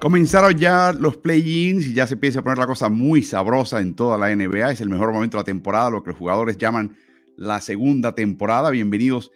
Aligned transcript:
Comenzaron 0.00 0.56
ya 0.56 0.94
los 0.94 1.18
play-ins 1.18 1.86
y 1.86 1.92
ya 1.92 2.06
se 2.06 2.14
empieza 2.14 2.40
a 2.40 2.42
poner 2.42 2.56
la 2.56 2.66
cosa 2.66 2.88
muy 2.88 3.22
sabrosa 3.22 3.80
en 3.80 3.94
toda 3.94 4.16
la 4.16 4.34
NBA. 4.34 4.72
Es 4.72 4.80
el 4.80 4.88
mejor 4.88 5.12
momento 5.12 5.36
de 5.36 5.42
la 5.42 5.44
temporada, 5.44 5.90
lo 5.90 6.02
que 6.02 6.08
los 6.08 6.18
jugadores 6.18 6.56
llaman 6.56 6.96
la 7.36 7.60
segunda 7.60 8.14
temporada. 8.14 8.70
Bienvenidos 8.70 9.30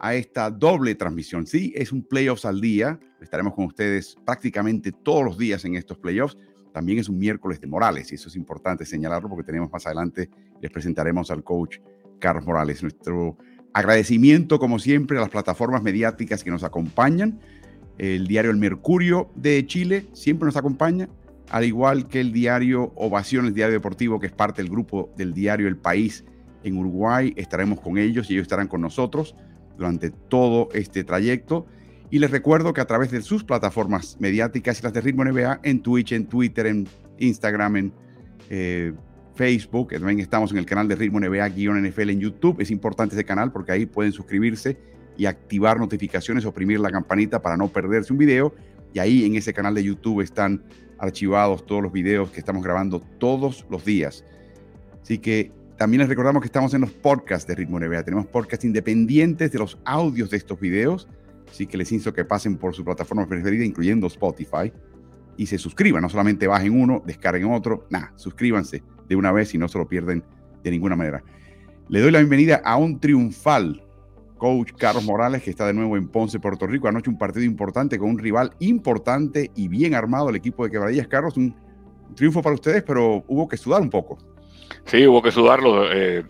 a 0.00 0.14
esta 0.14 0.50
doble 0.50 0.94
transmisión. 0.94 1.46
Sí, 1.46 1.70
es 1.76 1.92
un 1.92 2.02
playoffs 2.02 2.46
al 2.46 2.62
día. 2.62 2.98
Estaremos 3.20 3.52
con 3.52 3.66
ustedes 3.66 4.16
prácticamente 4.24 4.90
todos 4.90 5.22
los 5.22 5.36
días 5.36 5.66
en 5.66 5.74
estos 5.74 5.98
playoffs. 5.98 6.38
También 6.72 6.98
es 6.98 7.10
un 7.10 7.18
miércoles 7.18 7.60
de 7.60 7.66
Morales 7.66 8.10
y 8.10 8.14
eso 8.14 8.30
es 8.30 8.36
importante 8.36 8.86
señalarlo 8.86 9.28
porque 9.28 9.44
tenemos 9.44 9.70
más 9.70 9.84
adelante, 9.84 10.30
les 10.62 10.70
presentaremos 10.70 11.30
al 11.30 11.44
coach 11.44 11.76
Carlos 12.20 12.46
Morales. 12.46 12.82
Nuestro 12.82 13.36
agradecimiento, 13.74 14.58
como 14.58 14.78
siempre, 14.78 15.18
a 15.18 15.20
las 15.20 15.30
plataformas 15.30 15.82
mediáticas 15.82 16.42
que 16.42 16.50
nos 16.50 16.64
acompañan 16.64 17.38
el 17.98 18.26
diario 18.26 18.50
El 18.50 18.58
Mercurio 18.58 19.30
de 19.34 19.66
Chile 19.66 20.06
siempre 20.12 20.46
nos 20.46 20.56
acompaña, 20.56 21.08
al 21.50 21.64
igual 21.64 22.08
que 22.08 22.20
el 22.20 22.32
diario 22.32 22.92
Ovación, 22.96 23.46
el 23.46 23.54
diario 23.54 23.74
deportivo, 23.74 24.20
que 24.20 24.26
es 24.26 24.32
parte 24.32 24.62
del 24.62 24.70
grupo 24.70 25.10
del 25.16 25.32
diario 25.32 25.68
El 25.68 25.76
País 25.76 26.24
en 26.64 26.76
Uruguay. 26.76 27.32
Estaremos 27.36 27.80
con 27.80 27.98
ellos 27.98 28.30
y 28.30 28.34
ellos 28.34 28.42
estarán 28.42 28.68
con 28.68 28.80
nosotros 28.80 29.34
durante 29.76 30.10
todo 30.10 30.68
este 30.72 31.04
trayecto. 31.04 31.66
Y 32.10 32.18
les 32.18 32.30
recuerdo 32.30 32.72
que 32.72 32.80
a 32.80 32.84
través 32.84 33.10
de 33.10 33.22
sus 33.22 33.44
plataformas 33.44 34.16
mediáticas 34.20 34.80
y 34.80 34.82
las 34.82 34.92
de 34.92 35.00
Ritmo 35.00 35.24
NBA, 35.24 35.60
en 35.62 35.80
Twitch, 35.80 36.12
en 36.12 36.26
Twitter, 36.26 36.66
en 36.66 36.86
Instagram, 37.18 37.76
en 37.76 37.92
eh, 38.48 38.92
Facebook, 39.34 39.90
también 39.90 40.20
estamos 40.20 40.52
en 40.52 40.58
el 40.58 40.66
canal 40.66 40.86
de 40.88 40.94
Ritmo 40.94 41.20
NBA-NFL 41.20 42.10
en 42.10 42.20
YouTube. 42.20 42.60
Es 42.60 42.70
importante 42.70 43.14
ese 43.14 43.24
canal 43.24 43.52
porque 43.52 43.72
ahí 43.72 43.86
pueden 43.86 44.12
suscribirse 44.12 44.76
y 45.16 45.26
activar 45.26 45.78
notificaciones, 45.78 46.44
oprimir 46.44 46.80
la 46.80 46.90
campanita 46.90 47.40
para 47.40 47.56
no 47.56 47.68
perderse 47.68 48.12
un 48.12 48.18
video. 48.18 48.54
Y 48.92 48.98
ahí 48.98 49.24
en 49.24 49.36
ese 49.36 49.52
canal 49.52 49.74
de 49.74 49.84
YouTube 49.84 50.20
están 50.20 50.62
archivados 50.98 51.66
todos 51.66 51.82
los 51.82 51.92
videos 51.92 52.30
que 52.30 52.40
estamos 52.40 52.62
grabando 52.62 53.00
todos 53.18 53.66
los 53.70 53.84
días. 53.84 54.24
Así 55.02 55.18
que 55.18 55.52
también 55.76 56.00
les 56.00 56.08
recordamos 56.08 56.40
que 56.40 56.46
estamos 56.46 56.72
en 56.74 56.80
los 56.80 56.90
podcasts 56.90 57.46
de 57.46 57.54
Ritmo 57.54 57.78
NBA. 57.78 58.02
Tenemos 58.04 58.26
podcasts 58.26 58.64
independientes 58.64 59.52
de 59.52 59.58
los 59.58 59.78
audios 59.84 60.30
de 60.30 60.38
estos 60.38 60.58
videos. 60.58 61.08
Así 61.50 61.66
que 61.66 61.76
les 61.76 61.92
insto 61.92 62.12
que 62.12 62.24
pasen 62.24 62.56
por 62.56 62.74
su 62.74 62.84
plataforma 62.84 63.26
preferida, 63.28 63.64
incluyendo 63.64 64.06
Spotify, 64.06 64.72
y 65.36 65.46
se 65.46 65.58
suscriban. 65.58 66.02
No 66.02 66.08
solamente 66.08 66.46
bajen 66.46 66.80
uno, 66.80 67.02
descarguen 67.06 67.52
otro. 67.52 67.86
Nada, 67.90 68.12
suscríbanse 68.16 68.82
de 69.08 69.16
una 69.16 69.32
vez 69.32 69.54
y 69.54 69.58
no 69.58 69.68
se 69.68 69.78
lo 69.78 69.86
pierden 69.86 70.24
de 70.62 70.70
ninguna 70.70 70.96
manera. 70.96 71.22
Le 71.88 72.00
doy 72.00 72.10
la 72.10 72.18
bienvenida 72.18 72.62
a 72.64 72.76
un 72.76 72.98
triunfal 72.98 73.85
coach 74.36 74.72
Carlos 74.76 75.04
Morales, 75.04 75.42
que 75.42 75.50
está 75.50 75.66
de 75.66 75.74
nuevo 75.74 75.96
en 75.96 76.08
Ponce, 76.08 76.38
Puerto 76.38 76.66
Rico. 76.66 76.88
Anoche 76.88 77.10
un 77.10 77.18
partido 77.18 77.44
importante 77.44 77.98
con 77.98 78.10
un 78.10 78.18
rival 78.18 78.52
importante 78.60 79.50
y 79.54 79.68
bien 79.68 79.94
armado, 79.94 80.30
el 80.30 80.36
equipo 80.36 80.64
de 80.64 80.70
Quebradillas. 80.70 81.08
Carlos, 81.08 81.36
un 81.36 81.54
triunfo 82.14 82.42
para 82.42 82.54
ustedes, 82.54 82.82
pero 82.82 83.24
hubo 83.26 83.48
que 83.48 83.56
sudar 83.56 83.80
un 83.80 83.90
poco. 83.90 84.18
Sí, 84.84 85.06
hubo 85.06 85.22
que 85.22 85.32
sudarlo. 85.32 85.92
Eh, 85.92 86.24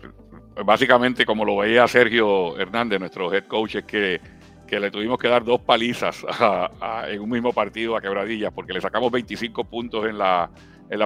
básicamente, 0.65 1.25
como 1.25 1.45
lo 1.45 1.57
veía 1.57 1.87
Sergio 1.87 2.57
Hernández, 2.57 2.99
nuestro 2.99 3.33
head 3.33 3.45
coach, 3.45 3.75
es 3.75 3.83
que, 3.85 4.19
le 4.69 4.91
tuvimos 4.91 5.17
que 5.17 5.29
dar 5.29 5.45
dos 5.45 5.61
palizas 5.61 6.25
en 7.07 7.21
un 7.21 7.29
mismo 7.29 7.53
partido 7.53 7.95
a 7.95 8.01
Quebradillas, 8.01 8.51
porque 8.53 8.73
le 8.73 8.81
sacamos 8.81 9.11
25 9.11 9.63
puntos 9.65 10.05
en 10.05 10.17
la 10.17 10.49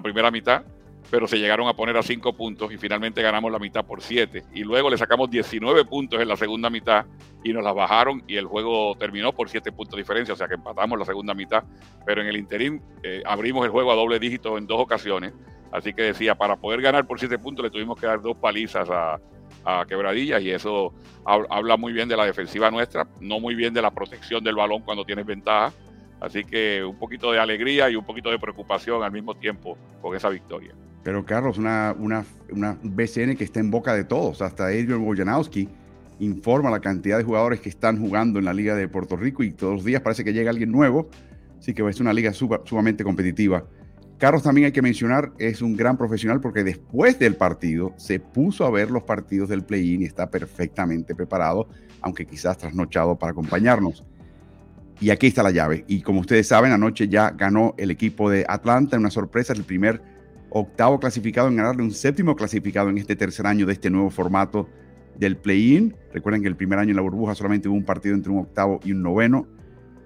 primera 0.02 0.32
mitad 0.32 0.64
pero 1.10 1.28
se 1.28 1.38
llegaron 1.38 1.68
a 1.68 1.74
poner 1.74 1.98
a 1.98 2.04
cinco 2.04 2.34
puntos 2.34 2.72
y 2.72 2.78
finalmente 2.78 3.22
ganamos 3.22 3.52
la 3.52 3.60
mitad 3.60 3.86
por 3.86 4.02
siete. 4.02 4.44
Y 4.54 4.64
luego 4.64 4.90
le 4.90 4.98
sacamos 4.98 5.30
19 5.30 5.86
puntos 5.86 6.22
en 6.22 6.28
la 6.28 6.38
segunda 6.38 6.70
mitad 6.70 7.06
y 7.44 7.54
nos 7.54 7.64
la 7.64 7.74
bajaron 7.74 8.24
y 8.28 8.36
el 8.36 8.46
juego 8.46 8.96
terminó 8.96 9.34
por 9.34 9.50
siete 9.50 9.72
puntos 9.72 9.96
de 9.96 10.04
diferencia, 10.04 10.34
o 10.34 10.38
sea 10.38 10.48
que 10.48 10.56
empatamos 10.56 10.98
la 11.00 11.06
segunda 11.06 11.34
mitad, 11.34 11.64
pero 12.06 12.22
en 12.22 12.28
el 12.28 12.38
interín 12.38 12.82
eh, 13.04 13.22
abrimos 13.26 13.66
el 13.66 13.72
juego 13.72 13.92
a 13.92 13.96
doble 13.96 14.20
dígito 14.20 14.58
en 14.58 14.68
dos 14.68 14.80
ocasiones. 14.80 15.34
Así 15.72 15.94
que 15.94 16.04
decía, 16.04 16.36
para 16.36 16.58
poder 16.58 16.82
ganar 16.82 17.08
por 17.08 17.20
siete 17.20 17.40
puntos 17.40 17.64
le 17.64 17.72
tuvimos 17.72 18.00
que 18.00 18.06
dar 18.06 18.22
dos 18.22 18.36
palizas 18.38 18.90
a, 18.90 19.20
a 19.64 19.86
Quebradillas 19.86 20.42
y 20.42 20.52
eso 20.52 20.94
habla 21.26 21.78
muy 21.78 21.94
bien 21.94 22.10
de 22.10 22.18
la 22.18 22.26
defensiva 22.26 22.72
nuestra, 22.72 23.08
no 23.20 23.40
muy 23.40 23.56
bien 23.56 23.74
de 23.74 23.82
la 23.82 23.92
protección 23.92 24.44
del 24.44 24.56
balón 24.56 24.82
cuando 24.82 25.06
tienes 25.06 25.26
ventaja. 25.26 25.74
Así 26.22 26.44
que 26.44 26.84
un 26.86 26.98
poquito 26.98 27.32
de 27.32 27.40
alegría 27.40 27.90
y 27.90 27.96
un 27.96 28.06
poquito 28.06 28.30
de 28.30 28.40
preocupación 28.40 29.04
al 29.04 29.12
mismo 29.12 29.36
tiempo 29.36 29.78
con 30.02 30.16
esa 30.16 30.30
victoria. 30.30 30.74
Pero 31.04 31.26
Carlos, 31.26 31.58
una, 31.58 31.96
una, 31.98 32.24
una 32.52 32.78
BCN 32.84 33.36
que 33.36 33.44
está 33.44 33.60
en 33.60 33.72
boca 33.72 33.96
de 33.96 34.04
todos, 34.04 34.42
hasta 34.42 34.68
Adrian 34.68 35.02
Wojnarowski 35.02 35.68
informa 36.20 36.70
la 36.70 36.80
cantidad 36.80 37.18
de 37.18 37.24
jugadores 37.24 37.60
que 37.60 37.70
están 37.70 38.00
jugando 38.00 38.38
en 38.38 38.46
la 38.46 38.54
Liga 38.54 38.76
de 38.76 38.88
Puerto 38.88 39.16
Rico 39.16 39.42
y 39.42 39.52
todos 39.52 39.74
los 39.74 39.84
días 39.84 40.02
parece 40.02 40.24
que 40.24 40.32
llega 40.32 40.52
alguien 40.52 40.72
nuevo, 40.72 41.10
así 41.58 41.74
que 41.74 41.88
es 41.90 42.00
una 42.00 42.14
liga 42.14 42.32
sumamente 42.34 43.04
competitiva. 43.04 43.66
Carlos 44.20 44.44
también 44.44 44.66
hay 44.66 44.72
que 44.72 44.84
mencionar, 44.84 45.32
es 45.40 45.64
un 45.64 45.76
gran 45.76 45.98
profesional 45.98 46.40
porque 46.40 46.64
después 46.64 47.18
del 47.18 47.36
partido 47.36 47.96
se 47.98 48.20
puso 48.20 48.68
a 48.68 48.70
ver 48.70 48.92
los 48.92 49.02
partidos 49.02 49.50
del 49.50 49.64
play-in 49.64 50.04
y 50.04 50.06
está 50.06 50.30
perfectamente 50.30 51.16
preparado, 51.16 51.68
aunque 52.02 52.28
quizás 52.28 52.60
trasnochado 52.60 53.18
para 53.18 53.32
acompañarnos. 53.32 54.06
Y 55.02 55.10
aquí 55.10 55.28
está 55.28 55.42
la 55.42 55.50
llave. 55.50 55.84
Y 55.88 56.02
como 56.04 56.22
ustedes 56.22 56.48
saben, 56.48 56.72
anoche 56.72 57.08
ya 57.08 57.32
ganó 57.32 57.74
el 57.78 57.90
equipo 57.90 58.30
de 58.30 58.46
Atlanta 58.48 58.96
en 58.96 59.02
una 59.02 59.10
sorpresa, 59.10 59.52
el 59.52 59.64
primer 59.64 60.00
octavo 60.52 61.00
clasificado 61.00 61.48
en 61.48 61.56
ganarle 61.56 61.82
un 61.82 61.92
séptimo 61.92 62.36
clasificado 62.36 62.90
en 62.90 63.00
este 63.00 63.16
tercer 63.16 63.48
año 63.48 63.66
de 63.66 63.74
este 63.74 63.90
nuevo 63.90 64.12
formato 64.12 64.70
del 65.18 65.38
play-in. 65.38 65.96
Recuerden 66.14 66.44
que 66.44 66.48
el 66.48 66.56
primer 66.56 66.78
año 66.78 66.92
en 66.92 66.98
la 66.98 67.02
burbuja 67.02 67.34
solamente 67.34 67.68
hubo 67.68 67.78
un 67.78 67.84
partido 67.84 68.14
entre 68.14 68.32
un 68.32 68.40
octavo 68.40 68.80
y 68.84 68.92
un 68.92 69.02
noveno. 69.02 69.48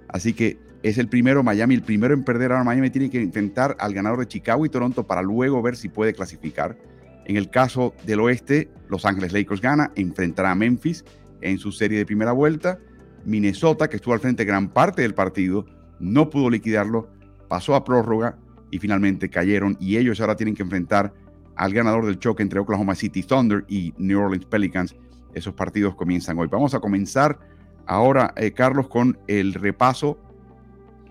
Así 0.08 0.32
que 0.32 0.60
es 0.82 0.98
el 0.98 1.10
primero, 1.10 1.44
Miami, 1.44 1.76
el 1.76 1.82
primero 1.82 2.14
en 2.14 2.24
perder. 2.24 2.54
Ahora 2.54 2.64
Miami 2.64 2.90
tiene 2.90 3.10
que 3.10 3.22
intentar 3.22 3.76
al 3.80 3.94
ganador 3.94 4.20
de 4.20 4.28
Chicago 4.28 4.66
y 4.66 4.70
Toronto 4.70 5.06
para 5.06 5.22
luego 5.22 5.62
ver 5.62 5.76
si 5.76 5.90
puede 5.90 6.14
clasificar. 6.14 6.78
En 7.26 7.36
el 7.36 7.50
caso 7.50 7.94
del 8.06 8.22
oeste, 8.22 8.70
Los 8.88 9.04
Ángeles 9.04 9.34
Lakers 9.34 9.60
gana, 9.60 9.92
enfrentará 9.96 10.52
a 10.52 10.56
Memphis 10.56 11.04
en 11.42 11.58
su 11.58 11.74
serie 11.74 11.98
de 11.98 12.06
primera 12.06 12.32
vuelta. 12.32 12.80
Minnesota, 13.26 13.90
que 13.90 13.98
estuvo 13.98 14.14
al 14.14 14.20
frente 14.20 14.46
gran 14.46 14.70
parte 14.70 15.02
del 15.02 15.14
partido, 15.14 15.66
no 16.00 16.30
pudo 16.30 16.50
liquidarlo, 16.50 17.10
pasó 17.48 17.76
a 17.76 17.84
prórroga 17.84 18.38
y 18.72 18.80
finalmente 18.80 19.30
cayeron 19.30 19.78
y 19.80 19.98
ellos 19.98 20.20
ahora 20.22 20.36
tienen 20.36 20.56
que 20.56 20.64
enfrentar 20.64 21.14
al 21.56 21.74
ganador 21.74 22.06
del 22.06 22.20
choque 22.20 22.44
entre 22.44 22.60
Oklahoma 22.60 22.96
City 22.96 23.24
Thunder 23.24 23.64
y 23.68 23.94
New 23.98 24.20
Orleans 24.20 24.46
Pelicans. 24.46 24.96
Esos 25.34 25.54
partidos 25.54 25.96
comienzan 25.96 26.38
hoy. 26.38 26.48
Vamos 26.48 26.74
a 26.74 26.80
comenzar 26.80 27.40
ahora, 27.86 28.34
eh, 28.36 28.52
Carlos, 28.52 28.88
con 28.88 29.18
el 29.28 29.54
repaso 29.54 30.18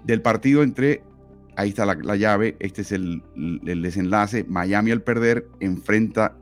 del 0.04 0.20
partido 0.22 0.62
entre, 0.62 1.02
ahí 1.56 1.70
está 1.70 1.86
la, 1.86 2.16
llave, 2.16 2.56
este 2.60 2.82
es 2.82 2.92
el, 2.92 3.22
el, 3.34 3.82
desenlace, 3.82 4.44
Miami 4.44 4.90
al 4.90 5.02
perder 5.02 5.48
enfrenta 5.60 6.36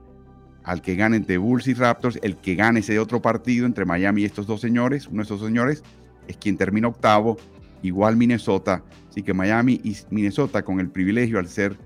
al 0.64 0.82
que 0.82 0.94
gane 0.94 1.16
entre 1.16 1.38
Bulls 1.38 1.66
y 1.68 1.74
Raptors, 1.74 2.18
el 2.22 2.36
que 2.36 2.54
gane 2.54 2.80
ese 2.80 2.98
otro 2.98 3.20
partido 3.20 3.66
entre 3.66 3.84
Miami 3.84 4.22
y 4.22 4.24
estos 4.24 4.46
dos 4.46 4.60
señores, 4.60 5.06
uno 5.06 5.18
de 5.18 5.22
estos 5.22 5.40
señores, 5.40 5.82
es 6.28 6.36
quien 6.36 6.56
termina 6.56 6.88
octavo 6.88 7.36
igual 7.82 8.16
Minnesota. 8.16 8.84
Así 9.08 9.22
que 9.22 9.34
Miami 9.34 9.80
y 9.82 9.96
Minnesota 10.10 10.62
con 10.62 10.80
el 10.80 10.88
privilegio 10.88 11.38
al 11.38 11.48
ser 11.48 11.76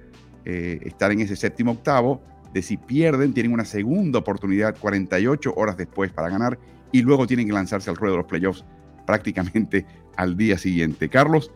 eh, 0.45 0.81
estar 0.83 1.11
en 1.11 1.21
ese 1.21 1.37
séptimo 1.37 1.73
octavo, 1.73 2.23
de 2.53 2.63
si 2.63 2.77
pierden, 2.77 3.35
tienen 3.35 3.53
una 3.53 3.65
segunda 3.65 4.19
oportunidad 4.19 4.79
48 4.79 5.55
horas 5.57 5.77
después 5.77 6.13
para 6.13 6.29
ganar 6.29 6.59
y 6.93 7.03
luego 7.03 7.27
tienen 7.27 7.47
que 7.47 7.53
lanzarse 7.53 7.91
al 7.91 7.97
ruedo 7.97 8.15
de 8.15 8.19
los 8.19 8.27
playoffs 8.27 8.65
prácticamente 9.07 9.85
al 10.17 10.37
día 10.37 10.57
siguiente. 10.57 11.09
Carlos, 11.09 11.51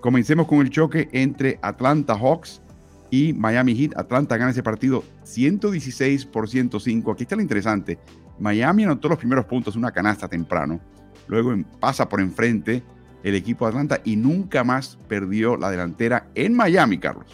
comencemos 0.00 0.46
con 0.46 0.60
el 0.60 0.70
choque 0.70 1.08
entre 1.12 1.58
Atlanta 1.62 2.16
Hawks 2.16 2.62
y 3.10 3.32
Miami 3.32 3.74
Heat. 3.74 3.96
Atlanta 3.96 4.36
gana 4.36 4.50
ese 4.50 4.62
partido 4.62 5.04
116 5.24 6.26
por 6.26 6.48
105. 6.48 7.12
Aquí 7.12 7.24
está 7.24 7.36
lo 7.36 7.42
interesante. 7.42 7.98
Miami 8.38 8.84
anotó 8.84 9.08
los 9.08 9.18
primeros 9.18 9.44
puntos, 9.44 9.76
una 9.76 9.90
canasta 9.90 10.28
temprano. 10.28 10.80
Luego 11.26 11.54
pasa 11.78 12.08
por 12.08 12.20
enfrente 12.20 12.82
el 13.22 13.34
equipo 13.34 13.64
de 13.64 13.70
Atlanta 13.70 14.00
y 14.04 14.16
nunca 14.16 14.64
más 14.64 14.98
perdió 15.08 15.56
la 15.56 15.70
delantera 15.70 16.28
en 16.34 16.54
Miami, 16.54 16.98
Carlos. 16.98 17.26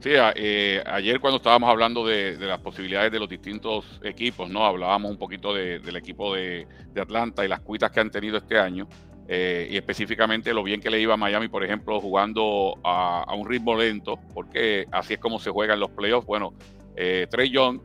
Sí, 0.00 0.10
eh, 0.14 0.82
ayer 0.86 1.20
cuando 1.20 1.38
estábamos 1.38 1.68
hablando 1.68 2.06
de, 2.06 2.36
las 2.38 2.60
posibilidades 2.60 3.10
de 3.10 3.18
los 3.18 3.28
distintos 3.28 4.00
equipos, 4.04 4.48
¿no? 4.48 4.64
Hablábamos 4.64 5.10
un 5.10 5.16
poquito 5.16 5.52
del 5.52 5.96
equipo 5.96 6.34
de, 6.34 6.66
Atlanta 6.96 7.44
y 7.44 7.48
las 7.48 7.60
cuitas 7.60 7.90
que 7.90 8.00
han 8.00 8.10
tenido 8.10 8.38
este 8.38 8.58
año. 8.58 8.88
Eh, 9.28 9.68
y 9.70 9.76
específicamente 9.76 10.54
lo 10.54 10.62
bien 10.62 10.80
que 10.80 10.90
le 10.90 11.00
iba 11.00 11.14
a 11.14 11.16
Miami, 11.16 11.48
por 11.48 11.64
ejemplo, 11.64 12.00
jugando 12.00 12.78
a, 12.84 13.34
un 13.36 13.48
ritmo 13.48 13.76
lento, 13.76 14.18
porque 14.34 14.86
así 14.92 15.14
es 15.14 15.18
como 15.18 15.38
se 15.38 15.50
juegan 15.50 15.80
los 15.80 15.90
playoffs. 15.90 16.26
Bueno, 16.26 16.54
eh, 16.94 17.26
Trey 17.28 17.50
Young 17.50 17.80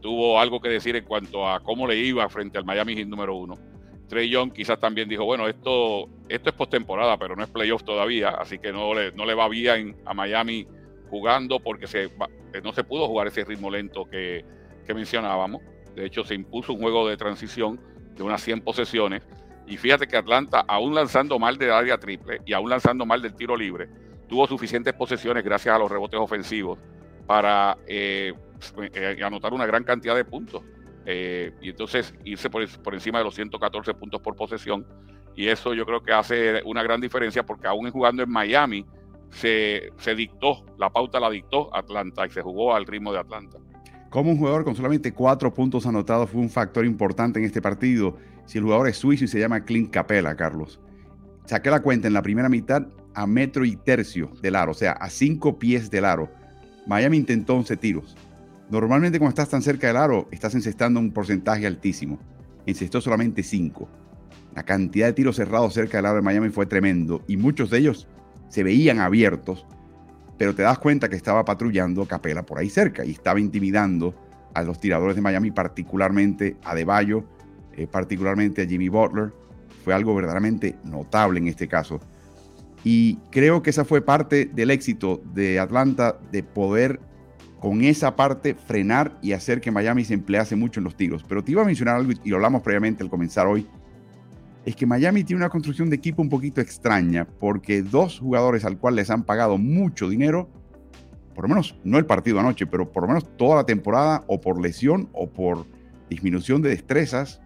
tuvo 0.00 0.40
algo 0.40 0.60
que 0.60 0.68
decir 0.68 0.96
en 0.96 1.04
cuanto 1.04 1.48
a 1.48 1.60
cómo 1.60 1.86
le 1.86 1.96
iba 1.96 2.28
frente 2.28 2.58
al 2.58 2.64
Miami 2.64 2.96
Heat 2.96 3.06
número 3.06 3.36
uno. 3.36 3.58
Trey 4.08 4.28
Young 4.28 4.52
quizás 4.52 4.78
también 4.78 5.08
dijo, 5.08 5.24
bueno, 5.24 5.48
esto, 5.48 6.08
esto 6.28 6.50
es 6.50 6.54
postemporada, 6.54 7.16
pero 7.16 7.36
no 7.36 7.42
es 7.42 7.48
playoff 7.48 7.84
todavía, 7.84 8.30
así 8.30 8.58
que 8.58 8.72
no 8.72 8.92
le, 8.92 9.12
no 9.12 9.24
le 9.24 9.34
va 9.34 9.48
bien 9.48 9.96
a 10.04 10.12
Miami 10.12 10.66
jugando 11.12 11.60
porque 11.60 11.86
se, 11.86 12.10
no 12.64 12.72
se 12.72 12.84
pudo 12.84 13.06
jugar 13.06 13.26
ese 13.26 13.44
ritmo 13.44 13.70
lento 13.70 14.06
que, 14.06 14.44
mencionábamos. 14.94 15.62
De 15.94 16.04
hecho, 16.04 16.22
se 16.24 16.34
impuso 16.34 16.74
un 16.74 16.80
juego 16.80 17.08
de 17.08 17.16
transición 17.16 17.80
de 18.14 18.22
unas 18.22 18.42
100 18.42 18.60
posesiones. 18.60 19.22
Y 19.66 19.76
fíjate 19.76 20.06
que 20.06 20.16
Atlanta, 20.16 20.64
aún 20.66 20.94
lanzando 20.94 21.38
mal 21.38 21.56
del 21.56 21.70
área 21.70 21.98
triple 21.98 22.40
y 22.44 22.52
aún 22.52 22.68
lanzando 22.68 23.06
mal 23.06 23.22
del 23.22 23.34
tiro 23.34 23.56
libre, 23.56 23.88
tuvo 24.28 24.46
suficientes 24.46 24.92
posesiones 24.94 25.44
gracias 25.44 25.74
a 25.74 25.78
los 25.78 25.90
rebotes 25.90 26.18
ofensivos 26.18 26.78
para 27.26 27.78
eh, 27.86 28.32
eh, 28.94 29.20
anotar 29.22 29.52
una 29.52 29.66
gran 29.66 29.84
cantidad 29.84 30.16
de 30.16 30.24
puntos. 30.24 30.62
y 31.06 31.68
entonces 31.68 32.14
irse 32.24 32.48
por, 32.50 32.66
por, 32.82 32.94
encima 32.94 33.18
de 33.18 33.24
los 33.24 33.34
114 33.34 33.94
puntos 33.94 34.20
por 34.20 34.36
posesión. 34.36 34.86
Y 35.34 35.48
eso 35.48 35.72
yo 35.74 35.86
creo 35.86 36.02
que 36.02 36.12
hace 36.12 36.62
una 36.64 36.82
gran 36.82 37.00
diferencia 37.00 37.44
porque 37.44 37.66
aún 37.66 37.90
jugando 37.90 38.22
en 38.22 38.30
Miami 38.30 38.84
se, 39.30 39.90
se 39.98 40.14
dictó, 40.14 40.64
la 40.78 40.90
pauta 40.90 41.18
la 41.18 41.30
dictó 41.30 41.74
Atlanta 41.74 42.26
y 42.26 42.30
se 42.30 42.42
jugó 42.42 42.74
al 42.74 42.86
ritmo 42.86 43.12
de 43.12 43.18
Atlanta. 43.18 43.58
Como 44.10 44.30
un 44.30 44.36
jugador 44.36 44.62
con 44.64 44.74
solamente 44.74 45.12
cuatro 45.12 45.52
puntos 45.54 45.86
anotados 45.86 46.28
fue 46.28 46.40
un 46.40 46.50
factor 46.50 46.84
importante 46.84 47.38
en 47.38 47.46
este 47.46 47.62
partido. 47.62 48.18
Si 48.46 48.58
el 48.58 48.64
jugador 48.64 48.88
es 48.88 48.96
suizo 48.96 49.24
y 49.24 49.28
se 49.28 49.38
llama 49.38 49.64
Clint 49.64 49.90
Capela, 49.90 50.36
Carlos. 50.36 50.80
Saqué 51.46 51.70
la 51.70 51.80
cuenta 51.80 52.08
en 52.08 52.14
la 52.14 52.22
primera 52.22 52.48
mitad 52.48 52.86
a 53.14 53.26
metro 53.26 53.64
y 53.64 53.76
tercio 53.76 54.30
del 54.40 54.56
aro, 54.56 54.72
o 54.72 54.74
sea, 54.74 54.92
a 54.92 55.10
cinco 55.10 55.58
pies 55.58 55.90
del 55.90 56.04
aro. 56.04 56.30
Miami 56.86 57.18
intentó 57.18 57.54
11 57.56 57.76
tiros. 57.76 58.16
Normalmente 58.70 59.18
cuando 59.18 59.30
estás 59.30 59.50
tan 59.50 59.62
cerca 59.62 59.86
del 59.86 59.96
aro, 59.96 60.28
estás 60.30 60.54
encestando 60.54 60.98
un 60.98 61.12
porcentaje 61.12 61.66
altísimo. 61.66 62.18
Encestó 62.66 63.00
solamente 63.00 63.42
5. 63.42 63.88
La 64.54 64.62
cantidad 64.62 65.06
de 65.06 65.12
tiros 65.12 65.36
cerrados 65.36 65.74
cerca 65.74 65.98
del 65.98 66.06
aro 66.06 66.16
de 66.16 66.22
Miami 66.22 66.48
fue 66.50 66.66
tremendo 66.66 67.22
y 67.26 67.36
muchos 67.36 67.70
de 67.70 67.78
ellos 67.78 68.08
se 68.48 68.62
veían 68.62 69.00
abiertos 69.00 69.66
pero 70.42 70.56
te 70.56 70.62
das 70.62 70.80
cuenta 70.80 71.08
que 71.08 71.14
estaba 71.14 71.44
patrullando 71.44 72.04
Capela 72.06 72.44
por 72.44 72.58
ahí 72.58 72.68
cerca 72.68 73.04
y 73.04 73.12
estaba 73.12 73.38
intimidando 73.38 74.12
a 74.54 74.64
los 74.64 74.80
tiradores 74.80 75.14
de 75.14 75.22
Miami, 75.22 75.52
particularmente 75.52 76.56
a 76.64 76.74
De 76.74 76.84
Bayo, 76.84 77.24
eh, 77.76 77.86
particularmente 77.86 78.62
a 78.62 78.66
Jimmy 78.66 78.88
Butler. 78.88 79.32
Fue 79.84 79.94
algo 79.94 80.14
verdaderamente 80.14 80.76
notable 80.84 81.40
en 81.40 81.48
este 81.48 81.68
caso. 81.68 82.00
Y 82.84 83.16
creo 83.30 83.62
que 83.62 83.70
esa 83.70 83.84
fue 83.84 84.00
parte 84.00 84.46
del 84.46 84.70
éxito 84.70 85.22
de 85.34 85.58
Atlanta 85.58 86.18
de 86.30 86.42
poder 86.42 87.00
con 87.60 87.82
esa 87.82 88.16
parte 88.16 88.54
frenar 88.54 89.16
y 89.22 89.32
hacer 89.32 89.60
que 89.60 89.70
Miami 89.70 90.04
se 90.04 90.14
emplease 90.14 90.56
mucho 90.56 90.80
en 90.80 90.84
los 90.84 90.96
tiros. 90.96 91.24
Pero 91.28 91.44
te 91.44 91.52
iba 91.52 91.62
a 91.62 91.64
mencionar 91.64 91.96
algo 91.96 92.12
y 92.24 92.30
lo 92.30 92.36
hablamos 92.36 92.62
previamente 92.62 93.04
al 93.04 93.10
comenzar 93.10 93.46
hoy 93.46 93.66
es 94.64 94.76
que 94.76 94.86
Miami 94.86 95.24
tiene 95.24 95.42
una 95.42 95.48
construcción 95.48 95.90
de 95.90 95.96
equipo 95.96 96.22
un 96.22 96.28
poquito 96.28 96.60
extraña 96.60 97.26
porque 97.40 97.82
dos 97.82 98.18
jugadores 98.20 98.64
al 98.64 98.78
cual 98.78 98.96
les 98.96 99.10
han 99.10 99.24
pagado 99.24 99.58
mucho 99.58 100.08
dinero, 100.08 100.48
por 101.34 101.44
lo 101.44 101.48
menos 101.48 101.76
no 101.84 101.98
el 101.98 102.06
partido 102.06 102.38
anoche, 102.38 102.66
pero 102.66 102.90
por 102.90 103.02
lo 103.02 103.08
menos 103.08 103.36
toda 103.36 103.56
la 103.56 103.64
temporada 103.64 104.24
o 104.28 104.40
por 104.40 104.60
lesión 104.60 105.08
o 105.12 105.28
por 105.28 105.66
disminución 106.08 106.62
de 106.62 106.70
destrezas, 106.70 107.41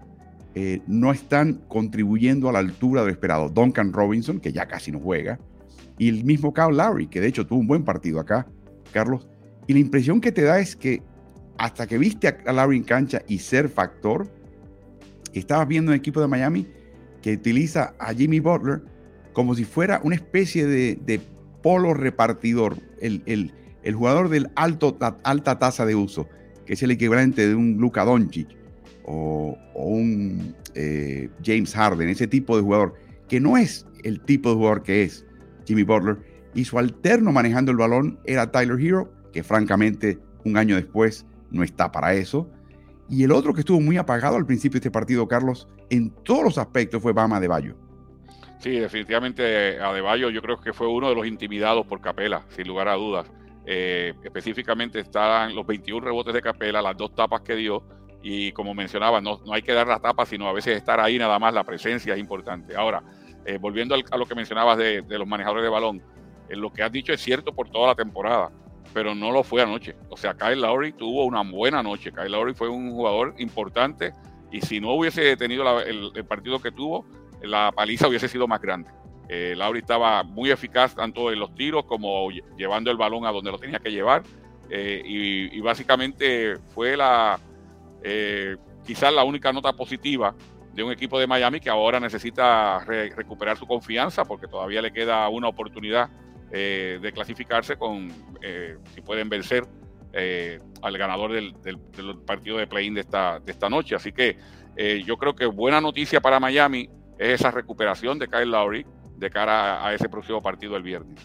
eh, 0.58 0.80
no 0.86 1.12
están 1.12 1.60
contribuyendo 1.68 2.48
a 2.48 2.52
la 2.52 2.60
altura 2.60 3.04
de 3.04 3.10
esperado. 3.10 3.50
Duncan 3.50 3.92
Robinson, 3.92 4.40
que 4.40 4.54
ya 4.54 4.66
casi 4.66 4.90
no 4.90 4.98
juega, 4.98 5.38
y 5.98 6.08
el 6.08 6.24
mismo 6.24 6.54
Kyle 6.54 6.74
Lowry, 6.74 7.08
que 7.08 7.20
de 7.20 7.26
hecho 7.26 7.46
tuvo 7.46 7.58
un 7.58 7.66
buen 7.66 7.84
partido 7.84 8.20
acá, 8.20 8.46
Carlos. 8.90 9.28
Y 9.66 9.74
la 9.74 9.80
impresión 9.80 10.18
que 10.18 10.32
te 10.32 10.44
da 10.44 10.58
es 10.58 10.74
que 10.74 11.02
hasta 11.58 11.86
que 11.86 11.98
viste 11.98 12.28
a 12.28 12.52
Lowry 12.54 12.78
en 12.78 12.84
cancha 12.84 13.20
y 13.28 13.40
ser 13.40 13.68
factor, 13.68 14.32
estabas 15.34 15.68
viendo 15.68 15.92
un 15.92 15.96
equipo 15.98 16.22
de 16.22 16.26
Miami 16.26 16.66
que 17.20 17.34
utiliza 17.34 17.94
a 17.98 18.14
Jimmy 18.14 18.40
Butler 18.40 18.80
como 19.34 19.54
si 19.54 19.64
fuera 19.64 20.00
una 20.04 20.14
especie 20.14 20.66
de, 20.66 21.20
polo 21.62 21.92
repartidor, 21.92 22.78
el, 23.02 23.22
el, 23.26 23.94
jugador 23.94 24.30
alto, 24.54 24.96
alta 25.22 25.58
tasa 25.58 25.84
de 25.84 25.94
uso, 25.94 26.26
que 26.64 26.72
es 26.72 26.82
el 26.82 26.92
equivalente 26.92 27.46
de 27.46 27.54
un 27.54 27.76
Luka 27.76 28.06
Doncic 28.06 28.55
o, 29.06 29.56
un 29.74 30.54
eh, 30.74 31.28
James 31.44 31.74
Harden, 31.74 32.08
ese 32.08 32.26
tipo 32.26 32.56
de 32.56 32.62
jugador, 32.62 32.94
que 33.28 33.40
no 33.40 33.56
es 33.56 33.86
el 34.04 34.20
tipo 34.20 34.50
de 34.50 34.56
jugador 34.56 34.82
que 34.82 35.02
es 35.02 35.24
Jimmy 35.66 35.82
Butler, 35.82 36.18
y 36.54 36.64
su 36.64 36.78
alterno 36.78 37.32
manejando 37.32 37.70
el 37.70 37.78
balón 37.78 38.18
era 38.24 38.50
Tyler 38.50 38.80
Hero, 38.80 39.12
que 39.32 39.42
francamente 39.42 40.18
un 40.44 40.56
año 40.56 40.76
después 40.76 41.26
no 41.50 41.62
está 41.62 41.92
para 41.92 42.14
eso, 42.14 42.50
y 43.08 43.22
el 43.22 43.32
otro 43.32 43.54
que 43.54 43.60
estuvo 43.60 43.80
muy 43.80 43.96
apagado 43.96 44.36
al 44.36 44.46
principio 44.46 44.74
de 44.74 44.78
este 44.78 44.90
partido, 44.90 45.28
Carlos, 45.28 45.68
en 45.90 46.10
todos 46.10 46.42
los 46.42 46.58
aspectos 46.58 47.02
fue 47.02 47.12
Bama 47.12 47.38
de 47.38 47.48
Bayo. 47.48 47.76
Sí, 48.58 48.70
definitivamente 48.80 49.78
Adebayo 49.78 50.30
yo 50.30 50.42
creo 50.42 50.60
que 50.60 50.72
fue 50.72 50.88
uno 50.88 51.08
de 51.08 51.14
los 51.14 51.26
intimidados 51.26 51.86
por 51.86 52.00
Capela, 52.00 52.44
sin 52.48 52.66
lugar 52.66 52.88
a 52.88 52.94
dudas. 52.94 53.30
Eh, 53.64 54.14
específicamente 54.24 54.98
estaban 54.98 55.54
los 55.54 55.66
21 55.66 56.04
rebotes 56.04 56.34
de 56.34 56.42
Capela, 56.42 56.82
las 56.82 56.96
dos 56.96 57.14
tapas 57.14 57.42
que 57.42 57.54
dio, 57.54 57.82
y 58.28 58.50
como 58.50 58.74
mencionaba, 58.74 59.20
no, 59.20 59.38
no 59.46 59.52
hay 59.52 59.62
que 59.62 59.72
dar 59.72 59.86
las 59.86 60.02
tapas, 60.02 60.28
sino 60.28 60.48
a 60.48 60.52
veces 60.52 60.76
estar 60.76 60.98
ahí 60.98 61.16
nada 61.16 61.38
más, 61.38 61.54
la 61.54 61.62
presencia 61.62 62.12
es 62.14 62.18
importante. 62.18 62.74
Ahora, 62.74 63.00
eh, 63.44 63.56
volviendo 63.56 63.94
a 63.94 64.16
lo 64.16 64.26
que 64.26 64.34
mencionabas 64.34 64.78
de, 64.78 65.04
los 65.08 65.28
manejadores 65.28 65.62
de 65.62 65.68
balón, 65.68 66.02
eh, 66.48 66.56
lo 66.56 66.72
que 66.72 66.82
has 66.82 66.90
dicho 66.90 67.12
es 67.12 67.20
cierto 67.20 67.54
por 67.54 67.70
toda 67.70 67.88
la 67.88 67.94
temporada 67.94 68.50
pero 68.92 69.14
no 69.14 69.30
lo 69.30 69.44
fue 69.44 69.60
anoche. 69.60 69.94
O 70.08 70.16
sea, 70.16 70.34
Kyle 70.34 70.58
Lowry 70.58 70.92
tuvo 70.92 71.26
una 71.26 71.42
buena 71.42 71.82
noche. 71.82 72.12
Kyle 72.12 72.30
Lowry 72.30 72.54
fue 72.54 72.68
un 72.68 72.90
jugador 72.92 73.34
importante 73.36 74.14
y 74.50 74.62
si 74.62 74.80
no 74.80 74.94
hubiese 74.94 75.36
tenido 75.36 75.82
el, 75.82 76.24
partido 76.24 76.60
que 76.60 76.72
tuvo, 76.72 77.04
la 77.42 77.72
paliza 77.72 78.08
hubiese 78.08 78.26
sido 78.26 78.48
más 78.48 78.62
grande. 78.62 78.90
Eh, 79.28 79.54
Lowry 79.54 79.80
estaba 79.80 80.22
muy 80.22 80.50
eficaz 80.50 80.94
tanto 80.94 81.30
en 81.30 81.40
los 81.40 81.54
tiros 81.54 81.84
como 81.84 82.30
llevando 82.56 82.90
el 82.90 82.96
balón 82.96 83.26
a 83.26 83.32
donde 83.32 83.52
lo 83.52 83.58
tenía 83.58 83.80
que 83.80 83.92
llevar. 83.92 84.22
Eh, 84.70 85.02
y, 85.04 85.60
básicamente 85.60 86.56
fue 86.74 86.96
la 86.96 87.38
eh, 88.02 88.56
quizás 88.84 89.12
la 89.12 89.24
única 89.24 89.52
nota 89.52 89.72
positiva 89.72 90.34
de 90.72 90.82
un 90.82 90.92
equipo 90.92 91.18
de 91.18 91.26
Miami 91.26 91.60
que 91.60 91.70
ahora 91.70 91.98
necesita 91.98 92.80
recuperar 92.80 93.56
su 93.56 93.66
confianza 93.66 94.24
porque 94.24 94.46
todavía 94.46 94.82
le 94.82 94.92
queda 94.92 95.28
una 95.28 95.48
oportunidad 95.48 96.10
eh, 96.52 96.98
de 97.00 97.12
clasificarse 97.12 97.76
con 97.76 98.12
eh, 98.42 98.76
si 98.94 99.00
pueden 99.00 99.28
vencer 99.28 99.66
al 100.80 100.96
ganador 100.96 101.32
del, 101.32 101.54
partido 102.26 102.56
de 102.56 102.66
play-in 102.66 102.94
de 102.94 103.02
esta, 103.02 103.38
de 103.38 103.52
esta 103.52 103.68
noche. 103.68 103.94
Así 103.94 104.12
que 104.12 104.38
yo 105.04 105.18
creo 105.18 105.36
que 105.36 105.44
buena 105.44 105.78
noticia 105.78 106.22
para 106.22 106.40
Miami 106.40 106.88
es 107.18 107.40
esa 107.40 107.50
recuperación 107.50 108.18
de 108.18 108.26
Kyle 108.26 108.50
Lowry 108.50 108.86
de 109.18 109.30
cara 109.30 109.86
a, 109.86 109.94
ese 109.94 110.08
próximo 110.08 110.42
partido 110.42 110.76
el 110.76 110.82
viernes. 110.82 111.20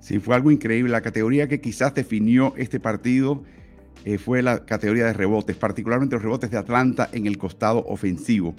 Sí, 0.00 0.18
fue 0.18 0.34
algo 0.34 0.50
increíble. 0.50 0.92
La 0.92 1.00
categoría 1.00 1.48
que 1.48 1.60
quizás 1.60 1.94
definió 1.94 2.54
este 2.56 2.80
partido 2.80 3.42
fue 4.18 4.42
la 4.42 4.64
categoría 4.64 5.06
de 5.06 5.14
rebotes, 5.14 5.56
particularmente 5.56 6.16
los 6.16 6.22
rebotes 6.22 6.50
de 6.50 6.58
Atlanta 6.58 7.08
en 7.12 7.26
el 7.26 7.38
costado 7.38 7.84
ofensivo. 7.86 8.54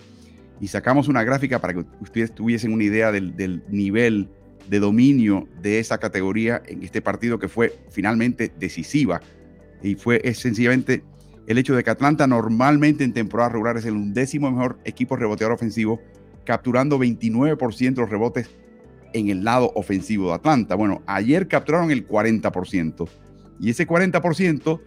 Y 0.59 0.67
sacamos 0.67 1.07
una 1.07 1.23
gráfica 1.23 1.59
para 1.59 1.73
que 1.73 1.85
ustedes 2.01 2.33
tuviesen 2.33 2.73
una 2.73 2.83
idea 2.83 3.11
del, 3.11 3.63
nivel 3.69 4.29
de 4.67 4.79
dominio 4.79 5.47
de 5.61 5.79
esa 5.79 5.99
categoría 5.99 6.61
en 6.65 6.81
este 6.83 7.01
partido 7.01 7.37
que 7.37 7.47
fue 7.47 7.77
finalmente 7.91 8.51
decisiva. 8.57 9.21
Y 9.83 9.95
fue 9.95 10.21
sencillamente 10.33 11.03
el 11.45 11.59
hecho 11.59 11.75
de 11.75 11.83
que 11.83 11.91
Atlanta 11.91 12.25
normalmente 12.25 13.03
en 13.03 13.13
temporada 13.13 13.49
regular 13.49 13.77
es 13.77 13.85
el 13.85 13.93
undécimo 13.93 14.49
mejor 14.49 14.79
equipo 14.85 15.15
reboteador 15.15 15.53
ofensivo, 15.53 16.01
capturando 16.43 16.97
29% 16.97 17.93
de 17.93 18.01
los 18.01 18.09
rebotes 18.09 18.49
en 19.13 19.29
el 19.29 19.43
lado 19.43 19.71
ofensivo 19.75 20.29
de 20.29 20.35
Atlanta. 20.35 20.75
Bueno, 20.75 21.03
ayer 21.05 21.47
capturaron 21.47 21.91
el 21.91 22.07
40%. 22.07 23.07
Y 23.59 23.69
ese 23.69 23.87
40% 23.87 24.81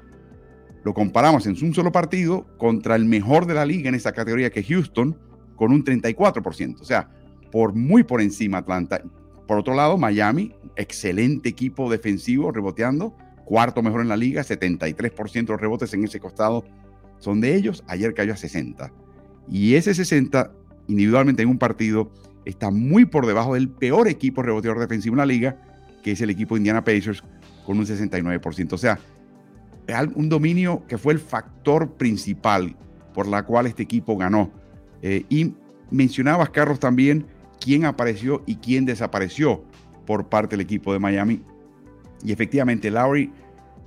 lo 0.88 0.94
comparamos 0.94 1.46
en 1.46 1.54
un 1.62 1.74
solo 1.74 1.92
partido 1.92 2.46
contra 2.56 2.96
el 2.96 3.04
mejor 3.04 3.44
de 3.44 3.52
la 3.52 3.66
liga 3.66 3.90
en 3.90 3.94
esa 3.94 4.12
categoría 4.12 4.48
que 4.48 4.62
Houston, 4.62 5.18
con 5.54 5.70
un 5.70 5.84
34%. 5.84 6.80
O 6.80 6.84
sea, 6.84 7.10
por 7.52 7.74
muy 7.74 8.04
por 8.04 8.22
encima 8.22 8.56
Atlanta. 8.56 9.02
Por 9.46 9.58
otro 9.58 9.74
lado, 9.74 9.98
Miami, 9.98 10.54
excelente 10.76 11.50
equipo 11.50 11.90
defensivo 11.90 12.52
reboteando, 12.52 13.14
cuarto 13.44 13.82
mejor 13.82 14.00
en 14.00 14.08
la 14.08 14.16
liga, 14.16 14.40
73% 14.42 15.32
de 15.32 15.42
los 15.42 15.60
rebotes 15.60 15.92
en 15.92 16.04
ese 16.04 16.20
costado 16.20 16.64
son 17.18 17.42
de 17.42 17.54
ellos. 17.54 17.84
Ayer 17.86 18.14
cayó 18.14 18.32
a 18.32 18.36
60. 18.38 18.90
Y 19.46 19.74
ese 19.74 19.92
60, 19.92 20.50
individualmente 20.86 21.42
en 21.42 21.50
un 21.50 21.58
partido, 21.58 22.10
está 22.46 22.70
muy 22.70 23.04
por 23.04 23.26
debajo 23.26 23.52
del 23.52 23.68
peor 23.68 24.08
equipo 24.08 24.42
reboteador 24.42 24.80
defensivo 24.80 25.16
en 25.16 25.18
la 25.18 25.26
liga, 25.26 25.60
que 26.02 26.12
es 26.12 26.20
el 26.22 26.30
equipo 26.30 26.56
Indiana 26.56 26.82
Pacers, 26.82 27.22
con 27.66 27.78
un 27.78 27.84
69%. 27.84 28.72
O 28.72 28.78
sea, 28.78 28.98
un 30.14 30.28
dominio 30.28 30.84
que 30.86 30.98
fue 30.98 31.12
el 31.12 31.18
factor 31.18 31.92
principal 31.92 32.76
por 33.14 33.26
la 33.26 33.44
cual 33.44 33.66
este 33.66 33.82
equipo 33.82 34.16
ganó. 34.16 34.50
Eh, 35.02 35.24
y 35.28 35.54
mencionabas, 35.90 36.50
Carlos, 36.50 36.78
también 36.78 37.26
quién 37.60 37.84
apareció 37.84 38.42
y 38.46 38.56
quién 38.56 38.84
desapareció 38.84 39.64
por 40.06 40.28
parte 40.28 40.56
del 40.56 40.64
equipo 40.64 40.92
de 40.92 40.98
Miami. 40.98 41.42
Y 42.22 42.32
efectivamente, 42.32 42.90
Lowry 42.90 43.32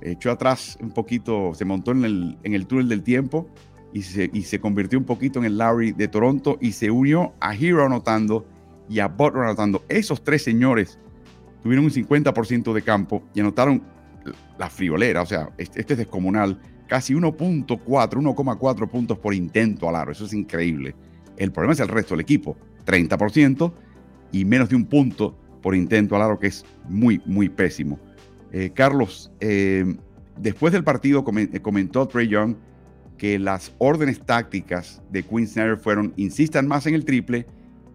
echó 0.00 0.30
atrás 0.30 0.76
un 0.80 0.90
poquito, 0.90 1.54
se 1.54 1.64
montó 1.64 1.92
en 1.92 2.04
el, 2.04 2.38
en 2.42 2.54
el 2.54 2.66
túnel 2.66 2.88
del 2.88 3.02
tiempo 3.02 3.48
y 3.92 4.02
se, 4.02 4.30
y 4.32 4.42
se 4.42 4.60
convirtió 4.60 4.98
un 4.98 5.04
poquito 5.04 5.38
en 5.38 5.44
el 5.44 5.58
Lowry 5.58 5.92
de 5.92 6.08
Toronto 6.08 6.58
y 6.60 6.72
se 6.72 6.90
unió 6.90 7.34
a 7.40 7.54
Hero 7.54 7.86
anotando 7.86 8.46
y 8.88 8.98
a 8.98 9.08
Butler 9.08 9.44
anotando. 9.44 9.84
Esos 9.88 10.24
tres 10.24 10.42
señores 10.42 10.98
tuvieron 11.62 11.84
un 11.84 11.90
50% 11.90 12.72
de 12.72 12.82
campo 12.82 13.22
y 13.34 13.40
anotaron 13.40 13.82
la 14.58 14.70
friolera, 14.70 15.22
o 15.22 15.26
sea, 15.26 15.50
este, 15.58 15.80
este 15.80 15.94
es 15.94 15.98
descomunal, 15.98 16.60
casi 16.86 17.14
1.4, 17.14 17.84
1,4 17.86 18.88
puntos 18.88 19.18
por 19.18 19.34
intento 19.34 19.88
al 19.88 19.96
aro, 19.96 20.12
eso 20.12 20.24
es 20.24 20.34
increíble. 20.34 20.94
El 21.36 21.52
problema 21.52 21.72
es 21.72 21.80
el 21.80 21.88
resto 21.88 22.14
del 22.14 22.20
equipo. 22.20 22.56
30% 22.84 23.72
y 24.32 24.44
menos 24.44 24.68
de 24.68 24.76
un 24.76 24.86
punto 24.86 25.36
por 25.62 25.74
intento 25.74 26.16
al 26.16 26.22
aro, 26.22 26.38
que 26.38 26.48
es 26.48 26.64
muy, 26.88 27.22
muy 27.24 27.48
pésimo. 27.48 27.98
Eh, 28.52 28.70
Carlos, 28.74 29.32
eh, 29.40 29.96
después 30.38 30.72
del 30.72 30.84
partido 30.84 31.24
comentó 31.24 32.06
Trey 32.06 32.28
Young 32.28 32.56
que 33.16 33.38
las 33.38 33.72
órdenes 33.78 34.20
tácticas 34.20 35.00
de 35.10 35.22
Quinn 35.22 35.46
Snyder 35.46 35.76
fueron 35.76 36.12
insistan 36.16 36.66
más 36.66 36.86
en 36.86 36.94
el 36.94 37.04
triple 37.04 37.46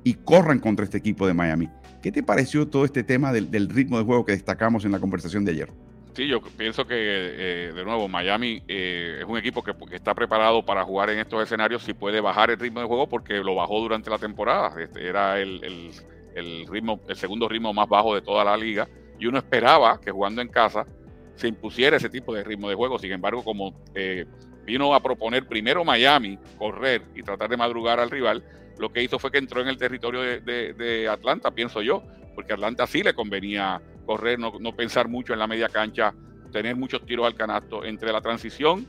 y 0.04 0.14
corran 0.14 0.60
contra 0.60 0.86
este 0.86 0.98
equipo 0.98 1.28
de 1.28 1.34
Miami. 1.34 1.70
¿Qué 2.02 2.12
te 2.12 2.24
pareció 2.24 2.68
todo 2.68 2.86
este 2.86 3.04
tema 3.04 3.34
del, 3.34 3.70
ritmo 3.70 3.98
de 3.98 4.06
juego 4.06 4.24
que 4.24 4.32
destacamos 4.32 4.86
en 4.86 4.94
la 4.94 5.00
conversación 5.00 5.44
de 5.44 5.52
ayer? 5.52 5.74
Sí, 6.18 6.28
yo 6.28 6.42
pienso 6.42 6.88
que, 6.88 6.96
eh, 6.98 7.74
de 7.74 7.86
nuevo, 7.86 8.08
Miami 8.08 8.64
es 8.68 9.24
un 9.24 9.38
equipo 9.38 9.62
que, 9.64 9.76
está 9.92 10.16
preparado 10.16 10.66
para 10.66 10.84
jugar 10.84 11.12
en 11.12 11.20
estos 11.20 11.44
escenarios 11.44 11.84
si 11.84 11.94
puede 11.94 12.22
bajar 12.22 12.50
el 12.50 12.58
ritmo 12.58 12.80
de 12.80 12.88
juego 12.88 13.08
porque 13.08 13.36
lo 13.36 13.54
bajó 13.54 13.80
durante 13.80 14.10
la 14.10 14.18
temporada. 14.18 14.74
Este, 14.82 15.08
era 15.08 15.40
el, 15.40 15.92
el, 16.34 16.66
ritmo, 16.66 17.00
el 17.08 17.16
segundo 17.18 17.48
ritmo 17.48 17.72
más 17.72 17.88
bajo 17.88 18.16
de 18.16 18.22
toda 18.24 18.44
la 18.44 18.58
liga 18.58 18.88
y 19.20 19.28
uno 19.28 19.38
esperaba 19.38 20.02
que 20.02 20.10
jugando 20.10 20.42
en 20.42 20.48
casa 20.48 20.88
se 21.36 21.50
impusiera 21.50 21.98
ese 21.98 22.10
tipo 22.10 22.34
de 22.34 22.44
ritmo 22.44 22.68
de 22.68 22.74
juego. 22.74 22.98
Sin 22.98 23.12
embargo, 23.12 23.44
como 23.44 23.80
eh, 23.94 24.26
vino 24.66 24.96
a 24.96 25.04
proponer 25.04 25.46
primero 25.46 25.86
Miami 25.86 26.40
correr 26.58 27.04
y 27.14 27.22
tratar 27.22 27.48
de 27.48 27.58
madrugar 27.58 28.00
al 28.00 28.10
rival, 28.10 28.44
lo 28.80 28.92
que 28.92 29.04
hizo 29.04 29.20
fue 29.20 29.30
que 29.30 29.38
entró 29.38 29.62
en 29.62 29.68
el 29.68 29.78
territorio 29.78 30.22
de, 30.22 31.08
Atlanta, 31.12 31.52
pienso 31.52 31.84
yo, 31.84 32.02
porque 32.34 32.54
Atlanta 32.54 32.88
sí 32.88 33.04
le 33.04 33.14
convenía 33.14 33.80
correr, 34.08 34.40
no, 34.40 34.54
no, 34.60 34.76
pensar 34.76 35.08
mucho 35.08 35.34
en 35.34 35.40
la 35.40 35.46
media 35.46 35.70
cancha, 35.70 36.16
tener 36.52 36.76
muchos 36.76 37.06
tiros 37.06 37.28
al 37.28 37.36
canasto 37.36 37.86
entre 37.86 38.12
la 38.12 38.22
transición 38.22 38.88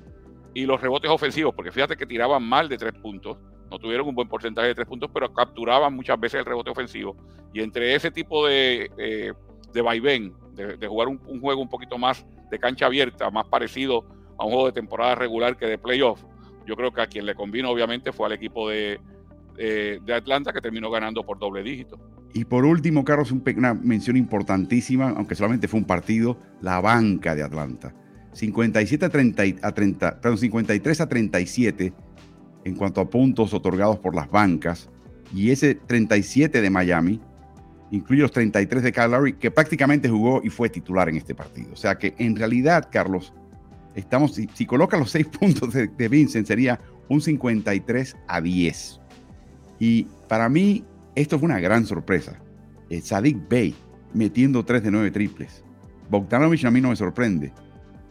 y 0.55 0.65
los 0.65 0.81
rebotes 0.81 1.11
ofensivos, 1.11 1.55
porque 1.55 1.71
fíjate 1.71 1.97
que 1.97 2.07
tiraban 2.07 2.43
mal 2.43 2.71
de 2.71 2.79
tres 2.79 2.95
puntos 2.95 3.37
no 3.71 3.79
tuvieron 3.79 4.09
un 4.09 4.15
buen 4.15 4.29
porcentaje 4.29 4.69
de 4.69 4.75
tres 4.75 4.87
puntos, 4.87 5.11
pero 5.13 5.33
capturaban 5.33 5.95
muchas 5.95 6.19
veces 6.19 6.41
el 6.41 6.47
rebote 6.47 6.71
ofensivo. 6.71 7.17
Y 7.53 7.61
entre 7.61 7.95
ese 7.95 8.11
tipo 8.11 8.47
de, 8.47 8.91
eh, 8.99 9.33
de 9.73 9.83
vaivén, 9.83 10.35
de, 10.55 10.89
jugar 10.89 11.09
un, 11.09 11.41
juego 11.41 11.61
un 11.61 11.69
poquito 11.69 11.99
más 11.99 12.27
de 12.51 12.59
cancha 12.59 12.87
abierta, 12.87 13.31
más 13.31 13.47
parecido 13.47 14.05
a 14.39 14.45
un 14.45 14.51
juego 14.51 14.67
de 14.67 14.73
temporada 14.73 15.15
regular 15.15 15.57
que 15.57 15.67
de 15.67 15.79
playoff, 15.79 16.23
yo 16.67 16.77
creo 16.77 16.93
que 16.93 17.01
a 17.01 17.07
quien 17.07 17.27
le 17.27 17.35
convino 17.35 17.71
obviamente 17.71 18.13
fue 18.13 18.27
al 18.27 18.33
equipo 18.33 18.69
de, 18.69 19.01
de 19.59 20.15
Atlanta 20.15 20.53
que 20.53 20.61
terminó 20.61 20.91
ganando 20.91 21.25
por 21.25 21.39
doble 21.39 21.63
dígito. 21.63 21.99
Y 22.33 22.45
por 22.45 22.65
último, 22.65 23.05
Carlos, 23.05 23.33
una 23.33 23.75
mención 23.75 24.17
importantísima, 24.17 25.11
aunque 25.11 25.35
solamente 25.35 25.67
fue 25.67 25.81
un 25.81 25.87
partido, 25.87 26.39
la 26.61 26.81
banca 26.81 27.35
de 27.35 27.43
Atlanta. 27.43 27.95
57 28.33 29.05
a 29.05 29.09
30, 29.09 29.43
a 29.67 29.73
30 29.73 30.21
perdón, 30.21 30.39
53 30.39 31.01
a 31.01 31.09
37 31.09 31.93
en 32.65 32.75
cuanto 32.77 33.01
a 33.01 33.11
puntos 33.11 33.53
otorgados 33.55 33.99
por 33.99 34.15
las 34.15 34.31
bancas, 34.31 34.89
y 35.35 35.51
ese 35.51 35.75
37 35.75 36.61
de 36.61 36.71
Miami 36.71 37.21
incluye 37.91 38.23
los 38.23 38.33
33 38.33 38.83
de 38.83 39.09
Lowry, 39.09 39.33
que 39.35 39.51
prácticamente 39.51 40.09
jugó 40.09 40.41
y 40.43 40.51
fue 40.51 40.69
titular 40.69 41.09
en 41.09 41.17
este 41.17 41.35
partido. 41.35 41.73
O 41.73 41.77
sea 41.77 41.97
que 41.97 42.15
en 42.19 42.37
realidad, 42.37 42.89
Carlos, 42.91 43.33
estamos, 43.95 44.35
si, 44.35 44.49
si 44.55 44.67
coloca 44.67 44.99
los 44.99 45.11
6 45.11 45.27
puntos 45.41 45.73
de, 45.73 46.09
Vincent, 46.09 46.47
sería 46.47 46.81
un 47.09 47.21
53 47.21 48.17
a 48.27 48.41
10. 48.41 48.98
Y 49.79 50.05
para 50.29 50.49
mí, 50.49 50.85
esto 51.15 51.39
fue 51.39 51.47
una 51.47 51.61
gran 51.61 51.87
sorpresa. 51.87 52.41
Eh, 52.91 53.01
Sadik 53.01 53.49
Bey 53.49 53.75
metiendo 54.15 54.65
3 54.65 54.83
de 54.83 54.91
9 54.91 55.11
triples. 55.11 55.63
Bogdanovich 56.11 56.65
a 56.65 56.71
mí 56.71 56.81
no 56.81 56.91
me 56.91 56.97
sorprende. 56.97 57.53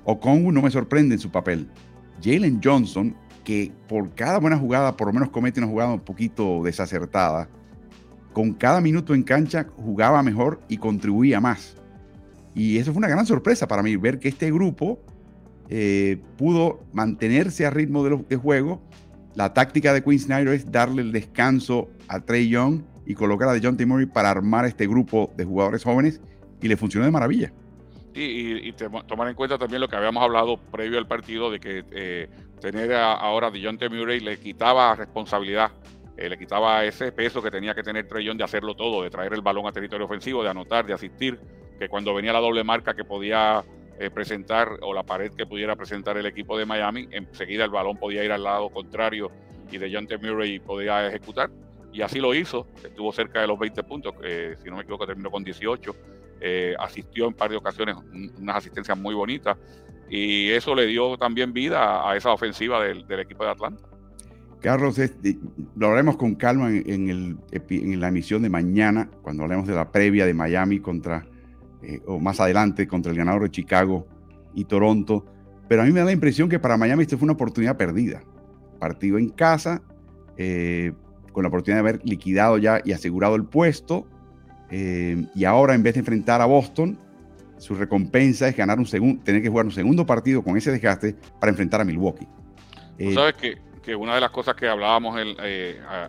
Okongu 0.03 0.51
no 0.51 0.61
me 0.61 0.71
sorprende 0.71 1.15
en 1.15 1.19
su 1.19 1.31
papel. 1.31 1.67
Jalen 2.23 2.61
Johnson 2.63 3.15
que 3.43 3.71
por 3.87 4.13
cada 4.13 4.39
buena 4.39 4.57
jugada, 4.57 4.97
por 4.97 5.07
lo 5.07 5.13
menos 5.13 5.29
comete 5.29 5.61
una 5.61 5.69
jugada 5.69 5.93
un 5.93 6.01
poquito 6.01 6.61
desacertada, 6.63 7.47
con 8.33 8.53
cada 8.53 8.81
minuto 8.81 9.15
en 9.15 9.23
cancha 9.23 9.67
jugaba 9.77 10.21
mejor 10.21 10.61
y 10.67 10.77
contribuía 10.77 11.39
más. 11.39 11.77
Y 12.53 12.77
eso 12.77 12.91
fue 12.91 12.99
una 12.99 13.07
gran 13.07 13.25
sorpresa 13.25 13.67
para 13.67 13.81
mí, 13.83 13.95
ver 13.95 14.19
que 14.19 14.27
este 14.27 14.51
grupo 14.51 14.99
eh, 15.69 16.21
pudo 16.37 16.83
mantenerse 16.91 17.65
a 17.65 17.69
ritmo 17.69 18.03
de, 18.03 18.23
de, 18.27 18.35
juego. 18.35 18.81
La 19.37 19.53
táctica 19.53 19.93
de 19.93 20.03
Quinn 20.03 20.17
Snyder 20.17 20.51
es 20.55 20.71
darle 20.71 21.03
el 21.03 21.11
descanso 21.11 21.91
a 22.07 22.19
Trey 22.19 22.49
Young 22.49 22.81
y 23.05 23.13
colocar 23.13 23.47
a 23.47 23.59
John 23.61 23.77
T. 23.77 23.85
Murray 23.85 24.07
para 24.07 24.31
armar 24.31 24.65
este 24.65 24.87
grupo 24.87 25.31
de 25.37 25.45
jugadores 25.45 25.83
jóvenes 25.83 26.19
y 26.59 26.67
le 26.67 26.75
funcionó 26.75 27.05
de 27.05 27.11
maravilla. 27.11 27.53
Y, 28.15 28.71
tomar 28.71 29.27
en 29.27 29.35
cuenta 29.35 29.59
también 29.59 29.81
lo 29.81 29.87
que 29.87 29.95
habíamos 29.95 30.23
hablado 30.23 30.57
previo 30.57 30.97
al 30.97 31.07
partido 31.07 31.51
de 31.51 31.59
que 31.59 31.85
eh, 31.91 32.29
tener 32.59 32.91
ahora 32.95 33.49
a 33.49 33.51
T. 33.51 33.89
Murray 33.89 34.21
le 34.21 34.39
quitaba 34.39 34.95
responsabilidad, 34.95 35.69
eh, 36.17 36.29
le 36.29 36.37
quitaba 36.39 36.83
ese 36.83 37.11
peso 37.11 37.39
que 37.39 37.51
tenía 37.51 37.75
que 37.75 37.83
tener 37.83 38.07
Trey 38.07 38.35
de 38.35 38.43
hacerlo 38.43 38.73
todo, 38.73 39.03
de 39.03 39.11
traer 39.11 39.35
el 39.35 39.41
balón 39.41 39.67
a 39.67 39.71
territorio 39.71 40.07
ofensivo, 40.07 40.41
de 40.41 40.49
anotar, 40.49 40.87
de 40.87 40.93
asistir, 40.93 41.39
que 41.77 41.87
cuando 41.89 42.11
venía 42.15 42.33
la 42.33 42.39
doble 42.39 42.63
marca 42.63 42.95
que 42.95 43.03
podía 43.03 43.63
eh, 43.99 44.09
presentar 44.09 44.79
o 44.81 44.93
la 44.93 45.03
pared 45.03 45.31
que 45.31 45.45
pudiera 45.45 45.75
presentar 45.75 46.17
el 46.17 46.25
equipo 46.25 46.57
de 46.57 46.65
Miami, 46.65 47.07
enseguida 47.11 47.65
el 47.65 47.71
balón 47.71 47.97
podía 47.97 48.23
ir 48.23 48.31
al 48.31 48.43
lado 48.43 48.69
contrario 48.69 49.31
y 49.71 49.77
de 49.77 49.89
T. 49.89 50.17
Murray 50.17 50.59
podía 50.59 51.07
ejecutar. 51.07 51.49
Y 51.91 52.01
así 52.01 52.19
lo 52.19 52.33
hizo, 52.33 52.67
estuvo 52.83 53.11
cerca 53.11 53.41
de 53.41 53.47
los 53.47 53.57
20 53.57 53.83
puntos, 53.83 54.13
si 54.61 54.69
no 54.69 54.75
me 54.75 54.81
equivoco 54.83 55.07
terminó 55.07 55.31
con 55.31 55.43
18 55.43 55.95
eh, 56.39 56.75
asistió 56.79 57.27
en 57.27 57.33
par 57.33 57.49
de 57.49 57.57
ocasiones, 57.57 57.95
unas 58.37 58.57
asistencias 58.57 58.97
muy 58.97 59.15
bonitas, 59.15 59.57
y 60.07 60.49
eso 60.49 60.75
le 60.75 60.85
dio 60.85 61.17
también 61.17 61.51
vida 61.51 62.07
a 62.07 62.15
esa 62.15 62.31
ofensiva 62.31 62.83
del, 62.83 63.05
equipo 63.19 63.43
de 63.43 63.49
Atlanta. 63.49 63.83
Carlos, 64.61 64.99
lo 65.75 65.89
haremos 65.89 66.15
con 66.15 66.35
calma 66.35 66.69
en, 66.69 67.09
en, 67.09 67.99
la 67.99 68.07
emisión 68.07 68.43
de 68.43 68.49
mañana, 68.49 69.09
cuando 69.23 69.43
hablemos 69.43 69.67
de 69.67 69.73
la 69.73 69.91
previa 69.91 70.25
de 70.27 70.33
Miami 70.33 70.79
contra, 70.79 71.25
eh, 71.81 72.01
o 72.05 72.19
más 72.19 72.39
adelante, 72.39 72.87
contra 72.87 73.11
el 73.11 73.17
ganador 73.17 73.43
de 73.43 73.51
Chicago 73.51 74.07
y 74.53 74.65
Toronto. 74.65 75.25
Pero 75.67 75.81
a 75.81 75.85
mí 75.85 75.91
me 75.91 75.99
da 75.99 76.05
la 76.05 76.11
impresión 76.11 76.49
que 76.49 76.59
para 76.59 76.77
Miami 76.77 77.03
esta 77.03 77.17
fue 77.17 77.25
una 77.25 77.33
oportunidad 77.33 77.77
perdida. 77.77 78.21
Partido 78.79 79.17
en 79.17 79.29
casa, 79.29 79.81
eh, 80.37 80.93
con 81.31 81.43
la 81.43 81.49
oportunidad 81.49 81.83
de 81.83 81.89
haber 81.89 82.05
liquidado 82.05 82.57
ya 82.57 82.81
y 82.83 82.91
asegurado 82.91 83.35
el 83.35 83.45
puesto, 83.45 84.07
eh, 84.69 85.25
y 85.35 85.45
ahora, 85.45 85.75
en 85.75 85.83
vez 85.83 85.93
de 85.93 85.99
enfrentar 85.99 86.41
a 86.41 86.45
Boston, 86.45 86.97
su 87.57 87.75
recompensa 87.75 88.47
es 88.47 88.55
ganar 88.55 88.79
un 88.79 88.85
segundo, 88.85 89.23
tener 89.23 89.41
que 89.41 89.49
jugar 89.49 89.65
un 89.65 89.71
segundo 89.71 90.05
partido 90.05 90.43
con 90.43 90.57
ese 90.57 90.71
desgaste 90.71 91.15
para 91.39 91.49
enfrentar 91.49 91.81
a 91.81 91.85
Milwaukee. 91.85 92.27
Eh, 92.97 93.13
sabes 93.13 93.35
que, 93.35 93.57
que, 93.81 93.95
una 93.95 94.15
de 94.15 94.21
las 94.21 94.31
cosas 94.31 94.55
que 94.55 94.67
hablábamos 94.67 95.19
el, 95.19 95.37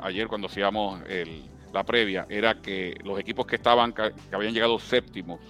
ayer 0.03 0.27
cuando 0.29 0.47
hacíamos 0.47 1.01
la 1.73 1.85
previa 1.85 2.27
era 2.29 2.61
que 2.61 2.97
los 3.05 3.19
equipos 3.19 3.47
que 3.47 3.57
estaban, 3.57 3.93
que, 3.93 4.13
habían 4.33 4.53
llegado 4.53 4.79
séptimos 4.79 5.41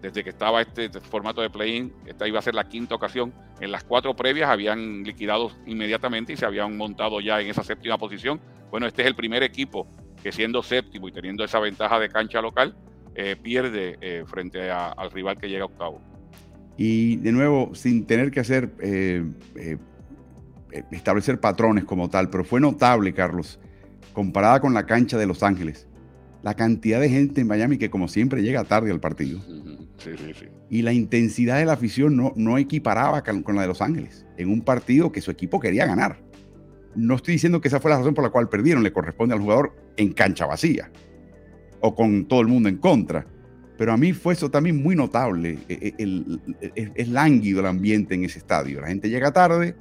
desde 0.00 0.22
que 0.22 0.30
estaba 0.30 0.62
este, 0.62 0.90
formato 1.00 1.40
de 1.40 1.50
play-in, 1.50 1.92
esta 2.06 2.26
iba 2.28 2.38
a 2.38 2.42
ser 2.42 2.54
la 2.54 2.68
quinta 2.68 2.94
ocasión, 2.94 3.32
en 3.60 3.72
las 3.72 3.84
cuatro 3.84 4.14
previas 4.14 4.48
habían 4.48 5.02
liquidado 5.02 5.50
inmediatamente 5.66 6.32
y 6.32 6.36
se 6.36 6.46
habían 6.46 6.76
montado 6.76 7.20
ya 7.20 7.40
en 7.40 7.48
esa 7.48 7.64
séptima 7.64 7.98
posición. 7.98 8.40
Bueno, 8.70 8.86
este 8.86 9.02
es 9.02 9.08
el 9.08 9.16
primer 9.16 9.42
equipo 9.42 9.88
que 10.22 10.32
siendo 10.32 10.62
séptimo 10.62 11.08
y 11.08 11.12
teniendo 11.12 11.44
esa 11.44 11.58
ventaja 11.58 11.98
de 11.98 12.08
cancha 12.08 12.40
local, 12.40 12.76
eh, 13.14 13.36
pierde 13.36 13.98
eh, 14.00 14.24
frente 14.26 14.70
al 14.70 15.10
rival 15.10 15.38
que 15.38 15.48
llega 15.48 15.64
octavo. 15.64 16.00
Y 16.76 17.16
de 17.16 17.32
nuevo, 17.32 17.74
sin 17.74 18.06
tener 18.06 18.30
que 18.30 18.40
hacer, 18.40 18.70
eh, 18.80 19.24
establecer 20.92 21.40
patrones 21.40 21.84
como 21.84 22.08
tal, 22.08 22.30
pero 22.30 22.44
fue 22.44 22.60
notable, 22.60 23.12
Carlos, 23.12 23.58
comparada 24.12 24.60
con 24.60 24.74
la 24.74 24.86
cancha 24.86 25.18
de 25.18 25.26
Los 25.26 25.42
Ángeles, 25.42 25.88
la 26.42 26.54
cantidad 26.54 27.00
de 27.00 27.08
gente 27.08 27.40
en 27.40 27.48
Miami 27.48 27.78
que 27.78 27.90
como 27.90 28.06
siempre 28.06 28.42
llega 28.42 28.62
tarde 28.64 28.92
al 28.92 29.00
partido. 29.00 29.40
Y 30.70 30.82
la 30.82 30.92
intensidad 30.92 31.58
de 31.58 31.64
la 31.64 31.72
afición 31.72 32.16
no, 32.16 32.32
no 32.36 32.58
equiparaba 32.58 33.22
con 33.22 33.56
la 33.56 33.62
de 33.62 33.68
Los 33.68 33.82
Ángeles, 33.82 34.26
en 34.36 34.50
un 34.50 34.62
partido 34.62 35.12
que 35.12 35.20
su 35.20 35.30
equipo 35.30 35.60
quería 35.60 35.86
ganar. 35.86 36.22
No 36.94 37.16
estoy 37.16 37.34
diciendo 37.34 37.60
que 37.60 37.68
esa 37.68 37.80
fue 37.80 37.90
la 37.90 37.98
razón 37.98 38.14
por 38.14 38.24
la 38.24 38.30
cual 38.30 38.48
perdieron, 38.48 38.82
le 38.82 38.92
corresponde 38.92 39.34
al 39.34 39.40
jugador 39.40 39.72
en 39.96 40.12
cancha 40.12 40.46
vacía 40.46 40.90
o 41.80 41.94
con 41.94 42.26
todo 42.26 42.40
el 42.40 42.48
mundo 42.48 42.68
en 42.68 42.76
contra. 42.76 43.26
Pero 43.76 43.92
a 43.92 43.96
mí 43.96 44.12
fue 44.12 44.34
eso 44.34 44.50
también 44.50 44.82
muy 44.82 44.96
notable. 44.96 45.58
E, 45.68 45.94
e, 45.96 46.92
es 46.94 47.08
lánguido 47.08 47.60
el 47.60 47.66
ambiente 47.66 48.14
en 48.14 48.24
ese 48.24 48.38
estadio. 48.38 48.80
La 48.80 48.88
gente 48.88 49.08
llega 49.08 49.32
tarde 49.32 49.76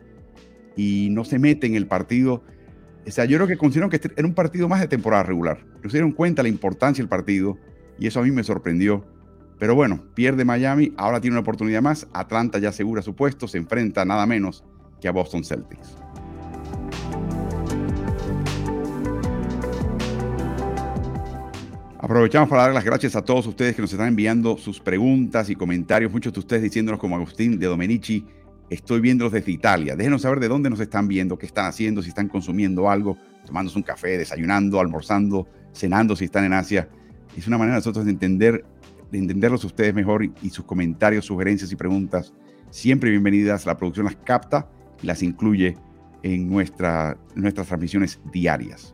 y 0.76 1.10
no 1.12 1.26
se 1.26 1.40
mete 1.40 1.66
en 1.66 1.76
el 1.76 1.88
partido. 1.88 2.44
O 3.06 3.12
sea, 3.12 3.26
yo 3.26 3.38
creo 3.38 3.48
que 3.48 3.58
consideraron 3.58 3.90
que 3.90 3.96
este 3.96 4.12
era 4.16 4.28
un 4.28 4.36
partido 4.36 4.70
más 4.70 4.82
de 4.82 4.88
temporada 4.88 5.24
regular. 5.24 5.66
Se 5.82 5.90
dieron 5.90 6.12
cuenta 6.12 6.44
la 6.44 6.50
importancia 6.50 7.02
del 7.02 7.10
partido 7.10 7.58
y 7.98 8.06
eso 8.06 8.20
a 8.20 8.24
mí 8.24 8.32
me 8.32 8.44
sorprendió. 8.44 9.04
Pero 9.60 9.74
bueno, 9.76 10.04
pierde 10.14 10.46
Miami, 10.46 10.94
ahora 10.98 11.20
tiene 11.20 11.34
una 11.34 11.42
oportunidad 11.42 11.82
más. 11.82 12.08
Atlanta 12.14 12.60
ya 12.60 12.70
asegura 12.70 13.02
su 13.02 13.16
puesto, 13.16 13.48
se 13.48 13.58
enfrenta 13.58 14.06
nada 14.06 14.26
menos 14.26 14.64
que 15.02 15.08
a 15.08 15.12
Boston 15.12 15.44
Celtics. 15.44 15.98
Aprovechamos 22.00 22.48
para 22.48 22.62
dar 22.62 22.74
las 22.74 22.86
gracias 22.86 23.16
a 23.16 23.24
todos 23.24 23.48
ustedes 23.48 23.76
que 23.76 23.82
nos 23.82 23.92
están 23.92 24.10
enviando 24.10 24.58
sus 24.58 24.80
preguntas 24.80 25.50
y 25.50 25.56
comentarios. 25.56 26.12
Muchos 26.12 26.32
de 26.32 26.40
ustedes 26.40 26.62
diciéndonos 26.62 27.02
como 27.02 27.16
Agustín 27.16 27.58
de 27.58 27.66
Domenici, 27.66 28.24
estoy 28.70 29.02
viéndolos 29.02 29.34
desde 29.34 29.52
Italia. 29.52 29.96
Déjenos 29.96 30.22
saber 30.22 30.40
de 30.40 30.48
dónde 30.48 30.70
nos 30.70 30.80
están 30.80 31.08
viendo, 31.08 31.38
qué 31.38 31.48
están 31.48 31.66
haciendo, 31.66 32.04
si 32.04 32.10
están 32.10 32.28
consumiendo 32.28 32.90
algo, 32.90 33.18
tomándose 33.46 33.78
un 33.78 33.84
café, 33.84 34.18
desayunando, 34.18 34.80
almorzando, 34.80 35.48
cenando, 35.74 36.16
si 36.16 36.26
están 36.26 36.46
en 36.46 36.54
Asia. 36.54 36.88
Es 37.36 37.48
una 37.48 37.58
manera 37.58 37.76
de 37.76 37.80
nosotros 37.80 38.06
de 38.06 38.12
entender, 38.12 38.64
de 39.12 39.18
entenderlos 39.18 39.64
ustedes 39.64 39.94
mejor 39.94 40.26
y, 40.26 40.50
sus 40.50 40.66
comentarios, 40.66 41.26
sugerencias 41.26 41.72
y 41.72 41.76
preguntas 41.76 42.34
siempre 42.70 43.10
bienvenidas. 43.10 43.66
La 43.66 43.78
producción 43.78 44.06
las 44.06 44.16
capta 44.16 44.70
y 45.02 45.08
las 45.08 45.24
incluye 45.24 45.78
en 46.24 46.50
nuestra, 46.50 47.18
nuestras 47.36 47.68
transmisiones 47.68 48.20
diarias. 48.32 48.94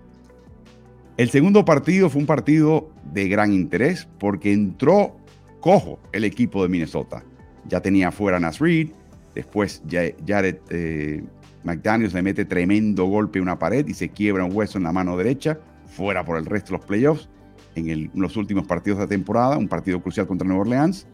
El 1.17 1.29
segundo 1.29 1.63
partido 1.63 2.09
fue 2.09 2.21
un 2.21 2.27
partido 2.27 2.91
de 3.11 3.27
gran 3.27 3.53
interés 3.53 4.07
porque 4.19 4.51
entró 4.51 5.15
cojo 5.59 5.99
el 6.11 6.23
equipo 6.23 6.63
de 6.63 6.69
Minnesota. 6.69 7.23
Ya 7.67 7.81
tenía 7.81 8.11
fuera 8.11 8.39
Nas 8.39 8.59
Reed, 8.59 8.89
después 9.33 9.81
Jared 9.89 10.57
eh, 10.69 11.23
McDaniels 11.63 12.13
le 12.13 12.21
mete 12.21 12.45
tremendo 12.45 13.05
golpe 13.05 13.39
a 13.39 13.41
una 13.41 13.59
pared 13.59 13.87
y 13.87 13.93
se 13.93 14.09
quiebra 14.09 14.43
un 14.43 14.55
hueso 14.55 14.77
en 14.77 14.83
la 14.83 14.91
mano 14.91 15.15
derecha, 15.15 15.59
fuera 15.85 16.25
por 16.25 16.37
el 16.37 16.45
resto 16.45 16.73
de 16.73 16.77
los 16.79 16.85
playoffs 16.85 17.29
en, 17.75 18.11
los 18.15 18.37
últimos 18.37 18.65
partidos 18.65 18.99
de 18.99 19.05
la 19.05 19.09
temporada, 19.09 19.57
un 19.57 19.67
partido 19.67 20.01
crucial 20.01 20.27
contra 20.27 20.47
Nueva 20.47 20.61
Orleans, 20.61 21.07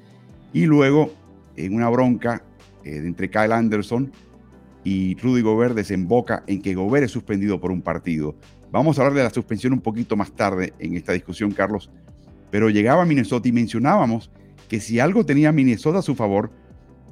y 0.54 0.66
luego 0.66 1.12
en 1.56 1.76
una 1.76 1.90
bronca 1.90 2.44
eh, 2.84 2.98
entre 2.98 3.30
Kyle 3.30 3.52
Anderson 3.52 4.12
y 4.84 5.16
Rudy 5.16 5.42
Gobert 5.42 5.76
desemboca 5.76 6.44
en 6.48 6.62
que 6.62 6.74
Gobert 6.74 7.06
es 7.06 7.12
suspendido 7.12 7.60
por 7.60 7.72
un 7.72 7.82
partido. 7.82 8.36
Vamos 8.72 8.98
a 8.98 9.02
hablar 9.02 9.18
de 9.18 9.24
la 9.24 9.30
suspensión 9.30 9.74
un 9.74 9.82
poquito 9.82 10.16
más 10.16 10.32
tarde 10.32 10.74
en 10.80 10.96
esta 10.96 11.14
discusión, 11.14 11.52
Carlos, 11.52 11.90
pero 12.52 12.70
llegaba 12.70 13.04
a 13.04 13.06
Minnesota 13.06 13.48
y 13.48 13.52
mencionábamos 13.52 14.32
que 14.68 14.80
si 14.80 15.00
algo 15.00 15.26
tenía 15.26 15.52
Minnesota 15.52 16.00
a 16.00 16.04
su 16.04 16.16
favor 16.16 16.52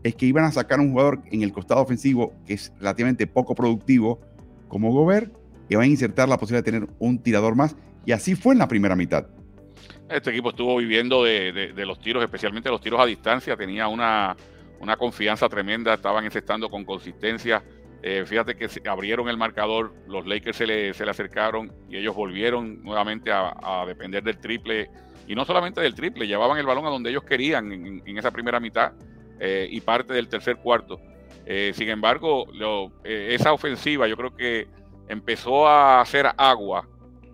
es 0.04 0.16
que 0.16 0.26
iban 0.26 0.46
a 0.46 0.52
sacar 0.52 0.80
un 0.80 0.92
jugador 0.92 1.22
en 1.32 1.42
el 1.42 1.52
costado 1.52 1.82
ofensivo 1.82 2.34
que 2.46 2.54
es 2.54 2.72
relativamente 2.80 3.28
poco 3.28 3.56
productivo 3.56 4.20
como 4.68 4.92
Gobert 4.92 5.34
y 5.70 5.76
van 5.76 5.86
a 5.86 5.88
insertar 5.88 6.30
la 6.30 6.38
posibilidad 6.38 6.64
de 6.64 6.72
tener 6.72 6.90
un 7.00 7.20
tirador 7.20 7.56
más 7.56 7.76
y 8.06 8.12
así 8.12 8.36
fue 8.36 8.54
en 8.54 8.60
la 8.60 8.68
primera 8.68 8.96
mitad. 8.96 9.28
Este 10.10 10.30
equipo 10.30 10.50
estuvo 10.50 10.78
viviendo 10.78 11.24
de, 11.24 11.74
los 11.86 12.00
tiros, 12.00 12.24
especialmente 12.24 12.70
los 12.70 12.80
tiros 12.80 13.00
a 13.00 13.06
distancia, 13.06 13.58
tenía 13.58 13.90
una, 13.90 14.38
confianza 14.98 15.50
tremenda, 15.50 15.94
estaban 15.94 16.24
encestando 16.24 16.70
con 16.70 16.86
consistencia. 16.86 17.62
Eh, 18.02 18.24
fíjate 18.26 18.56
que 18.56 18.70
se 18.70 18.82
abrieron 18.88 19.28
el 19.28 19.38
marcador, 19.38 19.94
los 20.08 20.26
Lakers 20.26 20.58
se 20.58 20.68
le, 20.68 20.94
se 20.94 21.04
le 21.04 21.12
acercaron 21.12 21.74
y 21.90 21.98
ellos 21.98 22.16
volvieron 22.16 22.82
nuevamente 22.84 23.32
a, 23.34 23.84
depender 23.86 24.24
del 24.24 24.40
triple. 24.40 24.90
Y 25.28 25.36
no 25.36 25.44
solamente 25.44 25.82
del 25.82 25.94
triple, 25.94 26.26
llevaban 26.26 26.58
el 26.58 26.66
balón 26.66 26.86
a 26.86 26.90
donde 26.90 27.10
ellos 27.10 27.24
querían 27.24 27.72
en, 27.74 28.18
esa 28.18 28.32
primera 28.32 28.62
mitad 28.62 28.94
eh, 29.42 29.68
y 29.70 29.82
parte 29.82 30.14
del 30.14 30.30
tercer 30.30 30.56
cuarto. 30.58 31.02
Eh, 31.46 31.74
sin 31.76 31.90
embargo, 31.90 32.48
esa 33.04 33.52
ofensiva 33.52 34.08
yo 34.08 34.16
creo 34.16 34.34
que 34.36 34.68
empezó 35.10 35.68
a 35.68 36.00
hacer 36.00 36.28
agua 36.38 36.88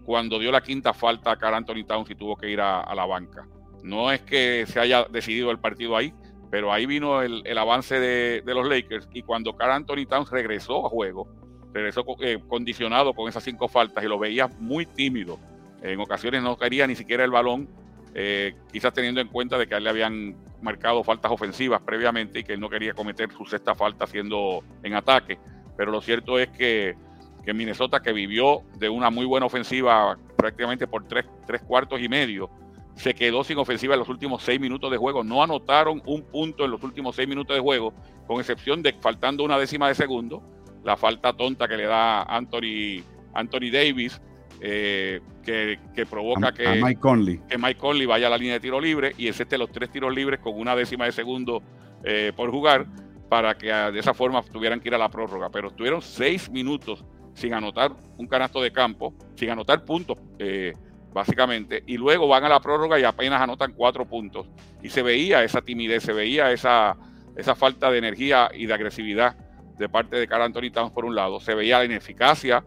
cuando 0.06 0.40
dio 0.40 0.52
la 0.52 0.62
quinta 0.62 0.94
falta 0.94 1.32
a 1.32 1.38
Carl 1.38 1.56
Anthony 1.56 1.86
Towns 1.88 2.10
y 2.12 2.16
tuvo 2.16 2.36
que 2.36 2.50
ir 2.50 2.62
a, 2.62 2.94
la 2.94 3.06
banca. 3.06 3.48
No 3.84 4.12
es 4.12 4.22
que 4.22 4.66
se 4.68 4.80
haya 4.80 5.06
decidido 5.10 5.52
el 5.52 5.60
partido 5.60 5.96
ahí, 5.96 6.14
pero 6.50 6.72
ahí 6.72 6.86
vino 6.86 7.22
el, 7.22 7.58
avance 7.58 8.00
de, 8.00 8.44
los 8.46 8.68
Lakers 8.68 9.08
y 9.14 9.24
cuando 9.24 9.56
Carl 9.56 9.72
Anthony 9.72 10.06
Towns 10.08 10.30
regresó 10.30 10.86
a 10.86 10.90
juego, 10.90 11.28
regresó 11.74 12.06
eh, 12.22 12.40
condicionado 12.48 13.14
con 13.14 13.28
esas 13.28 13.44
cinco 13.44 13.68
faltas 13.68 14.04
y 14.04 14.08
lo 14.08 14.20
veía 14.20 14.48
muy 14.60 14.86
tímido. 14.86 15.40
En 15.82 16.00
ocasiones 16.00 16.44
no 16.44 16.58
quería 16.58 16.88
ni 16.88 16.96
siquiera 16.96 17.24
el 17.24 17.32
balón, 17.32 17.68
eh, 18.14 18.56
quizás 18.72 18.94
teniendo 18.94 19.20
en 19.20 19.28
cuenta 19.28 19.58
de 19.58 19.68
que 19.68 19.76
él 19.76 19.84
le 19.84 19.90
habían 19.90 20.36
marcado 20.62 21.04
faltas 21.04 21.32
ofensivas 21.32 21.82
previamente 21.82 22.40
y 22.40 22.44
que 22.44 22.54
él 22.54 22.60
no 22.60 22.70
quería 22.70 22.94
cometer 22.94 23.32
su 23.32 23.46
sexta 23.46 23.76
falta 23.76 24.06
haciendo 24.06 24.64
en 24.82 24.94
ataque. 24.94 25.38
Pero 25.76 25.92
lo 25.92 26.02
cierto 26.02 26.40
es 26.40 26.50
que 26.50 26.96
que 27.44 27.54
Minnesota, 27.54 28.02
que 28.02 28.14
vivió 28.14 28.62
de 28.78 28.90
una 28.90 29.10
muy 29.10 29.26
buena 29.26 29.46
ofensiva 29.46 30.18
prácticamente 30.38 30.88
por 30.88 31.06
tres, 31.08 31.26
cuartos 31.68 32.02
y 32.02 32.08
medio, 32.08 32.50
se 32.96 33.14
quedó 33.14 33.44
sin 33.44 33.58
ofensiva 33.58 33.96
en 33.96 34.00
los 34.00 34.10
últimos 34.10 34.44
seis 34.44 34.60
minutos 34.60 34.92
de 34.92 34.98
juego. 34.98 35.24
No 35.24 35.44
anotaron 35.44 36.02
un 36.06 36.24
punto 36.24 36.66
en 36.66 36.72
los 36.72 36.84
últimos 36.84 37.16
seis 37.16 37.28
minutos 37.28 37.56
de 37.56 37.62
juego, 37.62 37.94
con 38.28 38.40
excepción 38.40 38.82
de 38.82 38.94
faltando 38.94 39.44
una 39.44 39.58
décima 39.58 39.88
de 39.88 39.96
segundo, 39.96 40.42
la 40.84 40.96
falta 40.96 41.34
tonta 41.34 41.68
que 41.68 41.78
le 41.78 41.86
da 41.86 42.24
Anthony, 42.24 43.04
Anthony 43.34 43.72
Davis, 43.72 44.22
eh, 44.62 45.20
que, 45.44 46.06
provoca 46.10 46.54
que, 46.54 46.82
Mike 46.82 47.00
Conley. 47.02 47.42
que 47.50 47.58
Mike 47.58 47.80
Conley 47.80 48.06
vaya 48.06 48.28
a 48.28 48.30
la 48.30 48.38
línea 48.38 48.54
de 48.54 48.60
tiro 48.62 48.80
libre 48.80 49.14
y 49.18 49.28
este 49.28 49.58
los 49.58 49.72
tres 49.72 49.92
tiros 49.92 50.14
libres 50.14 50.40
con 50.40 50.58
una 50.58 50.74
décima 50.74 51.06
de 51.06 51.12
segundo 51.12 51.62
eh, 52.04 52.32
por 52.34 52.50
jugar 52.50 52.86
para 53.28 53.58
que 53.58 53.68
de 53.68 54.00
esa 54.00 54.14
forma 54.14 54.42
tuvieran 54.44 54.80
que 54.80 54.90
ir 54.90 54.96
a 54.96 54.98
la 54.98 55.10
prórroga. 55.10 55.50
Pero 55.50 55.70
estuvieron 55.70 56.02
seis 56.02 56.50
minutos 56.50 57.04
sin 57.34 57.54
anotar 57.54 57.92
un 58.18 58.28
canasto 58.28 58.62
de 58.62 58.72
campo, 58.72 59.14
sin 59.36 59.50
anotar 59.50 59.84
puntos, 59.86 60.18
eh, 60.40 60.74
básicamente, 61.14 61.84
y 61.86 61.98
luego 61.98 62.28
van 62.28 62.44
a 62.44 62.50
la 62.50 62.60
prórroga 62.60 63.00
y 63.00 63.04
apenas 63.04 63.42
anotan 63.42 63.74
cuatro 63.74 64.06
puntos. 64.06 64.48
Y 64.82 64.90
se 64.90 65.02
veía 65.02 65.44
esa 65.44 65.62
timidez, 65.62 66.04
se 66.04 66.14
veía 66.14 66.52
esa, 66.52 66.98
esa 67.36 67.56
falta 67.56 67.92
de 67.92 67.98
energía 68.00 68.50
y 68.54 68.66
de 68.66 68.74
agresividad 68.74 69.38
de 69.78 69.90
parte 69.90 70.18
de 70.18 70.28
Carl 70.28 70.44
Anthony 70.44 70.72
Towns 70.72 70.92
por 70.92 71.06
un 71.06 71.16
lado, 71.16 71.40
se 71.40 71.56
veía 71.56 71.80
la 71.80 71.86
ineficacia, 71.86 72.64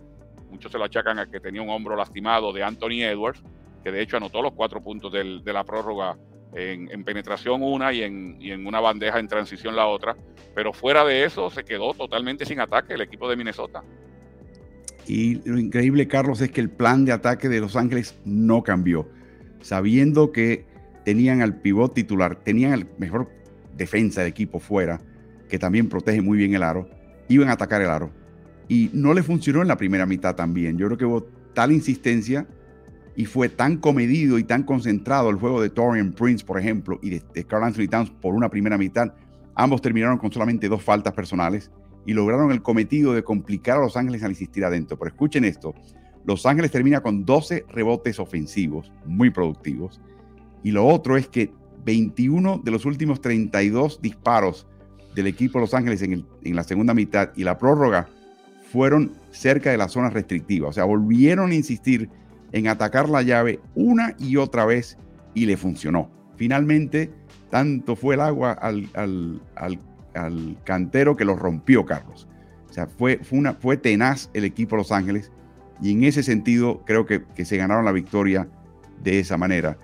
muchos 0.51 0.73
se 0.73 0.79
lo 0.79 0.85
achacan 0.85 1.19
a 1.19 1.27
que 1.27 1.41
tenía 1.41 1.63
un 1.63 1.71
hombro 1.71 1.97
lastimado 1.97 2.53
de 2.53 2.63
Anthony 2.63 3.03
Edwards, 3.03 3.43
que 3.85 3.93
de 3.93 4.03
hecho 4.03 4.17
anotó 4.17 4.43
los 4.43 4.53
cuatro 4.53 4.83
puntos 4.83 5.13
de 5.13 5.53
la 5.53 5.63
prórroga 5.63 6.17
en, 6.57 7.05
penetración 7.05 7.63
una 7.63 7.93
y 7.93 8.03
en, 8.03 8.37
y 8.41 8.51
en 8.51 8.67
una 8.67 8.81
bandeja 8.81 9.19
en 9.19 9.29
transición 9.29 9.77
la 9.77 9.87
otra, 9.87 10.17
pero 10.55 10.73
fuera 10.73 11.05
de 11.05 11.25
eso 11.25 11.51
se 11.51 11.65
quedó 11.65 11.93
totalmente 11.95 12.45
sin 12.45 12.61
ataque 12.61 12.95
el 12.95 13.03
equipo 13.03 13.29
de 13.29 13.37
Minnesota. 13.37 13.83
Y 15.07 15.37
lo 15.49 15.59
increíble, 15.59 16.09
Carlos, 16.09 16.41
es 16.41 16.51
que 16.51 16.61
el 16.61 16.71
plan 16.71 17.05
de 17.05 17.13
ataque 17.13 17.49
de 17.49 17.61
Los 17.61 17.77
Ángeles 17.77 18.17
no 18.25 18.63
cambió. 18.63 19.09
Sabiendo 19.61 20.33
que 20.33 20.67
tenían 21.05 21.43
al 21.43 21.61
pivot 21.61 21.95
titular, 21.95 22.37
tenían 22.37 22.73
el 22.73 22.89
mejor 22.99 23.31
defensa 23.77 24.23
del 24.23 24.31
equipo 24.31 24.59
fuera, 24.59 25.01
que 25.49 25.59
también 25.59 25.89
protege 25.89 26.23
muy 26.23 26.39
bien 26.39 26.55
el 26.55 26.63
aro, 26.63 26.89
iban 27.29 27.49
a 27.49 27.53
atacar 27.53 27.83
el 27.83 27.91
aro. 27.91 28.11
Y 28.69 28.91
no 28.93 29.15
le 29.15 29.23
funcionó 29.23 29.63
en 29.63 29.69
la 29.69 29.77
primera 29.77 30.07
mitad 30.07 30.35
también. 30.35 30.77
Yo 30.77 30.87
creo 30.87 30.99
que 30.99 31.05
hubo 31.05 31.23
tal 31.55 31.71
insistencia 31.71 32.47
y 33.15 33.27
fue 33.27 33.49
tan 33.49 33.77
comedido 33.77 34.39
y 34.39 34.45
tan 34.45 34.65
concentrado 34.65 35.31
el 35.31 35.37
juego 35.37 35.63
de 35.63 35.71
Torian 35.71 36.13
Prince, 36.13 36.45
por 36.45 36.59
ejemplo, 36.59 36.99
y 37.01 37.11
de, 37.11 37.23
de 37.33 37.45
Carl 37.45 37.63
Anthony 37.63 37.87
Towns 37.89 38.11
por 38.11 38.35
una 38.35 38.49
primera 38.49 38.77
mitad. 38.77 39.15
Ambos 39.55 39.81
terminaron 39.81 40.19
con 40.19 40.33
solamente 40.33 40.69
dos 40.69 40.83
faltas 40.83 41.15
personales 41.15 41.71
y 42.07 42.15
lograron 42.15 42.53
el 42.53 42.63
cometido 42.63 43.13
de 43.13 43.25
complicar 43.25 43.79
a 43.79 43.81
Los 43.81 43.97
Ángeles 43.97 44.23
al 44.23 44.31
insistir 44.31 44.65
adentro. 44.65 44.97
Pero 44.97 45.11
escuchen 45.11 45.45
esto, 45.45 45.75
Los 46.25 46.47
Ángeles 46.47 46.71
termina 46.71 47.01
con 47.01 47.25
12 47.25 47.67
rebotes 47.69 48.19
ofensivos, 48.19 48.93
muy 49.05 49.31
productivos, 49.31 50.01
y 50.63 50.71
lo 50.71 50.87
otro 50.87 51.17
es 51.17 51.29
que 51.29 51.53
21 51.85 52.63
de 52.65 52.71
los 52.71 52.85
últimos 52.85 53.21
32 53.21 54.01
disparos 54.01 54.67
del 55.15 55.29
equipo 55.29 55.59
Los 55.59 55.75
Ángeles 55.75 56.03
en, 56.03 56.27
la 56.43 56.65
segunda 56.65 56.95
mitad 56.95 57.31
y 57.37 57.45
la 57.45 57.59
prórroga 57.59 58.09
fueron 58.71 59.13
cerca 59.31 59.71
de 59.71 59.77
la 59.77 59.89
zona 59.89 60.11
restrictiva. 60.11 60.69
O 60.69 60.73
sea, 60.73 60.85
volvieron 60.85 61.51
a 61.53 61.55
insistir 61.55 62.11
en 62.53 62.69
atacar 62.69 63.09
la 63.09 63.23
llave 63.23 63.61
una 63.75 64.15
y 64.19 64.37
otra 64.37 64.67
vez 64.67 64.99
y 65.35 65.47
le 65.47 65.57
funcionó. 65.57 66.11
Finalmente, 66.37 67.11
tanto 67.51 67.97
fue 67.97 68.17
el 68.17 68.21
agua 68.21 68.53
al, 68.53 68.89
al 68.95 69.79
al 70.17 70.57
cantero 70.65 71.17
que 71.17 71.25
lo 71.25 71.37
rompió, 71.37 71.85
Carlos. 71.85 72.27
O 72.69 72.73
sea, 72.73 72.87
fue, 72.87 73.19
fue, 73.19 73.77
tenaz 73.77 74.31
el 74.35 74.45
equipo 74.45 74.77
de 74.77 74.83
Los 74.83 74.93
Ángeles 74.93 75.33
y 75.81 75.93
en 75.93 76.05
ese 76.05 76.23
sentido 76.23 76.83
creo 76.85 77.07
que, 77.07 77.23
se 77.45 77.57
ganaron 77.57 77.85
la 77.85 77.93
victoria 77.93 78.49
de 79.03 79.19
esa 79.21 79.37
manera. 79.37 79.79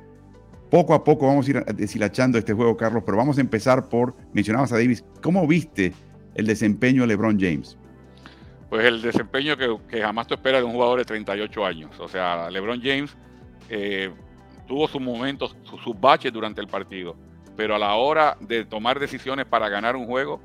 Poco 0.70 0.94
a 0.94 1.04
poco 1.04 1.26
vamos 1.26 1.46
a 1.46 1.50
ir 1.50 1.64
deshilachando 1.64 2.38
este 2.38 2.54
juego, 2.54 2.76
Carlos, 2.76 3.02
pero 3.04 3.18
vamos 3.18 3.38
a 3.38 3.40
empezar 3.42 3.88
por, 3.88 4.14
mencionabas 4.32 4.72
a 4.72 4.76
Davis, 4.76 5.04
¿cómo 5.22 5.46
viste 5.46 5.92
el 6.34 6.46
desempeño 6.46 7.02
de 7.02 7.08
LeBron 7.08 7.38
James? 7.38 7.76
Pues 8.70 8.86
el 8.86 9.02
desempeño 9.02 9.54
que, 9.56 10.00
jamás 10.00 10.26
tú 10.26 10.34
esperas 10.34 10.62
de 10.62 10.66
un 10.66 10.72
jugador 10.72 10.98
de 10.98 11.04
38 11.04 11.66
años. 11.66 12.00
O 12.00 12.08
sea, 12.08 12.50
LeBron 12.50 12.80
James 12.82 13.14
eh, 13.68 14.10
tuvo 14.66 14.88
sus 14.88 15.00
momentos, 15.00 15.54
sus 15.62 16.00
baches 16.00 16.32
durante 16.32 16.62
el 16.62 16.68
partido 16.68 17.14
pero 17.56 17.74
a 17.74 17.78
la 17.78 17.94
hora 17.94 18.36
de 18.40 18.64
tomar 18.64 18.98
decisiones 18.98 19.46
para 19.46 19.68
ganar 19.68 19.96
un 19.96 20.06
juego, 20.06 20.40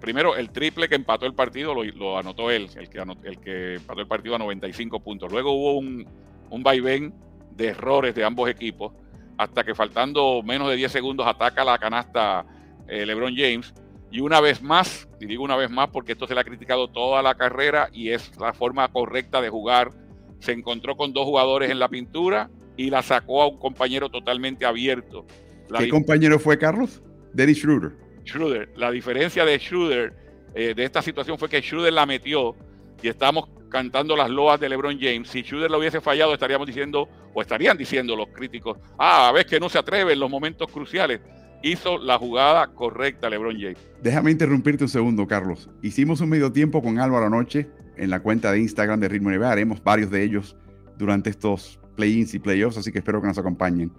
primero 0.00 0.36
el 0.36 0.50
triple 0.50 0.88
que 0.88 0.94
empató 0.94 1.26
el 1.26 1.34
partido 1.34 1.74
lo, 1.74 2.18
anotó 2.18 2.50
él, 2.50 2.68
el 2.76 2.88
que, 2.88 3.02
el 3.24 3.40
que 3.40 3.74
empató 3.74 4.00
el 4.00 4.06
partido 4.06 4.34
a 4.34 4.38
95 4.38 5.00
puntos. 5.00 5.30
Luego 5.30 5.52
hubo 5.52 5.78
un, 5.78 6.06
un 6.50 6.62
vaivén 6.62 7.14
de 7.50 7.68
errores 7.68 8.14
de 8.14 8.24
ambos 8.24 8.48
equipos, 8.48 8.92
hasta 9.36 9.64
que 9.64 9.74
faltando 9.74 10.42
menos 10.42 10.68
de 10.68 10.76
10 10.76 10.90
segundos 10.90 11.26
ataca 11.26 11.64
la 11.64 11.78
canasta 11.78 12.44
eh, 12.86 13.04
LeBron 13.04 13.34
James. 13.36 13.74
Y 14.10 14.20
una 14.20 14.40
vez 14.40 14.62
más, 14.62 15.08
y 15.20 15.26
digo 15.26 15.44
una 15.44 15.56
vez 15.56 15.70
más 15.70 15.90
porque 15.90 16.12
esto 16.12 16.26
se 16.26 16.34
le 16.34 16.40
ha 16.40 16.44
criticado 16.44 16.88
toda 16.88 17.22
la 17.22 17.34
carrera 17.34 17.90
y 17.92 18.10
es 18.10 18.34
la 18.38 18.54
forma 18.54 18.88
correcta 18.88 19.40
de 19.42 19.50
jugar, 19.50 19.90
se 20.38 20.52
encontró 20.52 20.96
con 20.96 21.12
dos 21.12 21.24
jugadores 21.24 21.70
en 21.70 21.78
la 21.78 21.88
pintura 21.88 22.48
y 22.76 22.90
la 22.90 23.02
sacó 23.02 23.42
a 23.42 23.48
un 23.48 23.58
compañero 23.58 24.08
totalmente 24.08 24.64
abierto. 24.64 25.26
¿Qué 25.76 25.88
compañero 25.88 26.38
fue 26.38 26.58
Carlos? 26.58 27.02
Dennis 27.32 27.58
Schroeder. 27.58 27.92
Schroeder. 28.24 28.68
La 28.76 28.90
diferencia 28.90 29.44
de 29.44 29.58
Schroeder, 29.58 30.14
eh, 30.54 30.74
de 30.74 30.84
esta 30.84 31.02
situación, 31.02 31.38
fue 31.38 31.48
que 31.48 31.60
Schroeder 31.60 31.92
la 31.92 32.06
metió 32.06 32.54
y 33.02 33.08
estamos 33.08 33.48
cantando 33.68 34.16
las 34.16 34.30
loas 34.30 34.60
de 34.60 34.68
LeBron 34.68 34.98
James. 34.98 35.28
Si 35.28 35.42
Schroeder 35.42 35.70
lo 35.70 35.78
hubiese 35.78 36.00
fallado, 36.00 36.32
estaríamos 36.32 36.66
diciendo, 36.66 37.08
o 37.34 37.42
estarían 37.42 37.76
diciendo 37.76 38.16
los 38.16 38.28
críticos, 38.28 38.78
ah, 38.98 39.28
a 39.28 39.32
ver 39.32 39.46
que 39.46 39.60
no 39.60 39.68
se 39.68 39.78
atreve 39.78 40.12
en 40.12 40.20
los 40.20 40.30
momentos 40.30 40.70
cruciales. 40.70 41.20
Hizo 41.62 41.98
la 41.98 42.18
jugada 42.18 42.68
correcta 42.68 43.28
LeBron 43.28 43.58
James. 43.58 43.78
Déjame 44.00 44.30
interrumpirte 44.30 44.84
un 44.84 44.90
segundo, 44.90 45.26
Carlos. 45.26 45.68
Hicimos 45.82 46.20
un 46.20 46.28
medio 46.28 46.52
tiempo 46.52 46.82
con 46.82 47.00
Álvaro 47.00 47.26
anoche 47.26 47.68
en 47.96 48.10
la 48.10 48.20
cuenta 48.20 48.52
de 48.52 48.60
Instagram 48.60 49.00
de 49.00 49.08
Ritmo 49.08 49.30
NBA. 49.30 49.50
Haremos 49.50 49.82
varios 49.82 50.10
de 50.10 50.22
ellos 50.22 50.56
durante 50.96 51.30
estos 51.30 51.80
play-ins 51.96 52.32
y 52.34 52.38
playoffs, 52.38 52.78
así 52.78 52.92
que 52.92 52.98
espero 52.98 53.20
que 53.20 53.26
nos 53.26 53.38
acompañen. 53.38 53.90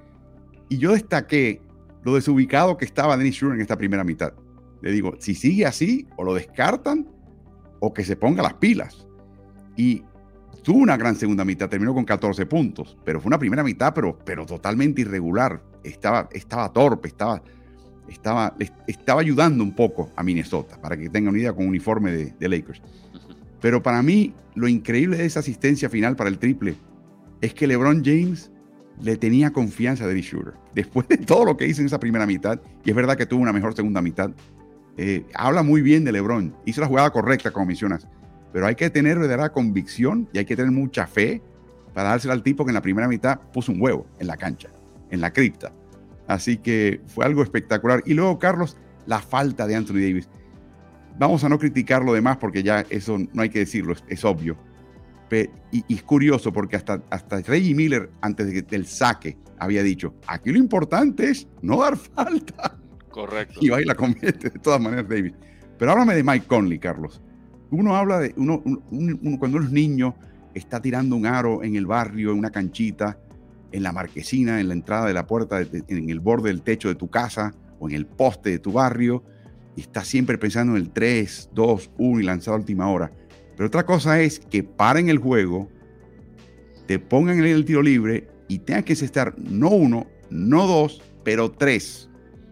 Y 0.69 0.77
yo 0.77 0.93
destaqué 0.93 1.61
lo 2.03 2.15
desubicado 2.15 2.77
que 2.77 2.85
estaba 2.85 3.17
Dennis 3.17 3.35
Schroeder 3.35 3.57
en 3.57 3.61
esta 3.61 3.77
primera 3.77 4.03
mitad. 4.03 4.33
Le 4.81 4.91
digo, 4.91 5.15
si 5.19 5.35
sigue 5.35 5.65
así, 5.65 6.07
o 6.15 6.23
lo 6.23 6.33
descartan, 6.33 7.07
o 7.79 7.93
que 7.93 8.05
se 8.05 8.15
ponga 8.15 8.43
las 8.43 8.53
pilas. 8.55 9.07
Y 9.75 10.03
tuvo 10.63 10.79
una 10.79 10.97
gran 10.97 11.15
segunda 11.15 11.43
mitad, 11.43 11.69
terminó 11.69 11.93
con 11.93 12.05
14 12.05 12.45
puntos, 12.45 12.97
pero 13.03 13.19
fue 13.19 13.29
una 13.29 13.39
primera 13.39 13.63
mitad, 13.63 13.93
pero, 13.93 14.17
pero 14.23 14.45
totalmente 14.45 15.01
irregular. 15.01 15.61
Estaba, 15.83 16.29
estaba 16.31 16.71
torpe, 16.71 17.07
estaba, 17.07 17.41
estaba, 18.07 18.55
estaba 18.87 19.21
ayudando 19.21 19.63
un 19.63 19.75
poco 19.75 20.11
a 20.15 20.23
Minnesota, 20.23 20.79
para 20.79 20.95
que 20.95 21.09
tengan 21.09 21.33
una 21.33 21.39
idea 21.39 21.53
con 21.53 21.63
un 21.63 21.69
uniforme 21.69 22.11
de, 22.11 22.33
de 22.39 22.49
Lakers. 22.49 22.81
Pero 23.59 23.83
para 23.83 24.01
mí, 24.01 24.33
lo 24.55 24.67
increíble 24.67 25.17
de 25.17 25.25
esa 25.25 25.39
asistencia 25.39 25.89
final 25.89 26.15
para 26.15 26.29
el 26.29 26.39
triple 26.39 26.75
es 27.41 27.53
que 27.53 27.67
LeBron 27.67 28.03
James 28.03 28.51
le 28.99 29.17
tenía 29.17 29.51
confianza 29.51 30.05
a 30.05 30.13
Shooter. 30.13 30.53
Después 30.73 31.07
de 31.07 31.17
todo 31.17 31.45
lo 31.45 31.57
que 31.57 31.67
hizo 31.67 31.81
en 31.81 31.87
esa 31.87 31.99
primera 31.99 32.25
mitad, 32.25 32.59
y 32.83 32.89
es 32.89 32.95
verdad 32.95 33.17
que 33.17 33.25
tuvo 33.25 33.41
una 33.41 33.53
mejor 33.53 33.75
segunda 33.75 34.01
mitad, 34.01 34.31
eh, 34.97 35.25
habla 35.33 35.63
muy 35.63 35.81
bien 35.81 36.03
de 36.03 36.11
LeBron. 36.11 36.55
Hizo 36.65 36.81
la 36.81 36.87
jugada 36.87 37.09
correcta, 37.11 37.51
como 37.51 37.67
mencionas. 37.67 38.07
Pero 38.51 38.65
hay 38.65 38.75
que 38.75 38.89
tener 38.89 39.17
verdadera 39.17 39.49
convicción 39.49 40.27
y 40.33 40.39
hay 40.39 40.45
que 40.45 40.55
tener 40.55 40.71
mucha 40.71 41.07
fe 41.07 41.41
para 41.93 42.09
dársela 42.09 42.33
al 42.33 42.43
tipo 42.43 42.65
que 42.65 42.71
en 42.71 42.75
la 42.75 42.81
primera 42.81 43.07
mitad 43.07 43.39
puso 43.53 43.71
un 43.71 43.81
huevo 43.81 44.05
en 44.19 44.27
la 44.27 44.37
cancha, 44.37 44.69
en 45.09 45.21
la 45.21 45.31
cripta. 45.31 45.71
Así 46.27 46.57
que 46.57 47.01
fue 47.07 47.25
algo 47.25 47.43
espectacular. 47.43 48.03
Y 48.05 48.13
luego, 48.13 48.37
Carlos, 48.39 48.77
la 49.05 49.19
falta 49.19 49.65
de 49.67 49.75
Anthony 49.75 49.95
Davis. 49.95 50.29
Vamos 51.17 51.43
a 51.43 51.49
no 51.49 51.57
criticar 51.59 52.03
lo 52.03 52.13
demás 52.13 52.37
porque 52.37 52.63
ya 52.63 52.85
eso 52.89 53.17
no 53.33 53.41
hay 53.41 53.49
que 53.49 53.59
decirlo, 53.59 53.93
es, 54.07 54.23
obvio. 54.23 54.57
Y, 55.71 55.93
es 55.93 56.03
curioso 56.03 56.51
porque 56.51 56.75
hasta, 56.75 57.01
hasta 57.09 57.41
Reggie 57.41 57.75
Miller, 57.75 58.09
antes 58.21 58.67
del 58.67 58.85
saque, 58.85 59.37
había 59.59 59.83
dicho, 59.83 60.15
aquí 60.27 60.51
lo 60.51 60.57
importante 60.57 61.29
es 61.29 61.47
no 61.61 61.81
dar 61.81 61.97
falta. 61.97 62.77
Correcto. 63.09 63.59
Y 63.61 63.69
va 63.69 63.81
y 63.81 63.85
la 63.85 63.95
comete 63.95 64.49
de 64.49 64.59
todas 64.59 64.79
maneras, 64.79 65.07
David. 65.07 65.33
Pero 65.77 65.91
háblame 65.91 66.15
de 66.15 66.23
Mike 66.23 66.47
Conley, 66.47 66.79
Carlos. 66.79 67.21
Uno 67.71 67.95
habla 67.95 68.19
de, 68.19 68.33
uno, 68.37 68.61
cuando 69.37 69.57
uno 69.57 69.65
es 69.65 69.71
niño, 69.71 70.15
está 70.53 70.81
tirando 70.81 71.15
un 71.15 71.25
aro 71.25 71.63
en 71.63 71.75
el 71.75 71.85
barrio, 71.85 72.31
en 72.31 72.39
una 72.39 72.49
canchita, 72.49 73.19
en 73.71 73.83
la 73.83 73.91
marquesina, 73.91 74.59
en 74.59 74.67
la 74.67 74.73
entrada 74.73 75.07
de 75.07 75.13
la 75.13 75.27
puerta, 75.27 75.61
en 75.61 76.09
el 76.09 76.19
borde 76.19 76.49
del 76.49 76.63
techo 76.63 76.87
de 76.87 76.95
tu 76.95 77.09
casa 77.09 77.53
o 77.79 77.87
en 77.87 77.95
el 77.95 78.05
poste 78.05 78.49
de 78.49 78.59
tu 78.59 78.71
barrio, 78.71 79.23
y 79.75 79.81
está 79.81 80.03
siempre 80.03 80.37
pensando 80.37 80.75
en 80.75 80.81
el 80.81 80.89
3, 80.89 81.51
2, 81.53 81.91
1 81.97 82.19
y 82.19 82.23
lanzado 82.23 82.55
a 82.55 82.59
última 82.59 82.89
hora. 82.89 83.11
Pero 83.59 83.67
otra 83.67 83.85
cosa 83.85 84.21
es 84.21 84.39
que 84.39 84.63
paren 84.63 85.09
el 85.09 85.17
juego, 85.17 85.69
te 86.85 86.97
pongan 86.97 87.39
en 87.39 87.45
el 87.45 87.65
tiro 87.65 87.81
libre 87.81 88.25
y 88.47 88.59
tengas 88.59 88.85
que 88.85 88.93
estar 88.93 89.37
no 89.37 89.67
uno, 89.67 90.07
no 90.29 90.65
dos, 90.65 91.01
pero 91.25 91.51
tres 91.51 92.09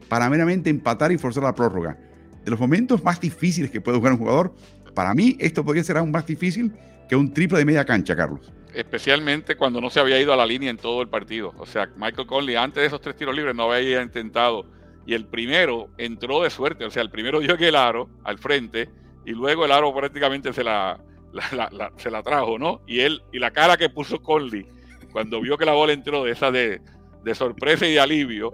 para 0.10 0.30
meramente 0.30 0.70
empatar 0.70 1.14
y 1.14 1.18
forzar 1.18 1.44
la 1.44 1.56
prórroga. 1.56 1.98
De 2.44 2.52
los 2.52 2.60
momentos 2.60 3.02
más 3.06 3.22
difíciles 3.22 3.72
que 3.72 3.80
puede 3.80 4.00
jugar 4.00 4.12
un 4.12 4.20
jugador, 4.20 4.54
para 4.94 5.14
mí 5.14 5.38
esto 5.40 5.64
podría 5.64 5.82
ser 5.86 5.96
aún 5.96 6.12
más 6.12 6.28
difícil 6.28 6.74
que 7.08 7.16
un 7.16 7.34
triple 7.34 7.60
de 7.60 7.64
media 7.64 7.86
cancha, 7.86 8.14
Carlos. 8.14 8.52
Especialmente 8.74 9.56
cuando 9.56 9.80
no 9.80 9.90
se 9.90 10.02
había 10.02 10.20
ido 10.20 10.34
a 10.34 10.36
la 10.36 10.46
línea 10.46 10.70
en 10.70 10.78
todo 10.78 11.02
el 11.02 11.08
partido. 11.08 11.54
O 11.58 11.66
sea, 11.66 11.88
Michael 11.96 12.28
Conley 12.28 12.58
antes 12.58 12.82
de 12.82 12.88
esos 12.88 13.00
tres 13.00 13.16
tiros 13.16 13.34
libres 13.34 13.56
no 13.56 13.72
había 13.72 14.02
intentado. 14.02 14.66
Y 15.06 15.14
el 15.14 15.26
primero 15.26 15.88
entró 15.98 16.44
de 16.44 16.50
suerte. 16.50 16.84
O 16.84 16.92
sea, 16.92 17.02
el 17.02 17.10
primero 17.10 17.40
dio 17.40 17.56
el 17.56 17.76
aro 17.78 18.10
al 18.26 18.38
frente 18.40 18.90
y 19.28 19.32
luego 19.32 19.66
el 19.66 19.74
aro 19.74 19.94
prácticamente 19.94 20.54
se 20.54 20.64
la, 20.64 20.98
se 21.98 22.10
la 22.10 22.24
trajo, 22.24 22.58
¿no? 22.58 22.80
Y 22.88 23.02
él, 23.02 23.22
y 23.34 23.40
la 23.40 23.52
cara 23.52 23.76
que 23.76 23.90
puso 23.90 24.22
Conley 24.22 24.66
cuando 25.12 25.42
vio 25.42 25.58
que 25.58 25.66
la 25.66 25.74
bola 25.74 25.92
entró 25.92 26.24
de 26.24 26.32
esa 26.32 26.50
de, 26.50 26.80
de 27.26 27.36
sorpresa 27.36 27.86
y 27.86 27.94
de 27.94 28.00
alivio. 28.00 28.52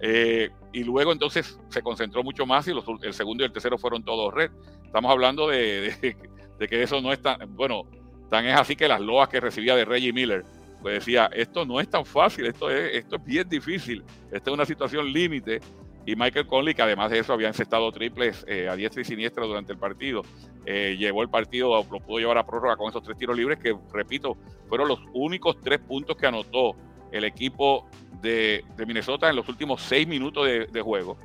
Eh, 0.00 0.50
y 0.72 0.84
luego 0.84 1.10
entonces 1.10 1.58
se 1.68 1.80
concentró 1.80 2.22
mucho 2.22 2.44
más 2.44 2.68
y 2.68 2.74
los, 2.74 2.84
el 3.02 3.14
segundo 3.14 3.42
y 3.42 3.46
el 3.46 3.52
tercero 3.52 3.78
fueron 3.78 4.04
todos 4.04 4.34
red. 4.34 4.50
Estamos 4.84 5.10
hablando 5.10 5.48
de, 5.48 6.16
que 6.58 6.82
eso 6.82 7.00
no 7.00 7.12
es 7.12 7.22
tan, 7.22 7.38
bueno, 7.56 7.84
tan 8.28 8.46
es 8.46 8.56
así 8.56 8.76
que 8.76 8.88
las 8.88 9.00
loas 9.00 9.28
que 9.28 9.40
recibía 9.40 9.74
de 9.74 9.84
Reggie 9.84 10.12
Miller, 10.12 10.44
pues 10.82 10.94
decía, 10.94 11.30
esto 11.32 11.64
no 11.64 11.80
es 11.80 11.88
tan 11.88 12.04
fácil, 12.04 12.46
esto 12.46 12.68
es, 12.68 12.96
esto 12.96 13.16
es 13.16 13.24
bien 13.24 13.48
difícil, 13.48 14.04
esta 14.30 14.50
es 14.50 14.54
una 14.54 14.66
situación 14.66 15.10
límite. 15.12 15.60
Y 16.06 16.14
Michael 16.14 16.46
Conley, 16.46 16.72
que 16.72 16.82
además 16.82 17.10
de 17.10 17.18
eso 17.18 17.32
había 17.32 17.48
encestado 17.48 17.90
triples 17.90 18.44
eh, 18.46 18.68
a 18.68 18.76
diestra 18.76 19.02
y 19.02 19.04
siniestra 19.04 19.44
durante 19.44 19.72
el 19.72 19.78
partido, 19.78 20.22
eh, 20.64 20.96
llevó 20.96 21.22
el 21.22 21.28
partido, 21.28 21.84
lo 21.90 22.00
pudo 22.00 22.20
llevar 22.20 22.38
a 22.38 22.46
prórroga 22.46 22.76
con 22.76 22.88
esos 22.88 23.02
tres 23.02 23.18
tiros 23.18 23.36
libres 23.36 23.58
que, 23.58 23.76
repito, 23.92 24.36
fueron 24.68 24.86
los 24.86 25.00
únicos 25.12 25.60
tres 25.60 25.80
puntos 25.80 26.16
que 26.16 26.28
anotó 26.28 26.76
el 27.10 27.24
equipo 27.24 27.88
de, 28.22 28.64
Minnesota 28.86 29.28
en 29.28 29.36
los 29.36 29.48
últimos 29.48 29.82
seis 29.82 30.06
minutos 30.06 30.46
de, 30.46 30.80
juego 30.80 31.16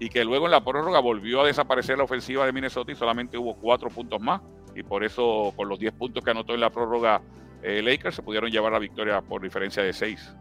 y 0.00 0.08
que 0.08 0.24
luego 0.24 0.46
en 0.46 0.50
la 0.50 0.64
prórroga 0.64 0.98
volvió 0.98 1.42
a 1.42 1.46
desaparecer 1.46 1.96
la 1.98 2.04
ofensiva 2.04 2.44
de 2.44 2.52
Minnesota 2.52 2.90
y 2.90 2.96
solamente 2.96 3.38
hubo 3.38 3.54
cuatro 3.54 3.88
puntos 3.88 4.20
más 4.20 4.40
y 4.74 4.82
por 4.82 5.04
eso 5.04 5.52
con 5.56 5.68
los 5.68 5.78
diez 5.78 5.92
puntos 5.92 6.24
que 6.24 6.30
anotó 6.32 6.54
en 6.54 6.60
la 6.60 6.70
prórroga 6.70 7.22
eh, 7.62 7.82
Lakers 7.82 8.16
se 8.16 8.22
pudieron 8.22 8.50
llevar 8.50 8.72
la 8.72 8.78
victoria 8.78 9.22
por 9.22 9.40
diferencia 9.40 9.82
de 9.82 9.92
seis. 9.92 10.34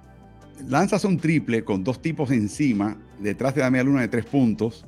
Lanzas 0.67 1.03
un 1.05 1.17
triple 1.17 1.63
con 1.63 1.83
dos 1.83 2.01
tipos 2.01 2.31
encima, 2.31 2.97
detrás 3.19 3.55
de 3.55 3.61
la 3.61 3.69
media 3.69 3.83
luna 3.83 4.01
de 4.01 4.07
tres 4.07 4.25
puntos 4.25 4.85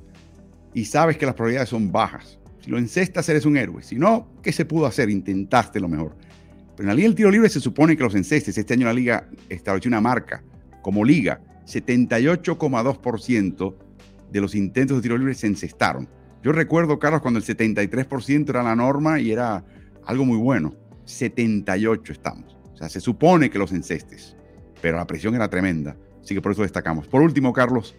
y 0.73 0.85
sabes 0.85 1.17
que 1.17 1.25
las 1.25 1.35
probabilidades 1.35 1.69
son 1.69 1.91
bajas. 1.91 2.39
Si 2.61 2.71
lo 2.71 2.77
encestas 2.77 3.27
eres 3.29 3.45
un 3.45 3.57
héroe, 3.57 3.83
si 3.83 3.95
no, 3.95 4.27
¿qué 4.41 4.51
se 4.51 4.65
pudo 4.65 4.85
hacer? 4.85 5.09
Intentaste 5.09 5.79
lo 5.79 5.87
mejor. 5.87 6.15
Pero 6.75 6.83
en 6.83 6.87
la 6.87 6.93
liga 6.93 7.07
del 7.07 7.15
tiro 7.15 7.31
libre 7.31 7.49
se 7.49 7.59
supone 7.59 7.95
que 7.95 8.03
los 8.03 8.15
encestes, 8.15 8.57
este 8.57 8.73
año 8.73 8.85
la 8.85 8.93
liga 8.93 9.29
estableció 9.49 9.89
una 9.89 10.01
marca 10.01 10.43
como 10.81 11.05
liga, 11.05 11.41
78,2% 11.65 13.75
de 14.31 14.41
los 14.41 14.55
intentos 14.55 14.97
de 14.97 15.03
tiro 15.03 15.17
libre 15.17 15.33
se 15.33 15.47
encestaron. 15.47 16.09
Yo 16.43 16.51
recuerdo, 16.51 16.99
Carlos, 16.99 17.21
cuando 17.21 17.39
el 17.39 17.45
73% 17.45 18.49
era 18.49 18.61
la 18.61 18.75
norma 18.75 19.19
y 19.19 19.31
era 19.31 19.65
algo 20.05 20.25
muy 20.25 20.37
bueno. 20.37 20.75
78 21.05 22.11
estamos. 22.11 22.57
O 22.73 22.77
sea, 22.77 22.89
se 22.89 22.99
supone 22.99 23.49
que 23.49 23.57
los 23.57 23.71
encestes, 23.71 24.35
pero 24.81 24.97
la 24.97 25.07
presión 25.07 25.35
era 25.35 25.49
tremenda. 25.49 25.95
Así 26.21 26.33
que 26.33 26.41
por 26.41 26.51
eso 26.51 26.63
destacamos. 26.63 27.07
Por 27.07 27.21
último, 27.21 27.53
Carlos, 27.53 27.95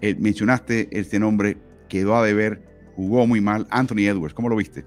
eh, 0.00 0.14
mencionaste 0.18 0.88
este 0.90 1.18
nombre, 1.18 1.56
quedó 1.88 2.16
a 2.16 2.24
deber, 2.24 2.62
jugó 2.96 3.26
muy 3.26 3.40
mal, 3.40 3.66
Anthony 3.70 4.08
Edwards. 4.08 4.34
¿Cómo 4.34 4.48
lo 4.48 4.56
viste? 4.56 4.84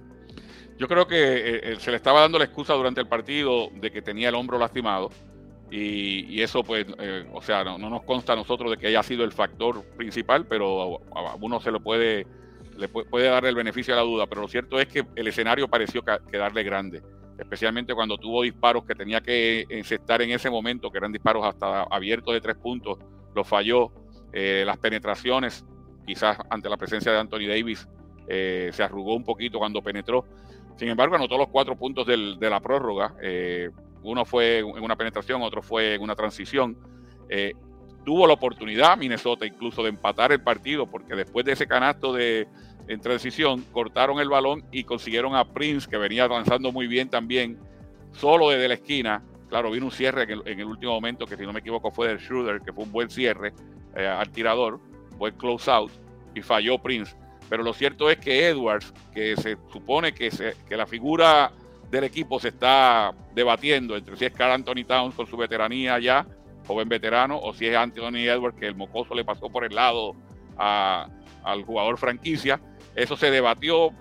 Yo 0.78 0.88
creo 0.88 1.08
que 1.08 1.16
eh, 1.16 1.60
eh, 1.64 1.76
se 1.80 1.92
le 1.92 1.98
estaba 1.98 2.22
dando 2.22 2.38
la 2.38 2.46
excusa 2.46 2.74
durante 2.74 3.00
el 3.00 3.08
partido 3.08 3.70
de 3.74 3.92
que 3.92 4.02
tenía 4.02 4.30
el 4.30 4.36
hombro 4.36 4.58
lastimado. 4.58 5.10
Y, 5.72 6.42
eso, 6.42 6.64
pues, 6.64 6.86
eh, 7.00 7.28
o 7.34 7.42
sea, 7.42 7.64
no, 7.64 7.78
nos 7.78 8.04
consta 8.04 8.34
a 8.34 8.36
nosotros 8.36 8.72
de 8.72 8.78
que 8.78 8.88
haya 8.88 9.04
sido 9.04 9.26
el 9.26 9.32
factor 9.32 9.84
principal, 9.98 10.46
pero 10.46 11.02
a, 11.14 11.36
uno 11.36 11.60
se 11.60 11.72
lo 11.72 11.82
puede, 11.82 12.26
le 12.78 12.88
puede, 12.88 13.28
dar 13.28 13.46
el 13.46 13.56
beneficio 13.56 13.94
de 13.94 14.00
la 14.00 14.06
duda. 14.06 14.28
Pero 14.28 14.42
lo 14.42 14.48
cierto 14.48 14.80
es 14.80 14.88
que 14.88 15.06
el 15.16 15.28
escenario 15.28 15.68
pareció 15.68 16.04
quedarle 16.04 16.64
grande, 16.64 17.02
especialmente 17.38 17.94
cuando 17.94 18.18
tuvo 18.18 18.44
disparos 18.44 18.86
que 18.86 18.96
tenía 18.96 19.22
que 19.22 19.66
encestar 19.70 20.22
en 20.22 20.32
ese 20.32 20.50
momento, 20.50 20.92
que 20.92 20.98
eran 20.98 21.12
disparos 21.12 21.46
hasta 21.46 21.84
abiertos 21.84 22.34
de 22.34 22.42
tres 22.42 22.56
puntos, 22.56 22.98
lo 23.34 23.44
falló. 23.44 23.92
las 24.34 24.78
penetraciones, 24.78 25.66
quizás 26.06 26.38
ante 26.50 26.70
la 26.70 26.76
presencia 26.76 27.12
de 27.12 27.20
Anthony 27.20 27.48
Davis, 27.48 27.88
se 28.28 28.84
arrugó 28.84 29.16
un 29.16 29.24
poquito 29.24 29.60
cuando 29.60 29.82
penetró. 29.82 30.26
Sin 30.78 30.90
embargo, 30.90 31.16
anotó 31.16 31.38
los 31.38 31.48
cuatro 31.48 31.76
puntos 31.76 32.06
de 32.06 32.50
la 32.50 32.60
prórroga. 32.60 33.16
Eh, 33.22 33.70
uno 34.04 34.26
fue 34.26 34.60
en 34.60 34.84
una 34.84 34.96
penetración, 34.96 35.42
otro 35.42 35.62
fue 35.62 35.96
en 35.96 36.02
una 36.02 36.16
transición. 36.16 36.78
Eh, 37.30 37.54
tuvo 38.04 38.28
la 38.28 38.34
oportunidad 38.34 38.98
Minnesota 38.98 39.46
incluso 39.46 39.82
de 39.82 39.90
empatar 39.90 40.32
el 40.32 40.42
partido 40.42 40.86
porque 40.86 41.16
después 41.16 41.44
de 41.46 41.54
ese 41.54 41.66
canasto 41.66 42.14
de 42.14 42.48
en 42.88 43.00
transición 43.00 43.66
cortaron 43.72 44.20
el 44.20 44.30
balón 44.30 44.64
y 44.72 44.84
consiguieron 44.84 45.36
a 45.36 45.46
Prince 45.46 45.90
que 45.90 45.98
venía 45.98 46.24
avanzando 46.26 46.72
muy 46.72 46.88
bien 46.88 47.10
también 47.10 47.58
solo 48.14 48.50
desde 48.50 48.68
la 48.68 48.74
esquina. 48.76 49.24
Claro, 49.50 49.72
vino 49.72 49.86
un 49.86 49.92
cierre 49.92 50.24
en 50.24 50.60
el, 50.60 50.66
último 50.66 50.94
momento 50.94 51.26
que 51.26 51.38
si 51.38 51.44
no 51.44 51.54
me 51.54 51.60
equivoco 51.60 51.92
fue 51.92 52.08
del 52.08 52.20
Schroeder, 52.20 52.62
que 52.62 52.74
fue 52.74 52.84
un 52.84 52.92
buen 52.92 53.10
cierre 53.10 53.54
eh, 53.96 54.08
al 54.08 54.30
tirador, 54.30 54.80
buen 55.18 55.36
close 55.36 55.70
out 55.70 55.92
y 56.34 56.42
falló 56.42 56.78
Prince. 56.78 57.16
Pero 57.50 57.64
lo 57.64 57.74
cierto 57.74 58.10
es 58.10 58.18
que 58.18 58.48
Edwards, 58.48 58.94
que 59.14 59.36
se 59.38 59.58
supone 59.72 60.14
que, 60.14 60.32
que 60.68 60.78
la 60.78 60.88
figura 60.88 61.52
del 61.90 62.04
equipo 62.04 62.40
se 62.40 62.50
está 62.50 63.14
debatiendo 63.34 63.96
entre 63.96 64.18
si 64.18 64.26
es 64.26 64.34
Carl 64.34 64.52
Anthony 64.52 64.84
Towns 64.86 65.16
con 65.16 65.28
su 65.28 65.38
veteranía 65.38 66.00
ya, 66.00 66.26
joven 66.68 66.90
veterano, 66.90 67.40
o 67.40 67.54
si 67.54 67.68
es 67.68 67.76
Anthony 67.76 68.28
Edwards, 68.28 68.58
que 68.60 68.68
el 68.68 68.76
mocoso 68.76 69.14
le 69.14 69.24
pasó 69.24 69.50
por 69.50 69.64
el 69.64 69.76
lado 69.76 70.16
al 70.58 71.64
jugador 71.66 71.98
franquicia. 71.98 72.60
Eso 72.96 73.18
se 73.18 73.30
debatió 73.30 73.92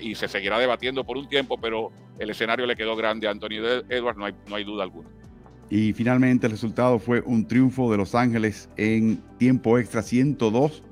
y 0.00 0.14
se, 0.14 0.28
seguirá 0.28 0.58
debatiendo 0.58 1.04
por 1.04 1.16
un 1.16 1.28
tiempo, 1.28 1.58
pero 1.60 1.90
el 2.18 2.30
escenario 2.30 2.64
le 2.66 2.76
quedó 2.76 2.94
grande 2.94 3.26
a 3.26 3.32
Anthony 3.32 3.58
Edwards, 3.88 4.18
no 4.18 4.24
hay, 4.24 4.34
no 4.48 4.56
hay 4.56 4.64
duda 4.64 4.84
alguna. 4.84 5.08
Y 5.68 5.92
finalmente 5.92 6.46
el 6.46 6.52
resultado 6.52 6.98
fue 6.98 7.22
un 7.26 7.46
triunfo 7.46 7.90
de 7.90 7.96
Los 7.96 8.14
Ángeles 8.14 8.70
en 8.76 9.20
tiempo 9.38 9.78
extra 9.78 10.02
102 10.02 10.82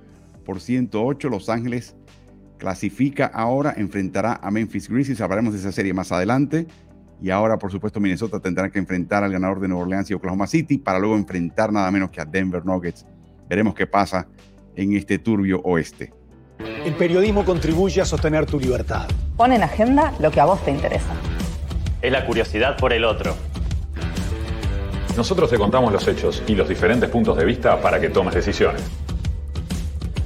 por 0.45 0.61
108. 0.61 1.29
Los 1.29 1.49
Ángeles 1.49 1.97
clasifica 2.59 3.27
ahora, 3.27 3.75
enfrentará 3.77 4.41
a 4.43 4.51
Memphis 4.51 4.89
Grizzlies. 4.89 5.21
Hablaremos 5.21 5.53
de 5.53 5.61
esa 5.61 5.71
serie 5.71 5.95
más 5.95 6.11
adelante. 6.11 6.67
Y 7.23 7.31
ahora, 7.31 7.57
por 7.57 7.71
supuesto, 7.71 8.01
Minnesota 8.01 8.41
tendrá 8.41 8.69
que 8.71 8.81
enfrentar 8.81 9.23
al 9.23 9.31
ganador 9.31 9.61
de 9.61 9.69
Nueva 9.69 9.85
Orleans 9.85 10.11
y 10.11 10.15
Oklahoma 10.15 10.49
City 10.49 10.79
para 10.79 10.99
luego 10.99 11.15
enfrentar 11.15 11.73
nada 11.73 11.89
menos 11.93 12.11
que 12.11 12.21
a 12.21 12.25
Denver 12.25 12.67
Nuggets. 12.67 13.07
Veremos 13.49 13.75
qué 13.75 13.87
pasa 13.87 14.27
en 14.75 14.95
este 14.95 15.19
turbio 15.19 15.61
oeste. 15.63 16.13
El 16.59 16.95
periodismo 16.95 17.45
contribuye 17.45 18.01
a 18.01 18.05
sostener 18.05 18.47
tu 18.47 18.61
libertad. 18.61 19.07
Pon 19.37 19.53
en 19.53 19.63
agenda 19.63 20.13
lo 20.21 20.31
que 20.31 20.41
a 20.41 20.45
vos 20.45 20.63
te 20.65 20.71
interesa. 20.71 21.15
Es 22.03 22.13
la 22.13 22.25
curiosidad 22.27 22.77
por 22.77 22.93
el 22.93 23.05
otro. 23.05 23.35
Nosotros 25.17 25.49
te 25.49 25.57
contamos 25.59 25.93
los 25.93 26.07
hechos 26.09 26.43
y 26.47 26.55
los 26.55 26.69
diferentes 26.69 27.09
puntos 27.09 27.37
de 27.37 27.45
vista 27.45 27.81
para 27.81 28.01
que 28.01 28.11
tomes 28.11 28.35
decisiones. 28.35 28.83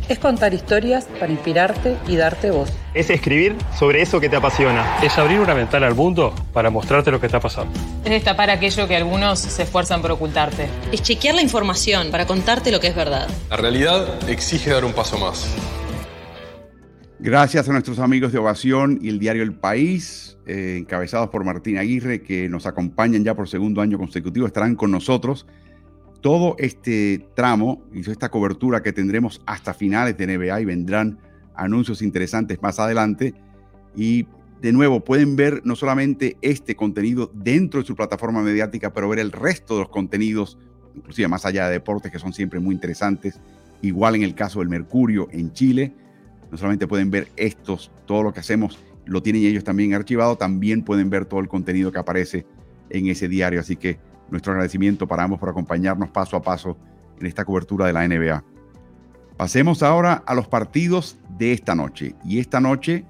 Es 0.09 0.19
contar 0.19 0.55
historias 0.55 1.07
para 1.21 1.31
inspirarte 1.31 1.99
y 2.07 2.17
darte 2.17 2.51
voz. 2.51 2.71
Es 2.95 3.11
escribir 3.11 3.55
sobre 3.79 4.01
eso 4.01 4.21
que 4.21 4.31
te 4.31 4.37
apasiona. 4.37 4.99
Es 5.03 5.19
abrir 5.19 5.39
una 5.39 5.53
ventana 5.53 5.87
al 5.87 5.95
mundo 5.95 6.35
para 6.55 6.71
mostrarte 6.71 7.11
lo 7.11 7.21
que 7.21 7.27
está 7.27 7.41
pasando. 7.41 7.79
Es 8.05 8.11
destapar 8.11 8.49
aquello 8.49 8.89
que 8.89 8.97
algunos 8.97 9.39
se 9.39 9.65
esfuerzan 9.65 10.01
por 10.01 10.13
ocultarte. 10.13 10.67
Es 10.91 11.03
chequear 11.03 11.35
la 11.35 11.43
información 11.43 12.11
para 12.11 12.27
contarte 12.27 12.73
lo 12.73 12.81
que 12.81 12.87
es 12.87 12.97
verdad. 12.97 13.29
La 13.51 13.59
realidad 13.59 14.27
exige 14.31 14.71
dar 14.71 14.87
un 14.87 14.95
paso 14.95 15.19
más. 15.19 15.47
Gracias 17.21 17.69
a 17.69 17.73
nuestros 17.73 17.99
amigos 17.99 18.31
de 18.31 18.39
Ovación 18.39 19.01
y 19.03 19.09
el 19.09 19.19
diario 19.19 19.43
El 19.43 19.53
País, 19.53 20.39
eh, 20.47 20.77
encabezados 20.79 21.31
por 21.31 21.43
Martín 21.43 21.77
Aguirre, 21.77 22.23
que 22.23 22.49
nos 22.49 22.65
acompañan 22.65 23.25
ya 23.25 23.35
por 23.35 23.49
segundo 23.49 23.81
año 23.81 23.99
consecutivo, 23.99 24.47
estarán 24.47 24.77
con 24.77 24.93
nosotros 24.93 25.45
todo 26.21 26.55
este 26.59 27.27
tramo 27.35 27.83
y 27.93 28.09
esta 28.09 28.29
cobertura 28.29 28.85
que 28.85 28.93
tendremos 28.93 29.43
hasta 29.47 29.75
finales 29.75 30.17
de 30.17 30.29
NBA 30.29 30.61
y 30.61 30.65
vendrán 30.65 31.19
anuncios 31.57 32.03
interesantes 32.03 32.63
más 32.63 32.79
adelante. 32.79 33.35
Y 33.97 34.29
de 34.61 34.73
nuevo, 34.73 35.03
pueden 35.03 35.35
ver 35.35 35.63
no 35.65 35.75
solamente 35.75 36.37
este 36.41 36.77
contenido 36.77 37.33
dentro 37.35 37.81
de 37.81 37.87
su 37.87 37.97
plataforma 37.97 38.43
mediática, 38.43 38.93
pero 38.93 39.09
ver 39.09 39.19
el 39.19 39.33
resto 39.33 39.75
de 39.75 39.81
los 39.81 39.89
contenidos, 39.89 40.57
inclusive 40.95 41.27
más 41.27 41.45
allá 41.45 41.67
de 41.67 41.73
deportes, 41.73 42.13
que 42.13 42.21
son 42.21 42.33
siempre 42.33 42.61
muy 42.61 42.77
interesantes. 42.77 43.41
Igual 43.83 44.15
en 44.15 44.23
el 44.23 44.37
caso 44.37 44.61
del 44.61 44.69
Mercurio 44.69 45.27
en 45.33 45.53
Chile, 45.53 45.95
no 46.51 46.57
solamente 46.57 46.87
pueden 46.87 47.11
ver 47.11 47.29
estos, 47.37 47.91
todo 48.07 48.23
lo 48.23 48.33
que 48.33 48.41
hacemos, 48.41 48.79
lo 49.05 49.23
tienen 49.23 49.43
ellos 49.45 49.65
también 49.65 49.95
archivado, 49.95 50.37
también 50.37 50.83
pueden 50.83 51.11
ver 51.11 51.25
todo 51.25 51.41
el 51.41 51.49
contenido 51.49 51.91
que 51.91 51.99
aparece 51.99 52.47
en 52.91 53.09
ese 53.09 53.29
diario. 53.29 53.61
Así 53.61 53.77
que 53.77 53.99
nuestro 54.31 54.53
agradecimiento 54.53 55.07
para 55.07 55.25
ambos 55.25 55.39
por 55.39 55.49
acompañarnos 55.49 56.11
paso 56.11 56.37
a 56.37 56.43
paso 56.43 56.77
en 57.19 57.27
esta 57.27 57.45
cobertura 57.45 57.87
de 57.87 57.93
la 57.93 58.07
NBA. 58.07 58.45
Pasemos 59.37 59.83
ahora 59.83 60.23
a 60.27 60.35
los 60.35 60.49
partidos 60.49 61.17
de 61.39 61.53
esta 61.53 61.75
noche. 61.75 62.15
Y 62.25 62.39
esta 62.39 62.61
noche 62.61 63.05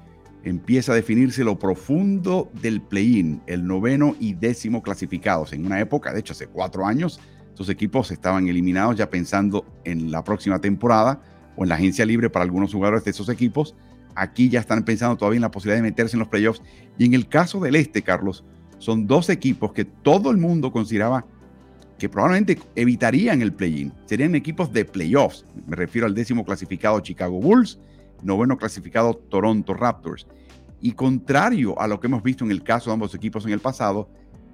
empieza 0.45 0.93
a 0.93 0.95
definirse 0.95 1.43
lo 1.43 1.59
profundo 1.59 2.51
del 2.61 2.81
play-in, 2.81 3.43
el 3.47 3.67
noveno 3.67 4.15
y 4.21 4.35
décimo 4.35 4.83
clasificados. 4.83 5.53
En 5.53 5.67
una 5.67 5.81
época, 5.81 6.13
de 6.13 6.21
hecho 6.21 6.33
hace 6.33 6.47
cuatro 6.47 6.87
años, 6.87 7.21
estos 7.49 7.71
equipos 7.71 8.11
estaban 8.11 8.47
eliminados 8.47 8.97
ya 8.97 9.11
pensando 9.11 9.65
en 9.85 10.11
la 10.11 10.23
próxima 10.23 10.61
temporada 10.61 11.21
o 11.59 11.65
en 11.65 11.69
la 11.69 11.75
agencia 11.75 12.07
libre 12.07 12.31
para 12.31 12.45
algunos 12.45 12.73
jugadores 12.73 13.05
de 13.05 13.11
esos 13.11 13.29
equipos. 13.29 13.75
Aquí 14.15 14.49
ya 14.49 14.61
están 14.61 14.85
pensando 14.85 15.17
todavía 15.17 15.39
en 15.39 15.43
la 15.43 15.51
posibilidad 15.51 15.83
de 15.83 15.89
meterse 15.91 16.15
en 16.15 16.21
los 16.21 16.29
playoffs. 16.29 16.63
Y 16.97 17.05
en 17.05 17.15
el 17.15 17.29
caso 17.29 17.59
del 17.59 17.75
este, 17.75 18.03
Carlos, 18.03 18.45
son 18.79 19.09
dos 19.09 19.29
equipos 19.29 19.73
que 19.73 19.85
todo 19.85 20.31
el 20.31 20.37
mundo 20.37 20.71
consideraba 20.71 21.27
que 21.99 22.09
probablemente 22.09 22.61
evitarían 22.77 23.43
el 23.43 23.53
play-in. 23.53 23.93
Serían 24.07 24.37
equipos 24.37 24.73
de 24.73 24.85
playoffs. 24.85 25.45
Me 25.67 25.75
refiero 25.75 26.07
al 26.07 26.15
décimo 26.15 26.45
clasificado 26.45 27.01
Chicago 27.01 27.41
Bulls, 27.41 27.81
noveno 28.23 28.57
clasificado 28.57 29.15
Toronto 29.15 29.75
Raptors. 29.75 30.29
Y 30.81 30.93
contrario 30.93 31.79
a 31.81 31.89
lo 31.89 31.99
que 31.99 32.07
hemos 32.07 32.23
visto 32.23 32.45
en 32.45 32.53
el 32.53 32.63
caso 32.63 32.91
de 32.91 32.95
ambos 32.95 33.17
equipos 33.17 33.45
en 33.47 33.53
el 33.53 33.59
pasado, 33.59 34.09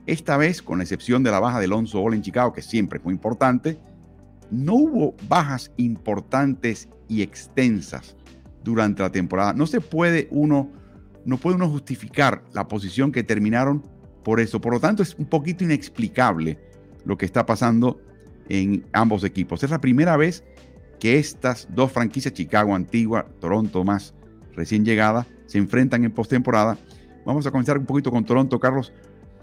esta 0.06 0.38
vez, 0.38 0.62
con 0.62 0.80
excepción 0.80 1.22
de 1.22 1.30
la 1.30 1.40
baja 1.40 1.58
de 1.58 1.66
Alonso 1.66 2.00
Ball 2.00 2.14
en 2.14 2.22
Chicago, 2.22 2.52
que 2.54 2.62
siempre 2.62 2.98
muy 3.04 3.12
importante, 3.12 3.78
no 4.50 4.74
hubo 4.74 5.14
bajas 5.28 5.72
importantes 5.76 6.88
y 7.08 7.22
extensas 7.22 8.16
durante 8.62 9.02
la 9.02 9.10
temporada. 9.10 9.52
No 9.52 9.66
se 9.66 9.80
puede 9.80 10.28
uno, 10.30 10.70
no 11.24 11.38
puede 11.38 11.56
uno 11.56 11.68
justificar 11.68 12.42
la 12.52 12.68
posición 12.68 13.12
que 13.12 13.22
terminaron 13.22 13.82
por 14.22 14.40
eso. 14.40 14.60
Por 14.60 14.72
lo 14.72 14.80
tanto, 14.80 15.02
es 15.02 15.14
un 15.16 15.26
poquito 15.26 15.64
inexplicable 15.64 16.58
lo 17.04 17.16
que 17.16 17.26
está 17.26 17.46
pasando 17.46 18.00
en 18.48 18.86
ambos 18.92 19.24
equipos. 19.24 19.62
Es 19.62 19.70
la 19.70 19.80
primera 19.80 20.16
vez 20.16 20.44
que 20.98 21.18
estas 21.18 21.68
dos 21.70 21.92
franquicias, 21.92 22.34
Chicago 22.34 22.74
antigua, 22.74 23.26
Toronto 23.40 23.84
más 23.84 24.14
recién 24.54 24.84
llegada, 24.84 25.26
se 25.46 25.58
enfrentan 25.58 26.04
en 26.04 26.12
postemporada. 26.12 26.78
Vamos 27.26 27.46
a 27.46 27.50
comenzar 27.50 27.78
un 27.78 27.86
poquito 27.86 28.10
con 28.10 28.24
Toronto, 28.24 28.58
Carlos. 28.58 28.92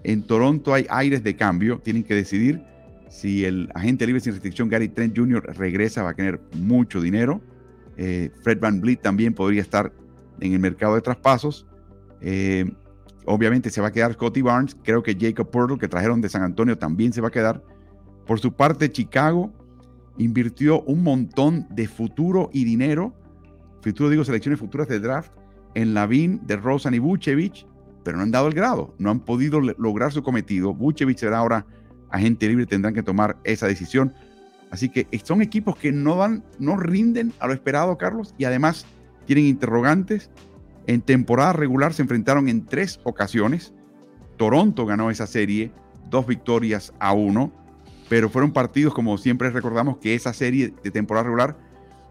En 0.04 0.24
Toronto 0.24 0.74
hay 0.74 0.88
aires 0.90 1.24
de 1.24 1.36
cambio. 1.36 1.80
Tienen 1.80 2.04
que 2.04 2.16
decidir 2.16 2.64
si 3.12 3.46
el 3.46 3.70
agente 3.76 4.08
libre 4.08 4.22
sin 4.22 4.34
restricción 4.34 4.70
Gary 4.70 4.90
Trent 4.90 5.16
Jr. 5.16 5.56
regresa, 5.56 6.02
va 6.02 6.10
a 6.10 6.14
tener 6.16 6.42
mucho 6.56 7.00
dinero. 7.00 7.42
Eh, 7.98 8.32
Fred 8.42 8.60
Van 8.60 8.82
Vliet 8.82 9.02
también 9.02 9.36
podría 9.36 9.62
estar 9.62 9.94
en 10.40 10.54
el 10.54 10.60
mercado 10.60 10.96
de 10.96 11.02
traspasos. 11.02 11.68
Eh, 12.22 12.72
Obviamente 13.26 13.70
se 13.70 13.82
va 13.82 13.90
a 13.90 13.92
quedar 13.92 14.14
Scotty 14.14 14.42
Barnes. 14.42 14.76
Creo 14.84 15.04
que 15.04 15.16
Jacob 15.20 15.50
Portal, 15.50 15.78
que 15.78 15.88
trajeron 15.88 16.22
de 16.22 16.30
San 16.30 16.42
Antonio, 16.42 16.78
también 16.78 17.14
se 17.14 17.22
va 17.22 17.28
a 17.28 17.32
quedar. 17.32 17.64
Por 18.26 18.40
su 18.40 18.54
parte, 18.54 18.92
Chicago 18.92 19.52
invirtió 20.18 20.82
un 20.82 21.04
montón 21.04 21.68
de 21.70 21.88
futuro 21.88 22.50
y 22.54 22.64
dinero, 22.64 23.14
futuro 23.82 24.10
digo 24.10 24.24
selecciones 24.24 24.60
futuras 24.60 24.88
de 24.88 25.00
draft, 25.00 25.32
en 25.74 25.94
Lavin, 25.94 26.46
de 26.46 26.58
Rosan 26.58 26.94
y 26.94 27.00
Vucevic, 27.00 27.66
pero 28.04 28.18
no 28.18 28.24
han 28.24 28.32
dado 28.32 28.48
el 28.48 28.54
grado, 28.54 28.94
no 28.98 29.10
han 29.10 29.22
podido 29.22 29.62
lograr 29.62 30.12
su 30.12 30.22
cometido. 30.22 30.74
Vucevic 30.74 31.18
será 31.18 31.38
ahora 31.38 31.66
agente 32.12 32.48
libre, 32.48 32.66
tendrán 32.66 32.94
que 32.94 33.04
tomar 33.04 33.38
esa 33.44 33.68
decisión. 33.68 34.14
Así 34.70 34.90
que 34.90 35.08
son 35.24 35.42
equipos 35.42 35.76
que 35.76 35.92
no 35.92 36.16
dan, 36.16 36.44
no 36.60 36.78
rinden 36.78 37.34
a 37.40 37.48
lo 37.48 37.54
esperado, 37.54 37.98
Carlos, 37.98 38.34
y 38.38 38.46
además 38.46 38.86
tienen 39.26 39.46
interrogantes 39.46 40.30
en 40.88 41.02
temporada 41.02 41.54
regular 41.54 41.94
se 41.94 42.02
enfrentaron 42.02 42.50
en 42.50 42.66
tres 42.66 43.00
ocasiones. 43.04 43.74
Toronto 44.38 44.86
ganó 44.86 45.12
esa 45.12 45.28
serie, 45.28 45.72
dos 46.10 46.26
victorias 46.26 46.94
a 47.00 47.14
uno, 47.14 47.52
pero 48.10 48.30
fueron 48.30 48.52
partidos, 48.52 48.94
como 48.94 49.18
siempre 49.18 49.50
recordamos, 49.52 49.98
que 49.98 50.16
esa 50.16 50.34
serie 50.34 50.74
de 50.84 50.92
temporada 50.92 51.26
regular 51.26 51.58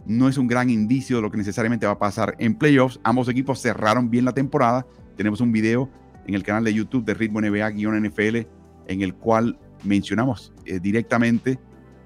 no 0.07 0.29
es 0.29 0.39
un 0.39 0.47
gran 0.47 0.71
indicio 0.71 1.17
de 1.17 1.23
lo 1.23 1.31
que 1.31 1.37
necesariamente 1.37 1.87
va 1.87 1.93
a 1.93 1.99
pasar 1.99 2.37
en 2.39 2.55
playoffs. 2.55 3.01
Ambos 3.03 3.29
equipos 3.29 3.61
cerraron 3.61 4.09
bien 4.09 4.25
la 4.25 4.33
temporada. 4.33 4.87
Tenemos 5.17 5.41
un 5.41 5.53
video 5.53 5.91
en 6.27 6.35
el 6.35 6.43
canal 6.43 6.65
de 6.65 6.73
YouTube 6.73 7.05
de 7.05 7.15
Ritmo 7.15 7.41
NBA-NFL 7.41 8.47
en 8.87 9.03
el 9.03 9.15
cual 9.15 9.59
mencionamos 9.85 10.53
eh, 10.65 10.81
directamente 10.81 11.59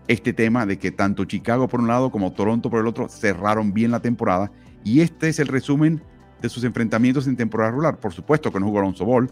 este 0.06 0.32
tema 0.32 0.66
de 0.66 0.78
que 0.78 0.90
tanto 0.90 1.24
Chicago 1.24 1.68
por 1.68 1.80
un 1.80 1.88
lado 1.88 2.10
como 2.10 2.32
Toronto 2.32 2.70
por 2.70 2.80
el 2.80 2.86
otro 2.86 3.08
cerraron 3.08 3.72
bien 3.72 3.90
la 3.90 4.00
temporada. 4.00 4.50
Y 4.84 5.00
este 5.00 5.28
es 5.28 5.38
el 5.38 5.48
resumen 5.48 6.02
de 6.42 6.48
sus 6.48 6.64
enfrentamientos 6.64 7.26
en 7.26 7.36
temporada 7.36 7.70
regular. 7.70 7.98
Por 7.98 8.12
supuesto 8.12 8.52
que 8.52 8.60
no 8.60 8.66
jugó 8.66 8.80
Alonso 8.80 9.04
Ball, 9.04 9.30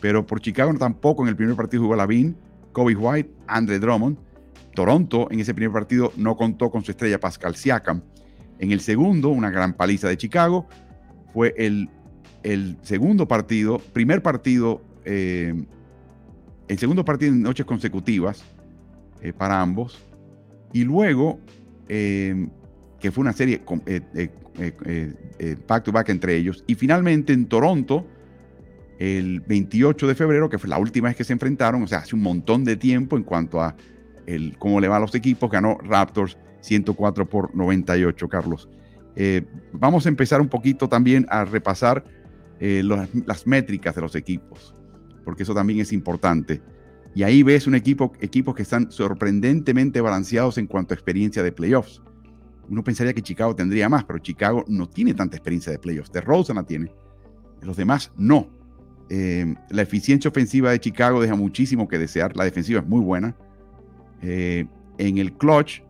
pero 0.00 0.26
por 0.26 0.40
Chicago 0.40 0.72
tampoco 0.74 1.22
en 1.22 1.28
el 1.28 1.36
primer 1.36 1.56
partido 1.56 1.82
jugó 1.82 1.96
Lavin, 1.96 2.36
Kobe 2.72 2.96
White, 2.96 3.30
Andre 3.46 3.78
Drummond. 3.78 4.18
Toronto 4.74 5.28
en 5.30 5.40
ese 5.40 5.54
primer 5.54 5.72
partido 5.72 6.12
no 6.16 6.36
contó 6.36 6.70
con 6.70 6.82
su 6.82 6.90
estrella 6.90 7.20
Pascal 7.20 7.54
Siakam. 7.54 8.02
En 8.58 8.72
el 8.72 8.80
segundo, 8.80 9.28
una 9.28 9.50
gran 9.50 9.74
paliza 9.74 10.08
de 10.08 10.16
Chicago. 10.16 10.66
Fue 11.32 11.54
el, 11.56 11.88
segundo 12.82 13.26
partido, 13.28 13.78
primer 13.78 14.22
partido, 14.22 14.82
eh, 15.04 15.54
el 16.68 16.78
segundo 16.78 17.04
partido 17.04 17.32
en 17.32 17.42
noches 17.42 17.66
consecutivas 17.66 18.44
eh, 19.20 19.32
para 19.32 19.60
ambos. 19.60 19.98
Y 20.74 20.84
luego, 20.84 21.38
eh, 21.88 22.48
que 23.00 23.12
fue 23.12 23.22
una 23.22 23.32
serie 23.32 23.62
eh, 23.86 24.00
eh, 25.38 25.56
back 25.66 25.84
to 25.84 25.92
back 25.92 26.08
entre 26.08 26.36
ellos. 26.36 26.64
Y 26.66 26.74
finalmente 26.74 27.32
en 27.32 27.46
Toronto, 27.46 28.06
el 28.98 29.40
28 29.40 30.08
de 30.08 30.14
febrero, 30.14 30.48
que 30.48 30.58
fue 30.58 30.68
la 30.68 30.78
última 30.78 31.08
vez 31.08 31.16
que 31.16 31.24
se 31.24 31.32
enfrentaron, 31.32 31.82
o 31.82 31.86
sea, 31.86 31.98
hace 31.98 32.16
un 32.16 32.22
montón 32.22 32.64
de 32.64 32.76
tiempo 32.76 33.16
en 33.16 33.22
cuanto 33.22 33.62
a 33.62 33.76
el, 34.26 34.58
cómo 34.58 34.80
le 34.80 34.88
va 34.88 34.96
a 34.96 35.00
los 35.00 35.14
equipos, 35.14 35.50
ganó 35.50 35.78
Raptors 35.78 36.38
104 36.60 37.28
por 37.28 37.54
98, 37.54 38.28
Carlos. 38.28 38.68
vamos 39.72 40.06
a 40.06 40.08
empezar 40.08 40.40
un 40.40 40.48
poquito 40.48 40.88
también 40.88 41.26
a 41.28 41.44
repasar 41.44 42.04
las 42.58 43.46
métricas 43.46 43.94
de 43.94 44.00
los 44.00 44.14
equipos, 44.16 44.73
porque 45.24 45.42
eso 45.42 45.54
también 45.54 45.80
es 45.80 45.92
importante. 45.92 46.62
Y 47.14 47.22
ahí 47.22 47.42
ves 47.42 47.66
un 47.66 47.74
equipo, 47.74 48.12
equipos 48.20 48.54
que 48.54 48.62
están 48.62 48.90
sorprendentemente 48.90 50.00
balanceados 50.00 50.58
en 50.58 50.66
cuanto 50.66 50.94
a 50.94 50.96
experiencia 50.96 51.42
de 51.42 51.52
playoffs. 51.52 52.02
Uno 52.68 52.82
pensaría 52.82 53.12
que 53.12 53.22
Chicago 53.22 53.54
tendría 53.54 53.88
más, 53.88 54.04
pero 54.04 54.18
Chicago 54.18 54.64
no 54.68 54.88
tiene 54.88 55.14
tanta 55.14 55.36
experiencia 55.36 55.70
de 55.70 55.78
playoffs. 55.78 56.10
De 56.10 56.20
Rosen 56.20 56.56
la 56.56 56.64
tiene, 56.64 56.92
los 57.62 57.76
demás 57.76 58.12
no. 58.16 58.48
Eh, 59.10 59.54
la 59.70 59.82
eficiencia 59.82 60.28
ofensiva 60.28 60.70
de 60.70 60.80
Chicago 60.80 61.20
deja 61.20 61.34
muchísimo 61.34 61.86
que 61.88 61.98
desear. 61.98 62.36
La 62.36 62.44
defensiva 62.44 62.80
es 62.80 62.86
muy 62.86 63.00
buena. 63.00 63.36
Eh, 64.22 64.66
en 64.98 65.18
el 65.18 65.34
clutch, 65.34 65.82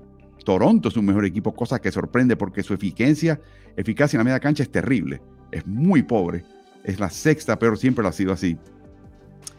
Toronto 0.45 0.89
es 0.89 0.97
un 0.97 1.07
mejor 1.07 1.25
equipo, 1.25 1.55
cosa 1.55 1.81
que 1.81 1.93
sorprende 1.93 2.37
porque 2.37 2.63
su 2.63 2.75
eficiencia, 2.75 3.41
eficacia 3.77 4.17
en 4.17 4.21
la 4.21 4.25
media 4.25 4.41
cancha 4.41 4.63
es 4.63 4.71
terrible. 4.71 5.23
Es 5.51 5.67
muy 5.67 6.03
pobre. 6.03 6.45
Es 6.83 7.01
la 7.01 7.09
sexta, 7.09 7.59
pero 7.59 7.77
siempre 7.77 8.03
lo 8.03 8.09
ha 8.09 8.13
sido 8.13 8.33
así. 8.33 8.59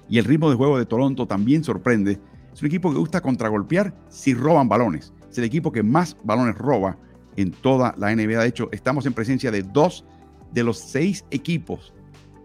Y 0.07 0.19
el 0.19 0.25
ritmo 0.25 0.49
de 0.49 0.55
juego 0.55 0.77
de 0.77 0.85
Toronto 0.85 1.27
también 1.27 1.63
sorprende. 1.63 2.19
Es 2.53 2.61
un 2.61 2.67
equipo 2.67 2.91
que 2.91 2.99
gusta 2.99 3.21
contragolpear 3.21 3.95
si 4.09 4.33
roban 4.33 4.69
balones. 4.69 5.13
Es 5.29 5.37
el 5.37 5.43
equipo 5.43 5.71
que 5.71 5.83
más 5.83 6.15
balones 6.23 6.55
roba 6.55 6.97
en 7.35 7.51
toda 7.51 7.93
la 7.97 8.15
NBA. 8.15 8.41
De 8.41 8.47
hecho, 8.47 8.69
estamos 8.71 9.05
en 9.05 9.13
presencia 9.13 9.51
de 9.51 9.63
dos 9.63 10.05
de 10.53 10.63
los 10.63 10.79
seis 10.79 11.25
equipos 11.31 11.93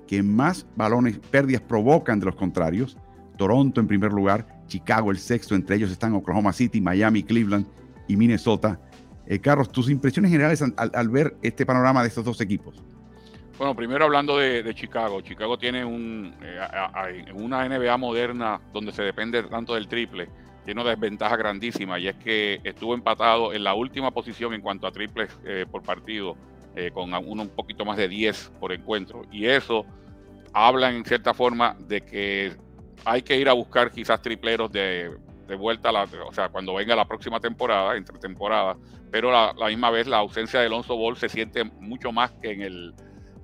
que 0.09 0.23
más 0.23 0.67
balones, 0.75 1.19
pérdidas 1.19 1.63
provocan 1.63 2.19
de 2.19 2.27
los 2.27 2.35
contrarios. 2.35 2.97
Toronto 3.39 3.81
en 3.81 3.87
primer 3.87 4.13
lugar, 4.13 4.65
Chicago 4.67 5.13
el 5.13 5.19
sexto, 5.19 5.55
entre 5.55 5.77
ellos 5.77 5.91
están 5.91 6.15
Oklahoma 6.15 6.53
City, 6.53 6.81
Miami, 6.81 7.23
Cleveland 7.23 7.67
y 8.09 8.17
Minnesota. 8.17 8.81
Eh, 9.27 9.39
Carlos, 9.39 9.71
tus 9.71 9.89
impresiones 9.89 10.33
generales 10.33 10.65
al, 10.77 11.09
ver 11.09 11.37
este 11.43 11.65
panorama 11.65 12.03
de 12.03 12.09
estos 12.09 12.25
dos 12.25 12.41
equipos. 12.41 12.83
Bueno, 13.61 13.77
primero 13.77 14.07
hablando 14.07 14.39
de, 14.39 14.75
Chicago. 14.75 15.21
Chicago 15.21 15.59
tiene 15.59 15.85
un, 15.85 16.35
eh, 16.41 17.31
una 17.35 17.69
NBA 17.69 17.95
moderna 17.99 18.59
donde 18.73 18.91
se 18.91 19.03
depende 19.03 19.43
tanto 19.43 19.75
del 19.75 19.87
triple. 19.87 20.31
Tiene 20.65 20.81
una 20.81 20.89
desventaja 20.89 21.37
grandísima 21.37 21.99
y 21.99 22.09
es 22.09 22.17
que 22.17 22.63
estuvo 22.65 22.95
empatado 22.95 23.53
en 23.53 23.63
la 23.63 23.75
última 23.75 24.13
posición 24.13 24.55
en 24.55 24.63
cuanto 24.63 24.87
a 24.87 24.93
triples 24.93 25.39
eh, 25.45 25.67
por 25.71 25.83
partido, 25.83 26.39
con 26.95 27.13
uno 27.13 27.43
un 27.43 27.51
poquito 27.51 27.85
más 27.85 27.99
de 27.99 28.09
10 28.09 28.53
por 28.59 28.73
encuentro. 28.73 29.27
Y 29.31 29.45
eso 29.45 29.85
habla 30.55 30.91
en 30.91 31.05
cierta 31.05 31.35
forma 31.35 31.77
de 31.81 32.01
que 32.01 32.57
hay 33.05 33.21
que 33.21 33.37
ir 33.37 33.47
a 33.47 33.53
buscar 33.53 33.91
quizás 33.91 34.23
tripleros 34.23 34.73
de, 34.73 35.15
vuelta, 35.59 35.91
a 35.91 35.93
la, 35.93 36.09
o 36.27 36.33
sea, 36.33 36.49
cuando 36.49 36.73
venga 36.73 36.97
la 36.97 37.07
próxima 37.07 37.39
temporada, 37.41 37.95
entre 37.95 38.19
temporadas, 38.19 38.79
pero 39.11 39.37
a 39.37 39.53
la, 39.53 39.67
misma 39.67 39.91
vez 39.91 40.07
la 40.07 40.17
ausencia 40.17 40.61
de 40.61 40.67
Alonso 40.67 40.97
Ball 40.97 41.19
se 41.19 41.29
siente 41.29 41.63
mucho 41.65 42.11
más 42.11 42.31
que 42.41 42.53
en, 42.53 42.63
el, 42.63 42.95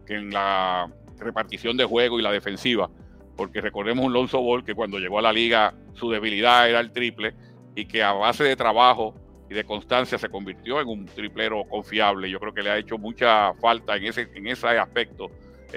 en 0.08 0.30
la 0.30 0.90
repartición 1.18 1.76
de 1.76 1.84
juego 1.84 2.18
y 2.18 2.22
la 2.22 2.32
defensiva, 2.32 2.90
porque 3.36 3.60
recordemos 3.60 4.04
un 4.04 4.12
Alonso 4.12 4.40
Ball 4.40 4.64
que 4.64 4.74
cuando 4.74 4.98
llegó 4.98 5.18
a 5.18 5.22
la 5.22 5.32
liga 5.32 5.74
su 5.94 6.10
debilidad 6.10 6.68
era 6.68 6.80
el 6.80 6.92
triple 6.92 7.34
y 7.74 7.86
que 7.86 8.02
a 8.02 8.12
base 8.12 8.44
de 8.44 8.56
trabajo 8.56 9.14
y 9.48 9.54
de 9.54 9.64
constancia 9.64 10.18
se 10.18 10.28
convirtió 10.28 10.80
en 10.80 10.88
un 10.88 11.06
triplero 11.06 11.64
confiable. 11.64 12.28
Yo 12.30 12.40
creo 12.40 12.52
que 12.52 12.62
le 12.62 12.70
ha 12.70 12.78
hecho 12.78 12.98
mucha 12.98 13.54
falta 13.54 13.96
en 13.96 14.04
ese, 14.04 14.28
en 14.34 14.46
ese 14.48 14.66
aspecto 14.66 15.30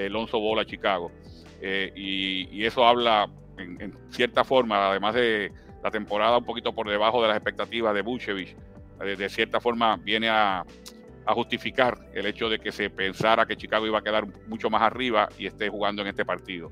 Alonso 0.06 0.40
Ball 0.40 0.60
a 0.60 0.66
Chicago. 0.66 1.12
Eh, 1.62 1.92
y, 1.96 2.66
eso 2.66 2.86
habla 2.86 3.30
en, 3.58 3.94
cierta 4.10 4.44
forma, 4.44 4.90
además 4.90 5.16
de 5.16 5.52
la 5.84 5.92
temporada 5.92 6.38
un 6.38 6.46
poquito 6.46 6.74
por 6.74 6.90
debajo 6.90 7.22
de 7.22 7.28
las 7.28 7.38
expectativas 7.38 7.94
de 7.94 8.02
Buchevich, 8.02 8.56
de, 9.00 9.30
cierta 9.30 9.60
forma 9.60 9.98
viene 9.98 10.30
a, 10.30 10.66
justificar 11.28 11.98
el 12.14 12.26
hecho 12.26 12.50
de 12.50 12.60
que 12.60 12.72
se 12.72 12.90
pensara 12.90 13.46
que 13.46 13.56
Chicago 13.56 13.86
iba 13.86 14.00
a 14.00 14.02
quedar 14.02 14.26
mucho 14.48 14.70
más 14.70 14.82
arriba 14.82 15.30
y 15.38 15.46
esté 15.46 15.70
jugando 15.70 16.02
en 16.02 16.08
este 16.08 16.26
partido. 16.26 16.72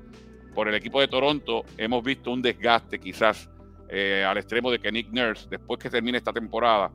Por 0.54 0.68
el 0.68 0.74
equipo 0.74 1.00
de 1.00 1.08
Toronto 1.08 1.64
hemos 1.76 2.02
visto 2.02 2.30
un 2.32 2.42
desgaste 2.42 2.98
quizás 2.98 3.48
eh, 3.88 4.24
al 4.26 4.36
extremo 4.36 4.70
de 4.70 4.80
que 4.80 4.90
Nick 4.90 5.10
Nurse, 5.12 5.46
después 5.48 5.78
que 5.78 5.88
termine 5.88 6.18
esta 6.18 6.32
temporada, 6.32 6.90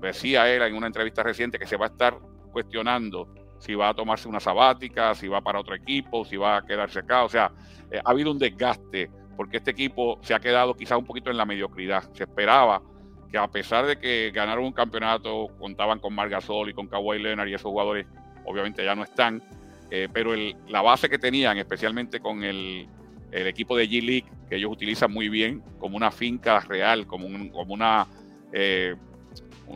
decía 0.00 0.52
él 0.52 0.62
en 0.62 0.74
una 0.74 0.86
entrevista 0.86 1.22
reciente 1.22 1.58
que 1.58 1.66
se 1.66 1.76
va 1.76 1.86
a 1.86 1.88
estar 1.88 2.18
cuestionando 2.52 3.28
si 3.58 3.74
va 3.74 3.88
a 3.88 3.94
tomarse 3.94 4.28
una 4.28 4.40
sabática, 4.40 5.14
si 5.14 5.28
va 5.28 5.40
para 5.40 5.60
otro 5.60 5.74
equipo, 5.74 6.24
si 6.24 6.36
va 6.36 6.58
a 6.58 6.62
quedarse 6.62 6.98
acá. 6.98 7.24
O 7.24 7.28
sea, 7.28 7.52
eh, 7.90 8.00
ha 8.04 8.10
habido 8.10 8.30
un 8.30 8.38
desgaste 8.38 9.10
porque 9.36 9.58
este 9.58 9.70
equipo 9.70 10.18
se 10.22 10.34
ha 10.34 10.40
quedado 10.40 10.74
quizás 10.74 10.98
un 10.98 11.04
poquito 11.04 11.30
en 11.30 11.36
la 11.36 11.44
mediocridad. 11.44 12.02
Se 12.12 12.24
esperaba 12.24 12.82
que 13.34 13.38
a 13.38 13.48
pesar 13.48 13.84
de 13.84 13.96
que 13.96 14.30
ganaron 14.32 14.64
un 14.64 14.72
campeonato, 14.72 15.48
contaban 15.58 15.98
con 15.98 16.14
Margasol 16.14 16.70
y 16.70 16.72
con 16.72 16.86
Kawhi 16.86 17.18
Leonard 17.18 17.48
y 17.48 17.54
esos 17.54 17.68
jugadores 17.68 18.06
obviamente 18.44 18.84
ya 18.84 18.94
no 18.94 19.02
están, 19.02 19.42
eh, 19.90 20.06
pero 20.12 20.36
la 20.68 20.82
base 20.82 21.08
que 21.08 21.18
tenían, 21.18 21.58
especialmente 21.58 22.20
con 22.20 22.44
el, 22.44 22.86
equipo 23.32 23.76
de 23.76 23.88
G-League, 23.88 24.26
que 24.48 24.54
ellos 24.54 24.70
utilizan 24.70 25.12
muy 25.12 25.28
bien 25.28 25.64
como 25.80 25.96
una 25.96 26.12
finca 26.12 26.60
real, 26.60 27.08
como, 27.08 27.26
como 27.50 27.74
una, 27.74 28.06
eh, 28.52 28.94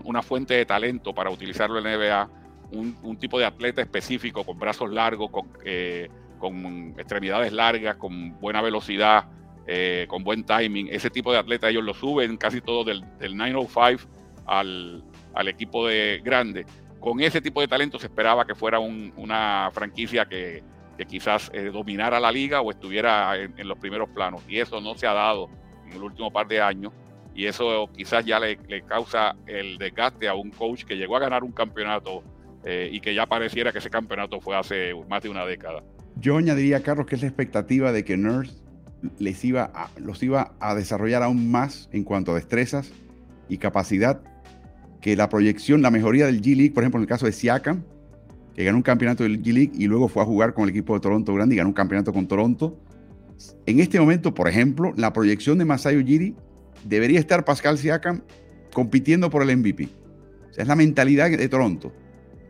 una 0.04 0.22
fuente 0.22 0.54
de 0.54 0.64
talento 0.64 1.12
para 1.12 1.28
utilizarlo 1.28 1.80
en 1.80 1.98
NBA, 1.98 2.30
un, 2.70 3.16
tipo 3.18 3.40
de 3.40 3.46
atleta 3.46 3.82
específico 3.82 4.44
con 4.44 4.56
brazos 4.56 4.88
largos, 4.92 5.32
con, 5.32 5.48
eh, 5.64 6.08
con 6.38 6.94
extremidades 6.96 7.52
largas, 7.52 7.96
con 7.96 8.38
buena 8.38 8.62
velocidad, 8.62 9.24
eh, 9.70 10.06
con 10.08 10.24
buen 10.24 10.44
timing. 10.44 10.88
Ese 10.90 11.10
tipo 11.10 11.30
de 11.30 11.36
atleta 11.36 11.68
ellos 11.68 11.84
lo 11.84 11.92
suben 11.92 12.38
casi 12.38 12.62
todo 12.62 12.84
del, 12.84 13.04
905 13.20 14.02
al, 14.46 15.04
al, 15.34 15.48
equipo 15.48 15.86
de 15.86 16.22
grande. 16.24 16.64
Con 16.98 17.20
ese 17.20 17.42
tipo 17.42 17.60
de 17.60 17.68
talento 17.68 17.98
se 17.98 18.06
esperaba 18.06 18.46
que 18.46 18.54
fuera 18.54 18.78
una 18.80 19.70
franquicia 19.74 20.24
que, 20.24 20.62
que 20.96 21.04
quizás 21.04 21.50
eh, 21.52 21.64
dominara 21.70 22.18
la 22.18 22.32
liga 22.32 22.62
o 22.62 22.70
estuviera 22.70 23.36
en, 23.36 23.68
los 23.68 23.76
primeros 23.76 24.08
planos. 24.08 24.42
Y 24.48 24.58
eso 24.58 24.80
no 24.80 24.96
se 24.96 25.06
ha 25.06 25.12
dado 25.12 25.50
en 25.86 25.92
el 25.92 26.02
último 26.02 26.32
par 26.32 26.48
de 26.48 26.62
años. 26.62 26.94
Y 27.34 27.44
eso 27.44 27.90
quizás 27.94 28.24
ya 28.24 28.40
le, 28.40 28.58
le 28.68 28.80
causa 28.82 29.36
el 29.46 29.76
desgaste 29.76 30.28
a 30.28 30.34
un 30.34 30.50
coach 30.50 30.84
que 30.84 30.96
llegó 30.96 31.18
a 31.18 31.20
ganar 31.20 31.44
un 31.44 31.52
campeonato 31.52 32.24
eh, 32.64 32.88
y 32.90 33.00
que 33.00 33.14
ya 33.14 33.26
pareciera 33.26 33.70
que 33.70 33.78
ese 33.78 33.90
campeonato 33.90 34.40
fue 34.40 34.56
hace 34.56 34.94
más 35.10 35.22
de 35.22 35.28
una 35.28 35.44
década. 35.44 35.84
Yo 36.16 36.38
añadiría, 36.38 36.82
Carlos, 36.82 37.04
que 37.04 37.16
es 37.16 37.20
la 37.20 37.28
expectativa 37.28 37.92
de 37.92 38.02
que 38.02 38.16
Nurse 38.16 38.67
les 39.18 39.44
iba 39.44 39.70
los 39.96 40.22
iba 40.22 40.52
a 40.60 40.74
desarrollar 40.74 41.22
aún 41.22 41.50
más 41.50 41.88
en 41.92 42.04
cuanto 42.04 42.32
a 42.32 42.34
destrezas 42.34 42.90
y 43.48 43.58
capacidad 43.58 44.20
que 45.00 45.16
la 45.16 45.28
proyección, 45.28 45.82
la 45.82 45.90
mejoría 45.90 46.26
del 46.26 46.42
G-League, 46.42 46.72
por 46.72 46.82
ejemplo, 46.82 46.98
en 46.98 47.02
el 47.02 47.08
caso 47.08 47.26
de 47.26 47.32
Siakam, 47.32 47.84
que 48.54 48.64
ganó 48.64 48.78
un 48.78 48.82
campeonato 48.82 49.22
del 49.22 49.42
G-League 49.42 49.72
y 49.74 49.86
luego 49.86 50.08
fue 50.08 50.22
a 50.22 50.26
jugar 50.26 50.54
con 50.54 50.64
el 50.64 50.70
equipo 50.70 50.94
de 50.94 51.00
Toronto 51.00 51.32
Grande 51.34 51.54
y 51.54 51.58
ganó 51.58 51.68
un 51.68 51.74
campeonato 51.74 52.12
con 52.12 52.26
Toronto. 52.26 52.76
En 53.66 53.78
este 53.78 54.00
momento, 54.00 54.34
por 54.34 54.48
ejemplo, 54.48 54.92
la 54.96 55.12
proyección 55.12 55.58
de 55.58 55.64
Masai 55.64 55.96
Ujiri 55.96 56.34
debería 56.84 57.20
estar 57.20 57.44
Pascal 57.44 57.78
Siakam 57.78 58.22
compitiendo 58.72 59.30
por 59.30 59.42
el 59.42 59.56
MVP. 59.56 59.84
O 59.84 60.60
es 60.60 60.66
la 60.66 60.74
mentalidad 60.74 61.30
de 61.30 61.48
Toronto 61.48 61.92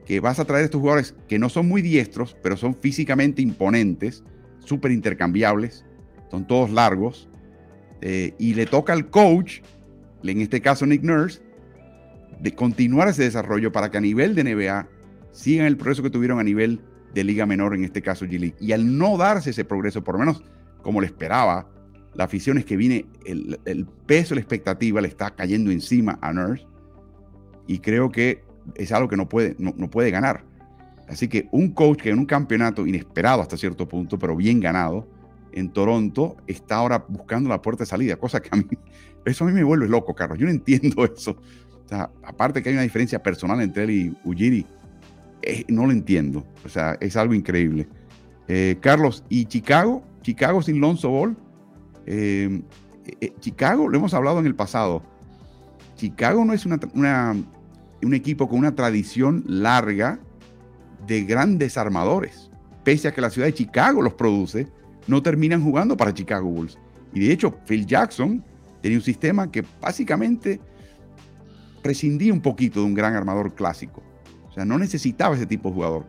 que 0.09 0.21
vas 0.21 0.39
a 0.39 0.47
traer 0.47 0.65
estos 0.65 0.81
jugadores 0.81 1.15
que 1.29 1.39
no 1.39 1.51
son 1.51 1.69
muy 1.69 1.83
diestros, 1.83 2.35
pero 2.43 2.57
son 2.57 2.75
físicamente 2.75 3.43
imponentes, 3.43 4.25
súper 4.59 4.91
intercambiables, 4.91 5.85
son 6.31 6.47
todos 6.47 6.71
largos, 6.71 7.29
eh, 8.01 8.35
y 8.39 8.55
le 8.55 8.67
toca 8.67 8.93
al 8.93 9.11
coach, 9.11 9.61
en 10.23 10.41
este 10.41 10.61
caso 10.61 10.87
Nick 10.87 11.03
Nurse, 11.03 11.41
de 12.41 12.55
continuar 12.55 13.09
ese 13.09 13.25
desarrollo 13.25 13.73
para 13.73 13.91
que 13.91 13.99
a 13.99 14.01
nivel 14.01 14.35
de 14.35 14.45
NBA 14.45 14.89
sigan 15.33 15.67
el 15.67 15.77
progreso 15.77 16.03
que 16.03 16.11
tuvieron 16.11 16.39
a 16.39 16.45
nivel 16.45 16.81
de 17.15 17.25
liga 17.25 17.47
menor, 17.47 17.75
en 17.75 17.85
este 17.85 18.03
caso 18.03 18.27
G-League. 18.27 18.57
Y 18.61 18.73
al 18.73 18.97
no 18.97 19.17
darse 19.17 19.51
ese 19.51 19.65
progreso, 19.65 20.05
por 20.05 20.15
lo 20.15 20.21
menos 20.21 20.43
como 20.83 21.01
le 21.01 21.07
esperaba, 21.07 21.69
la 22.15 22.25
afición 22.25 22.59
es 22.59 22.65
que 22.65 22.77
viene, 22.77 23.07
el, 23.25 23.87
peso, 24.07 24.35
la 24.35 24.41
expectativa 24.41 25.01
le 25.01 25.09
está 25.09 25.31
cayendo 25.31 25.71
encima 25.71 26.19
a 26.21 26.33
Nurse. 26.33 26.67
Y 27.67 27.79
creo 27.79 28.11
que 28.11 28.43
es 28.75 28.93
algo 28.93 29.09
que 29.09 29.17
no 29.17 29.29
puede, 29.29 29.55
no, 29.59 29.73
puede 29.91 30.11
ganar. 30.11 30.45
Así 31.09 31.29
que 31.29 31.49
un 31.53 31.71
coach 31.73 32.03
que 32.03 32.11
en 32.11 32.19
un 32.19 32.27
campeonato 32.27 32.87
inesperado 32.87 33.41
hasta 33.41 33.57
cierto 33.57 33.89
punto, 33.89 34.19
pero 34.19 34.37
bien 34.37 34.61
ganado, 34.61 35.07
en 35.53 35.71
Toronto, 35.71 36.37
está 36.47 36.77
ahora 36.77 37.05
buscando 37.09 37.49
la 37.49 37.63
puerta 37.63 37.83
de 37.85 37.87
salida, 37.87 38.17
cosa 38.17 38.41
que 38.41 38.49
a 38.53 38.57
mí, 38.57 38.65
eso 39.25 39.45
a 39.45 39.49
mí 39.49 39.53
me 39.53 39.65
vuelve 39.65 39.89
loco, 39.89 40.15
Carlos. 40.15 40.39
Yo 40.39 40.47
no 40.47 40.53
entiendo 40.53 41.05
eso. 41.05 41.33
O 41.33 41.89
sea, 41.89 42.11
aparte 42.23 42.63
que 42.63 42.69
hay 42.69 42.75
una 42.75 42.83
diferencia 42.83 43.23
personal 43.23 43.61
entre 43.61 43.85
él 43.85 43.91
y 43.91 44.17
Ujiri, 44.25 44.67
eh, 45.43 45.65
no 45.69 45.87
lo 45.87 45.93
entiendo. 45.93 46.47
O 46.65 46.69
sea, 46.69 46.97
es 47.01 47.17
algo 47.17 47.35
increíble. 47.35 47.89
Eh, 48.47 48.77
Carlos, 48.81 49.25
¿y 49.29 49.47
Chicago? 49.47 50.03
Chicago 50.23 50.63
sin 50.63 50.81
Lonzo 50.81 51.11
Ball. 51.11 51.37
Eh, 52.07 52.63
Chicago, 53.41 53.89
lo 53.89 53.97
hemos 53.97 54.13
hablado 54.15 54.39
en 54.39 54.47
el 54.47 54.55
pasado. 54.55 55.03
Chicago 55.97 56.45
no 56.45 56.53
es 56.53 56.67
una, 56.67 57.37
un 58.03 58.15
equipo 58.15 58.49
con 58.49 58.59
una 58.59 58.75
tradición 58.75 59.45
larga 59.47 60.21
de 61.07 61.25
grandes 61.25 61.77
armadores. 61.77 62.51
Pese 62.85 63.09
a 63.09 63.13
que 63.13 63.21
la 63.21 63.31
ciudad 63.31 63.47
de 63.47 63.55
Chicago 63.55 64.03
los 64.03 64.15
produce, 64.15 64.69
no 65.09 65.23
terminan 65.23 65.65
jugando 65.65 65.97
para 65.97 66.15
Chicago 66.15 66.49
Bulls. 66.49 66.79
Y 67.13 67.21
de 67.21 67.33
hecho, 67.33 67.59
Phil 67.67 67.87
Jackson 67.87 68.45
tenía 68.81 68.99
un 68.99 69.05
sistema 69.05 69.51
que 69.51 69.65
básicamente 69.81 70.61
prescindía 71.83 72.33
un 72.33 72.41
poquito 72.41 72.81
de 72.81 72.87
un 72.87 72.95
gran 72.95 73.15
armador 73.15 73.55
clásico. 73.55 74.03
O 74.49 74.53
sea, 74.53 74.65
no 74.65 74.79
necesitaba 74.79 75.35
ese 75.35 75.47
tipo 75.47 75.71
de 75.71 75.75
jugador. 75.75 76.07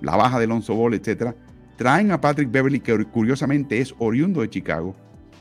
La 0.00 0.16
baja 0.16 0.38
de 0.38 0.44
Alonso 0.44 0.74
Ball, 0.74 0.94
etc. 0.94 1.34
Traen 1.76 2.10
a 2.12 2.20
Patrick 2.20 2.50
Beverly, 2.50 2.80
que 2.80 3.04
curiosamente 3.06 3.80
es 3.80 3.94
oriundo 3.98 4.40
de 4.40 4.48
Chicago, 4.48 4.94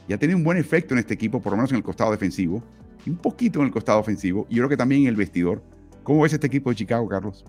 y 0.07 0.13
ha 0.13 0.17
tenido 0.17 0.37
un 0.37 0.43
buen 0.43 0.57
efecto 0.57 0.93
en 0.93 0.99
este 0.99 1.13
equipo, 1.13 1.41
por 1.41 1.51
lo 1.51 1.57
menos 1.57 1.71
en 1.71 1.77
el 1.77 1.83
costado 1.83 2.11
defensivo, 2.11 2.63
y 3.05 3.09
un 3.09 3.17
poquito 3.17 3.59
en 3.59 3.65
el 3.65 3.71
costado 3.71 3.99
ofensivo, 3.99 4.47
y 4.49 4.55
yo 4.55 4.61
creo 4.61 4.69
que 4.69 4.77
también 4.77 5.03
en 5.03 5.07
el 5.07 5.15
vestidor. 5.15 5.61
¿Cómo 6.03 6.21
ves 6.21 6.33
este 6.33 6.47
equipo 6.47 6.69
de 6.69 6.75
Chicago, 6.75 7.07
Carlos? 7.07 7.45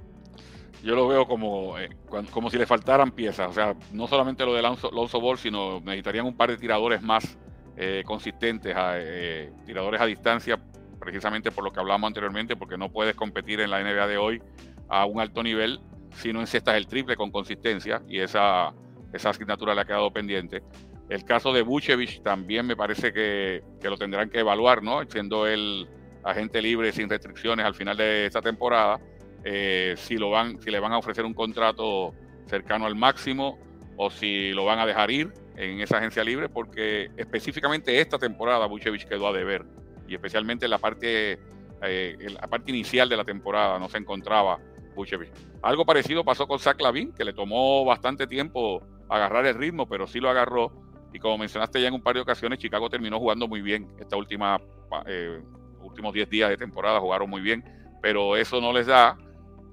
Yo 0.86 0.94
lo 0.94 1.08
veo 1.08 1.26
como, 1.26 1.76
eh, 1.80 1.90
como 2.30 2.48
si 2.48 2.56
le 2.56 2.64
faltaran 2.64 3.10
piezas. 3.10 3.50
O 3.50 3.52
sea, 3.52 3.74
no 3.92 4.06
solamente 4.06 4.46
lo 4.46 4.54
de 4.54 4.62
Lonzo, 4.62 5.20
Ball, 5.20 5.36
sino 5.36 5.80
necesitarían 5.80 6.26
un 6.26 6.36
par 6.36 6.48
de 6.48 6.56
tiradores 6.56 7.02
más 7.02 7.36
eh, 7.76 8.04
consistentes, 8.06 8.74
eh, 8.78 9.52
tiradores 9.66 10.00
a 10.00 10.06
distancia, 10.06 10.60
precisamente 11.00 11.50
por 11.50 11.64
lo 11.64 11.72
que 11.72 11.80
hablamos 11.80 12.06
anteriormente, 12.06 12.54
porque 12.54 12.78
no 12.78 12.88
puedes 12.88 13.16
competir 13.16 13.60
en 13.60 13.70
la 13.70 13.82
NBA 13.82 14.06
de 14.06 14.16
hoy 14.16 14.40
a 14.88 15.06
un 15.06 15.20
alto 15.20 15.42
nivel 15.42 15.80
si 16.12 16.32
no 16.32 16.40
encestas 16.40 16.76
el 16.76 16.86
triple 16.86 17.16
con 17.16 17.32
consistencia 17.32 18.00
y 18.08 18.20
esa, 18.20 18.72
esa 19.12 19.30
asignatura 19.30 19.74
le 19.74 19.80
ha 19.80 19.84
quedado 19.84 20.12
pendiente. 20.12 20.62
El 21.08 21.24
caso 21.24 21.52
de 21.52 21.62
Buchevich 21.62 22.22
también 22.22 22.64
me 22.64 22.76
parece 22.76 23.12
que, 23.12 23.64
que 23.80 23.90
lo 23.90 23.96
tendrán 23.96 24.30
que 24.30 24.38
evaluar, 24.38 24.84
¿no? 24.84 25.04
Siendo 25.04 25.48
él 25.48 25.88
agente 26.22 26.62
libre 26.62 26.92
sin 26.92 27.08
restricciones 27.08 27.66
al 27.66 27.74
final 27.74 27.96
de 27.96 28.26
esta 28.26 28.40
temporada 28.40 29.00
eh, 29.48 29.94
si, 29.96 30.16
lo 30.16 30.30
van, 30.30 30.60
si 30.60 30.72
le 30.72 30.80
van 30.80 30.92
a 30.92 30.98
ofrecer 30.98 31.24
un 31.24 31.32
contrato 31.32 32.12
cercano 32.46 32.84
al 32.84 32.96
máximo 32.96 33.60
o 33.96 34.10
si 34.10 34.50
lo 34.50 34.64
van 34.64 34.80
a 34.80 34.86
dejar 34.86 35.08
ir 35.12 35.32
en 35.54 35.80
esa 35.80 35.98
agencia 35.98 36.24
libre, 36.24 36.48
porque 36.48 37.12
específicamente 37.16 38.00
esta 38.00 38.18
temporada 38.18 38.66
Buchevich 38.66 39.06
quedó 39.06 39.28
a 39.28 39.32
deber 39.32 39.64
y 40.08 40.14
especialmente 40.16 40.64
en 40.64 40.72
la 40.72 40.78
parte, 40.78 41.38
eh, 41.80 42.16
la 42.28 42.48
parte 42.48 42.72
inicial 42.72 43.08
de 43.08 43.16
la 43.16 43.24
temporada 43.24 43.78
no 43.78 43.88
se 43.88 43.98
encontraba 43.98 44.58
Buchevich. 44.96 45.30
Algo 45.62 45.86
parecido 45.86 46.24
pasó 46.24 46.48
con 46.48 46.58
Zach 46.58 46.80
Lavin, 46.80 47.12
que 47.12 47.24
le 47.24 47.32
tomó 47.32 47.84
bastante 47.84 48.26
tiempo 48.26 48.82
agarrar 49.08 49.46
el 49.46 49.54
ritmo, 49.54 49.88
pero 49.88 50.08
sí 50.08 50.18
lo 50.18 50.28
agarró. 50.28 50.72
Y 51.12 51.20
como 51.20 51.38
mencionaste 51.38 51.80
ya 51.80 51.86
en 51.86 51.94
un 51.94 52.02
par 52.02 52.16
de 52.16 52.22
ocasiones, 52.22 52.58
Chicago 52.58 52.90
terminó 52.90 53.20
jugando 53.20 53.46
muy 53.46 53.62
bien. 53.62 53.86
Esta 54.00 54.16
última, 54.16 54.60
eh, 55.06 55.40
últimos 55.82 56.12
10 56.12 56.28
días 56.28 56.50
de 56.50 56.56
temporada 56.56 56.98
jugaron 56.98 57.30
muy 57.30 57.42
bien, 57.42 57.62
pero 58.02 58.36
eso 58.36 58.60
no 58.60 58.72
les 58.72 58.86
da 58.88 59.16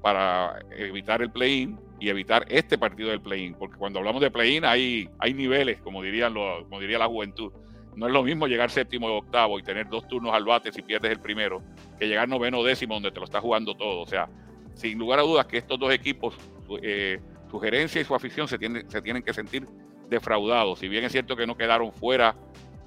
para 0.03 0.59
evitar 0.77 1.21
el 1.21 1.31
play-in 1.31 1.79
y 1.97 2.09
evitar 2.09 2.45
este 2.49 2.77
partido 2.77 3.09
del 3.09 3.21
play-in, 3.21 3.55
porque 3.55 3.77
cuando 3.77 3.99
hablamos 3.99 4.21
de 4.21 4.29
play-in 4.29 4.65
hay, 4.65 5.09
hay 5.17 5.33
niveles, 5.33 5.79
como, 5.81 6.03
dirían 6.03 6.33
los, 6.33 6.63
como 6.65 6.81
diría 6.81 6.99
la 6.99 7.07
juventud. 7.07 7.53
No 7.95 8.07
es 8.07 8.11
lo 8.11 8.21
mismo 8.21 8.47
llegar 8.47 8.69
séptimo 8.69 9.07
o 9.07 9.19
octavo 9.19 9.57
y 9.59 9.63
tener 9.63 9.87
dos 9.87 10.05
turnos 10.09 10.33
al 10.33 10.43
bate 10.43 10.73
si 10.73 10.81
pierdes 10.81 11.13
el 11.13 11.21
primero, 11.21 11.63
que 11.97 12.07
llegar 12.09 12.27
noveno 12.27 12.59
o 12.59 12.65
décimo 12.65 12.95
donde 12.95 13.11
te 13.11 13.19
lo 13.19 13.25
está 13.25 13.39
jugando 13.39 13.75
todo. 13.75 14.01
O 14.01 14.05
sea, 14.05 14.27
sin 14.73 14.99
lugar 14.99 15.19
a 15.19 15.21
dudas 15.21 15.45
que 15.45 15.57
estos 15.57 15.79
dos 15.79 15.93
equipos, 15.93 16.35
eh, 16.81 17.21
su 17.49 17.57
gerencia 17.61 18.01
y 18.01 18.03
su 18.03 18.13
afición 18.13 18.49
se, 18.49 18.57
se 18.87 19.01
tienen 19.01 19.23
que 19.23 19.33
sentir 19.33 19.65
defraudados. 20.09 20.79
Si 20.79 20.89
bien 20.89 21.05
es 21.05 21.13
cierto 21.13 21.37
que 21.37 21.47
no 21.47 21.55
quedaron 21.55 21.93
fuera 21.93 22.35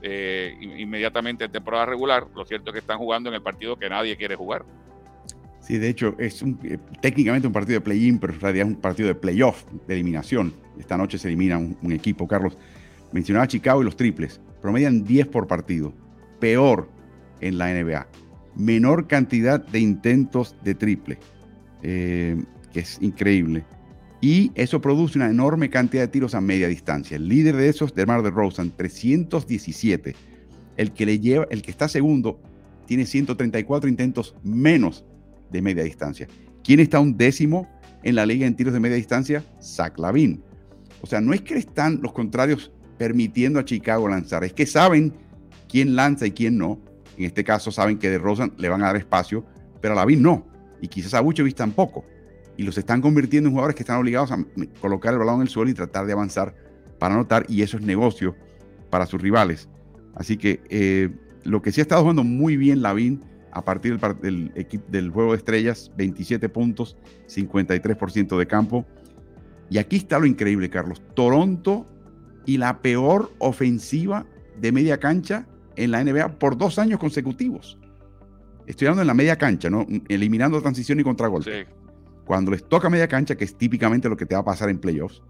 eh, 0.02 0.54
inmediatamente 0.60 1.44
en 1.44 1.52
temporada 1.52 1.86
regular, 1.86 2.26
lo 2.34 2.44
cierto 2.44 2.68
es 2.68 2.74
que 2.74 2.80
están 2.80 2.98
jugando 2.98 3.30
en 3.30 3.36
el 3.36 3.42
partido 3.42 3.76
que 3.76 3.88
nadie 3.88 4.16
quiere 4.18 4.36
jugar. 4.36 4.66
Sí, 5.66 5.78
de 5.78 5.88
hecho, 5.88 6.14
es 6.18 6.42
eh, 6.42 6.78
técnicamente 7.02 7.48
un 7.48 7.52
partido 7.52 7.80
de 7.80 7.80
play-in, 7.80 8.20
pero 8.20 8.32
en 8.32 8.40
realidad 8.40 8.68
es 8.68 8.74
un 8.74 8.80
partido 8.80 9.08
de 9.08 9.16
playoff, 9.16 9.64
de 9.88 9.94
eliminación. 9.94 10.54
Esta 10.78 10.96
noche 10.96 11.18
se 11.18 11.26
elimina 11.26 11.58
un, 11.58 11.92
equipo. 11.92 12.28
Carlos 12.28 12.56
mencionaba 13.10 13.48
Chicago 13.48 13.82
y 13.82 13.84
los 13.84 13.96
triples. 13.96 14.40
Promedian 14.62 15.02
10 15.02 15.26
por 15.26 15.48
partido. 15.48 15.92
Peor 16.38 16.88
en 17.40 17.58
la 17.58 17.72
NBA. 17.74 18.06
Menor 18.54 19.08
cantidad 19.08 19.58
de 19.66 19.80
intentos 19.80 20.54
de 20.62 20.76
triple, 20.76 21.18
eh, 21.82 22.40
que 22.72 22.80
es 22.80 22.98
increíble. 23.00 23.64
Y 24.20 24.52
eso 24.54 24.80
produce 24.80 25.18
una 25.18 25.30
enorme 25.30 25.68
cantidad 25.68 26.04
de 26.04 26.08
tiros 26.08 26.36
a 26.36 26.40
media 26.40 26.68
distancia. 26.68 27.16
El 27.16 27.28
líder 27.28 27.56
de 27.56 27.68
esos, 27.68 27.92
DeMar 27.92 28.22
DeRozan, 28.22 28.70
317. 28.70 30.14
El 30.76 30.92
que, 30.92 31.06
le 31.06 31.18
lleva, 31.18 31.48
el 31.50 31.62
que 31.62 31.72
está 31.72 31.88
segundo 31.88 32.40
tiene 32.86 33.04
134 33.04 33.90
intentos 33.90 34.36
menos 34.44 35.04
de 35.50 35.62
media 35.62 35.84
distancia. 35.84 36.28
¿Quién 36.62 36.80
está 36.80 37.00
un 37.00 37.16
décimo 37.16 37.68
en 38.02 38.14
la 38.14 38.26
liga 38.26 38.46
en 38.46 38.56
tiros 38.56 38.72
de 38.72 38.80
media 38.80 38.96
distancia? 38.96 39.44
Zach 39.62 39.98
Lavin. 39.98 40.42
O 41.02 41.06
sea, 41.06 41.20
no 41.20 41.32
es 41.32 41.42
que 41.42 41.56
están 41.56 42.00
los 42.02 42.12
contrarios 42.12 42.72
permitiendo 42.98 43.58
a 43.58 43.64
Chicago 43.64 44.08
lanzar, 44.08 44.42
es 44.44 44.52
que 44.52 44.66
saben 44.66 45.12
quién 45.68 45.96
lanza 45.96 46.26
y 46.26 46.32
quién 46.32 46.58
no. 46.58 46.80
En 47.16 47.24
este 47.24 47.44
caso 47.44 47.70
saben 47.70 47.98
que 47.98 48.10
de 48.10 48.18
Rosan 48.18 48.52
le 48.58 48.68
van 48.68 48.82
a 48.82 48.86
dar 48.86 48.96
espacio, 48.96 49.44
pero 49.80 49.94
a 49.94 49.96
Lavin 49.96 50.22
no. 50.22 50.46
Y 50.80 50.88
quizás 50.88 51.14
a 51.14 51.20
Buchevich 51.20 51.54
tampoco. 51.54 52.04
Y 52.56 52.62
los 52.62 52.76
están 52.78 53.00
convirtiendo 53.00 53.48
en 53.48 53.52
jugadores 53.52 53.76
que 53.76 53.82
están 53.82 53.98
obligados 53.98 54.32
a 54.32 54.38
colocar 54.80 55.12
el 55.12 55.18
balón 55.18 55.36
en 55.36 55.42
el 55.42 55.48
suelo 55.48 55.70
y 55.70 55.74
tratar 55.74 56.06
de 56.06 56.12
avanzar 56.12 56.54
para 56.98 57.14
anotar. 57.14 57.46
Y 57.48 57.62
eso 57.62 57.76
es 57.76 57.82
negocio 57.82 58.34
para 58.90 59.06
sus 59.06 59.20
rivales. 59.20 59.68
Así 60.14 60.36
que 60.36 60.60
eh, 60.70 61.10
lo 61.44 61.62
que 61.62 61.72
sí 61.72 61.80
ha 61.80 61.82
estado 61.82 62.02
jugando 62.02 62.24
muy 62.24 62.56
bien 62.56 62.82
Lavin 62.82 63.22
a 63.56 63.64
partir 63.64 63.98
del, 63.98 64.52
del, 64.88 65.10
juego 65.10 65.32
de 65.32 65.38
estrellas, 65.38 65.90
27 65.96 66.50
puntos, 66.50 66.94
53% 67.26 68.36
de 68.36 68.46
campo. 68.46 68.84
Y 69.70 69.78
aquí 69.78 69.96
está 69.96 70.18
lo 70.18 70.26
increíble, 70.26 70.68
Carlos. 70.68 71.02
Toronto 71.14 71.86
y 72.44 72.58
la 72.58 72.82
peor 72.82 73.32
ofensiva 73.38 74.26
de 74.60 74.72
media 74.72 75.00
cancha 75.00 75.46
en 75.76 75.90
la 75.90 76.04
NBA 76.04 76.38
por 76.38 76.58
dos 76.58 76.78
años 76.78 77.00
consecutivos. 77.00 77.78
Estoy 78.66 78.88
hablando 78.88 79.00
en 79.00 79.08
la 79.08 79.14
media 79.14 79.36
cancha, 79.36 79.70
¿no? 79.70 79.86
Eliminando 80.08 80.60
transición 80.60 81.00
y 81.00 81.02
contragolpe. 81.02 81.66
Cuando 82.26 82.50
les 82.50 82.62
toca 82.62 82.90
media 82.90 83.08
cancha, 83.08 83.36
que 83.36 83.44
es 83.44 83.56
típicamente 83.56 84.10
lo 84.10 84.18
que 84.18 84.26
te 84.26 84.34
va 84.34 84.42
a 84.42 84.44
pasar 84.44 84.68
en 84.68 84.78
playoffs, 84.78 85.22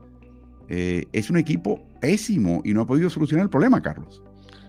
eh, 0.68 1.05
es 1.12 1.31
un 1.31 1.37
equipo 1.37 1.87
pésimo 2.01 2.61
y 2.64 2.74
no 2.74 2.81
ha 2.81 2.87
podido 2.87 3.09
solucionar 3.09 3.45
el 3.45 3.51
problema, 3.51 3.81
Carlos 3.81 4.20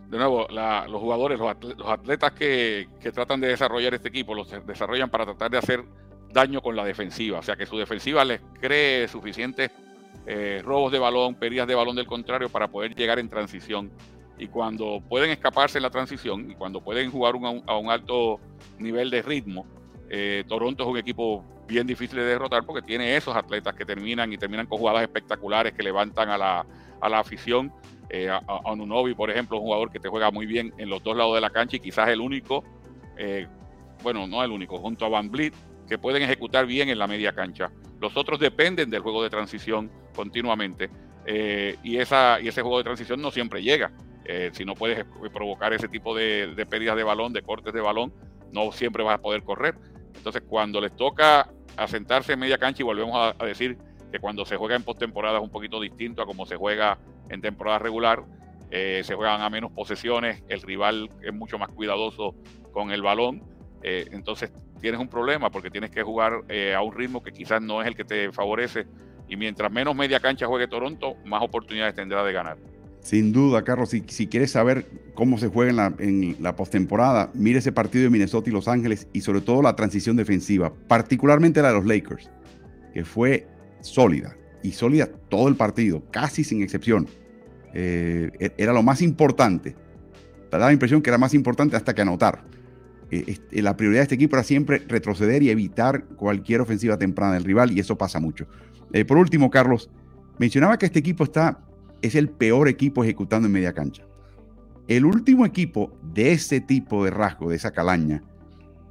de 0.10 0.18
nuevo, 0.18 0.48
los 0.50 1.02
jugadores, 1.02 1.38
los 1.40 1.88
atletas 1.88 2.32
que, 2.32 2.88
tratan 3.14 3.42
de 3.42 3.48
desarrollar 3.48 3.94
este 3.94 4.08
equipo, 4.08 4.34
los 4.34 4.50
desarrollan 4.66 5.10
para 5.10 5.26
tratar 5.26 5.52
de 5.52 5.58
hacer 5.58 5.84
daño 6.32 6.62
con 6.62 6.76
la 6.76 6.86
defensiva. 6.86 7.40
O 7.40 7.44
sea, 7.44 7.56
que 7.58 7.66
su 7.66 7.78
defensiva 7.78 8.24
les 8.24 8.40
cree 8.62 9.08
suficientes 9.10 9.70
eh, 10.26 10.62
robos 10.64 10.92
de 10.94 11.00
balón, 11.00 11.36
pérdidas 11.36 11.68
de 11.68 11.76
balón 11.76 11.96
del 11.96 12.08
contrario 12.08 12.48
para 12.48 12.70
poder 12.70 12.96
llegar 12.96 13.20
en 13.20 13.30
transición. 13.30 13.92
Y 14.38 14.48
cuando 14.48 15.02
pueden 15.10 15.30
escaparse 15.32 15.78
en 15.78 15.84
la 15.84 15.90
transición 15.90 16.52
y 16.52 16.56
cuando 16.56 16.80
pueden 16.82 17.12
jugar 17.12 17.36
a 17.66 17.78
un 17.78 17.90
alto 17.90 18.40
nivel 18.78 19.10
de 19.10 19.22
ritmo, 19.22 19.66
eh, 20.10 20.46
Toronto 20.48 20.84
es 20.84 20.90
un 20.90 20.98
equipo 20.98 21.44
bien 21.68 21.86
difícil 21.86 22.20
de 22.20 22.24
derrotar 22.24 22.66
porque 22.66 22.82
tiene 22.82 23.18
esos 23.18 23.36
atletas 23.36 23.76
que 23.76 23.84
terminan 23.84 24.32
y 24.32 24.38
terminan 24.38 24.68
con 24.68 24.78
jugadas 24.78 25.02
espectaculares 25.02 25.74
que 25.74 25.84
levantan 25.84 26.30
a 26.30 26.38
la, 26.38 26.66
a 27.02 27.10
la 27.10 27.20
afición 27.20 27.74
eh, 28.10 28.30
a, 28.30 28.42
por 29.16 29.30
ejemplo, 29.30 29.58
un 29.58 29.64
jugador 29.64 29.92
que 29.92 30.00
te 30.00 30.10
juega 30.10 30.32
muy 30.32 30.46
bien 30.46 30.74
en 30.78 30.90
los 30.90 31.04
dos 31.04 31.16
lados 31.16 31.36
de 31.36 31.42
la 31.42 31.50
cancha 31.50 31.78
y 31.78 31.80
quizás 31.80 32.10
el 32.10 32.22
único, 32.22 32.64
eh, 33.18 33.48
bueno, 34.02 34.28
no 34.28 34.44
el 34.44 34.52
único, 34.52 34.78
junto 34.78 35.06
a 35.06 35.10
Van 35.10 35.30
Vliet, 35.30 35.54
que 35.88 35.98
pueden 35.98 36.24
ejecutar 36.24 36.66
bien 36.66 36.90
en 36.90 37.00
la 37.00 37.08
media 37.08 37.34
cancha. 37.34 37.72
Los 38.00 38.16
otros 38.16 38.40
dependen 38.40 38.90
del 38.90 39.02
juego 39.02 39.24
de 39.24 39.30
transición 39.30 39.90
continuamente 40.16 40.90
eh, 41.26 41.78
y, 41.84 41.98
ese 41.98 42.62
juego 42.62 42.78
de 42.78 42.84
transición 42.84 43.22
no 43.22 43.32
siempre 43.32 43.62
llega. 43.62 43.92
Eh, 44.26 44.50
si 44.54 44.66
no 44.66 44.76
puedes 44.76 45.06
provocar 45.34 45.74
ese 45.74 45.88
tipo 45.88 46.16
de, 46.16 46.54
de 46.56 46.66
pérdidas 46.66 46.96
de 46.98 47.04
balón, 47.04 47.34
de 47.34 47.42
cortes 47.42 47.74
de 47.74 47.82
balón, 47.82 48.14
no 48.52 48.72
siempre 48.72 49.04
vas 49.04 49.16
a 49.16 49.22
poder 49.22 49.44
correr. 49.44 49.76
Entonces, 50.16 50.44
cuando 50.48 50.82
les 50.82 50.96
toca 50.96 51.50
asentarse 51.76 52.34
en 52.34 52.40
media 52.40 52.58
cancha, 52.58 52.82
y 52.82 52.86
volvemos 52.86 53.36
a 53.38 53.46
decir 53.46 53.78
que 54.12 54.20
cuando 54.20 54.46
se 54.46 54.56
juega 54.56 54.76
en 54.76 54.84
postemporada 54.84 55.38
es 55.38 55.44
un 55.44 55.50
poquito 55.50 55.80
distinto 55.80 56.22
a 56.22 56.26
como 56.26 56.46
se 56.46 56.56
juega 56.56 56.98
en 57.30 57.42
temporada 57.42 57.80
regular. 57.80 58.24
Eh, 58.70 59.02
se 59.04 59.16
juegan 59.16 59.42
a 59.42 59.50
menos 59.50 59.72
posesiones, 59.72 60.44
el 60.50 60.62
rival 60.62 61.10
es 61.22 61.34
mucho 61.34 61.58
más 61.58 61.70
cuidadoso 61.70 62.36
con 62.72 62.92
el 62.92 63.02
balón. 63.02 63.44
Eh, 63.84 64.08
entonces 64.12 64.52
tienes 64.82 65.00
un 65.00 65.08
problema 65.08 65.50
porque 65.50 65.70
tienes 65.70 65.92
que 65.92 66.04
jugar 66.04 66.42
eh, 66.50 66.74
a 66.74 66.82
un 66.82 66.94
ritmo 66.94 67.24
que 67.24 67.32
quizás 67.32 67.62
no 67.62 67.82
es 67.82 67.88
el 67.88 67.96
que 67.96 68.04
te 68.04 68.32
favorece. 68.32 68.86
Y 69.30 69.36
mientras 69.36 69.72
menos 69.72 69.96
media 69.96 70.20
cancha 70.20 70.48
juegue 70.48 70.68
Toronto, 70.68 71.16
más 71.26 71.42
oportunidades 71.44 71.96
tendrá 71.96 72.24
de 72.24 72.34
ganar. 72.34 72.58
Sin 73.02 73.32
duda, 73.32 73.64
Carlos, 73.64 73.90
si, 73.90 74.02
quieres 74.02 74.52
saber 74.52 74.86
cómo 75.14 75.38
se 75.38 75.48
juega 75.48 75.70
en 75.70 75.76
la, 75.78 75.94
en 76.00 76.36
la 76.40 76.56
postemporada, 76.56 77.30
mire 77.34 77.60
ese 77.60 77.72
partido 77.72 78.04
de 78.04 78.10
Minnesota 78.10 78.50
y 78.50 78.54
Los 78.54 78.68
Ángeles 78.68 79.08
y 79.14 79.22
sobre 79.22 79.42
todo 79.42 79.62
la 79.62 79.76
transición 79.76 80.18
defensiva, 80.18 80.74
particularmente 80.88 81.62
la 81.62 81.70
de 81.70 81.74
los 81.76 81.86
Lakers, 81.86 82.30
que 82.94 83.06
fue 83.06 83.48
sólida 83.82 84.36
y 84.64 84.72
sólida 84.72 85.08
todo 85.30 85.48
el 85.48 85.56
partido, 85.56 86.04
casi 86.12 86.44
sin 86.44 86.62
excepción. 86.62 87.08
Eh, 87.74 88.32
e-, 88.40 88.54
era 88.58 88.74
lo 88.74 88.84
más 88.84 89.02
importante. 89.02 89.76
Te 90.50 90.58
da 90.58 90.68
la 90.68 90.74
impresión 90.74 91.02
que 91.02 91.10
era 91.10 91.18
más 91.18 91.34
importante 91.34 91.76
hasta 91.76 91.94
que 91.94 92.02
anotar. 92.02 92.44
Eh, 93.10 93.38
la 93.52 93.78
prioridad 93.78 94.02
de 94.02 94.04
este 94.04 94.16
equipo 94.16 94.36
era 94.36 94.44
siempre 94.44 94.80
retroceder 94.88 95.42
y 95.44 95.50
evitar 95.50 96.06
cualquier 96.16 96.62
ofensiva 96.62 96.98
temprana 96.98 97.34
del 97.34 97.44
rival, 97.44 97.72
y 97.72 97.80
eso 97.80 97.98
pasa 97.98 98.20
mucho. 98.20 98.48
Eh, 98.94 99.06
por 99.06 99.18
último, 99.18 99.50
Carlos, 99.50 99.90
mencionaba 100.38 100.78
que 100.78 100.86
este 100.86 101.00
equipo 101.00 101.24
está, 101.24 101.60
es 102.02 102.16
el 102.16 102.30
peor 102.30 102.68
equipo 102.68 103.04
ejecutando 103.04 103.48
en 103.48 103.54
media 103.54 103.74
cancha. 103.74 104.04
El 104.88 105.06
último 105.06 105.46
equipo 105.46 105.98
de 106.14 106.32
ese 106.32 106.62
tipo 106.62 107.04
de 107.04 107.12
rasgo, 107.12 107.50
de 107.50 107.58
esa 107.58 107.72
calaña, 107.72 108.24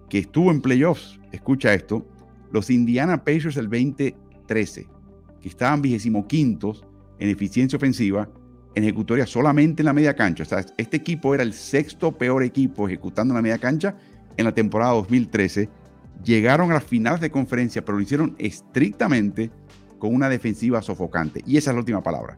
que 0.08 0.18
estuvo 0.18 0.50
en 0.50 0.60
playoffs, 0.60 1.18
escucha 1.32 1.74
esto, 1.74 2.06
los 2.52 2.70
Indiana 2.70 3.24
Pacers 3.24 3.56
el 3.56 3.68
2013 4.46 4.86
que 5.40 5.48
estaban 5.48 5.82
quintos 6.26 6.84
en 7.18 7.28
eficiencia 7.28 7.76
ofensiva, 7.76 8.28
en 8.74 8.84
ejecutoria 8.84 9.26
solamente 9.26 9.82
en 9.82 9.86
la 9.86 9.92
media 9.92 10.14
cancha. 10.14 10.44
Este 10.76 10.96
equipo 10.96 11.34
era 11.34 11.42
el 11.42 11.52
sexto 11.52 12.12
peor 12.12 12.42
equipo 12.42 12.86
ejecutando 12.86 13.32
en 13.32 13.36
la 13.36 13.42
media 13.42 13.58
cancha 13.58 13.96
en 14.36 14.44
la 14.44 14.52
temporada 14.52 14.92
2013 14.92 15.68
llegaron 16.24 16.70
a 16.70 16.74
las 16.74 16.84
finales 16.84 17.20
de 17.20 17.30
conferencia, 17.30 17.84
pero 17.84 17.98
lo 17.98 18.02
hicieron 18.02 18.34
estrictamente 18.38 19.50
con 19.98 20.14
una 20.14 20.28
defensiva 20.28 20.82
sofocante. 20.82 21.42
Y 21.46 21.56
esa 21.56 21.70
es 21.70 21.74
la 21.74 21.80
última 21.80 22.02
palabra. 22.02 22.36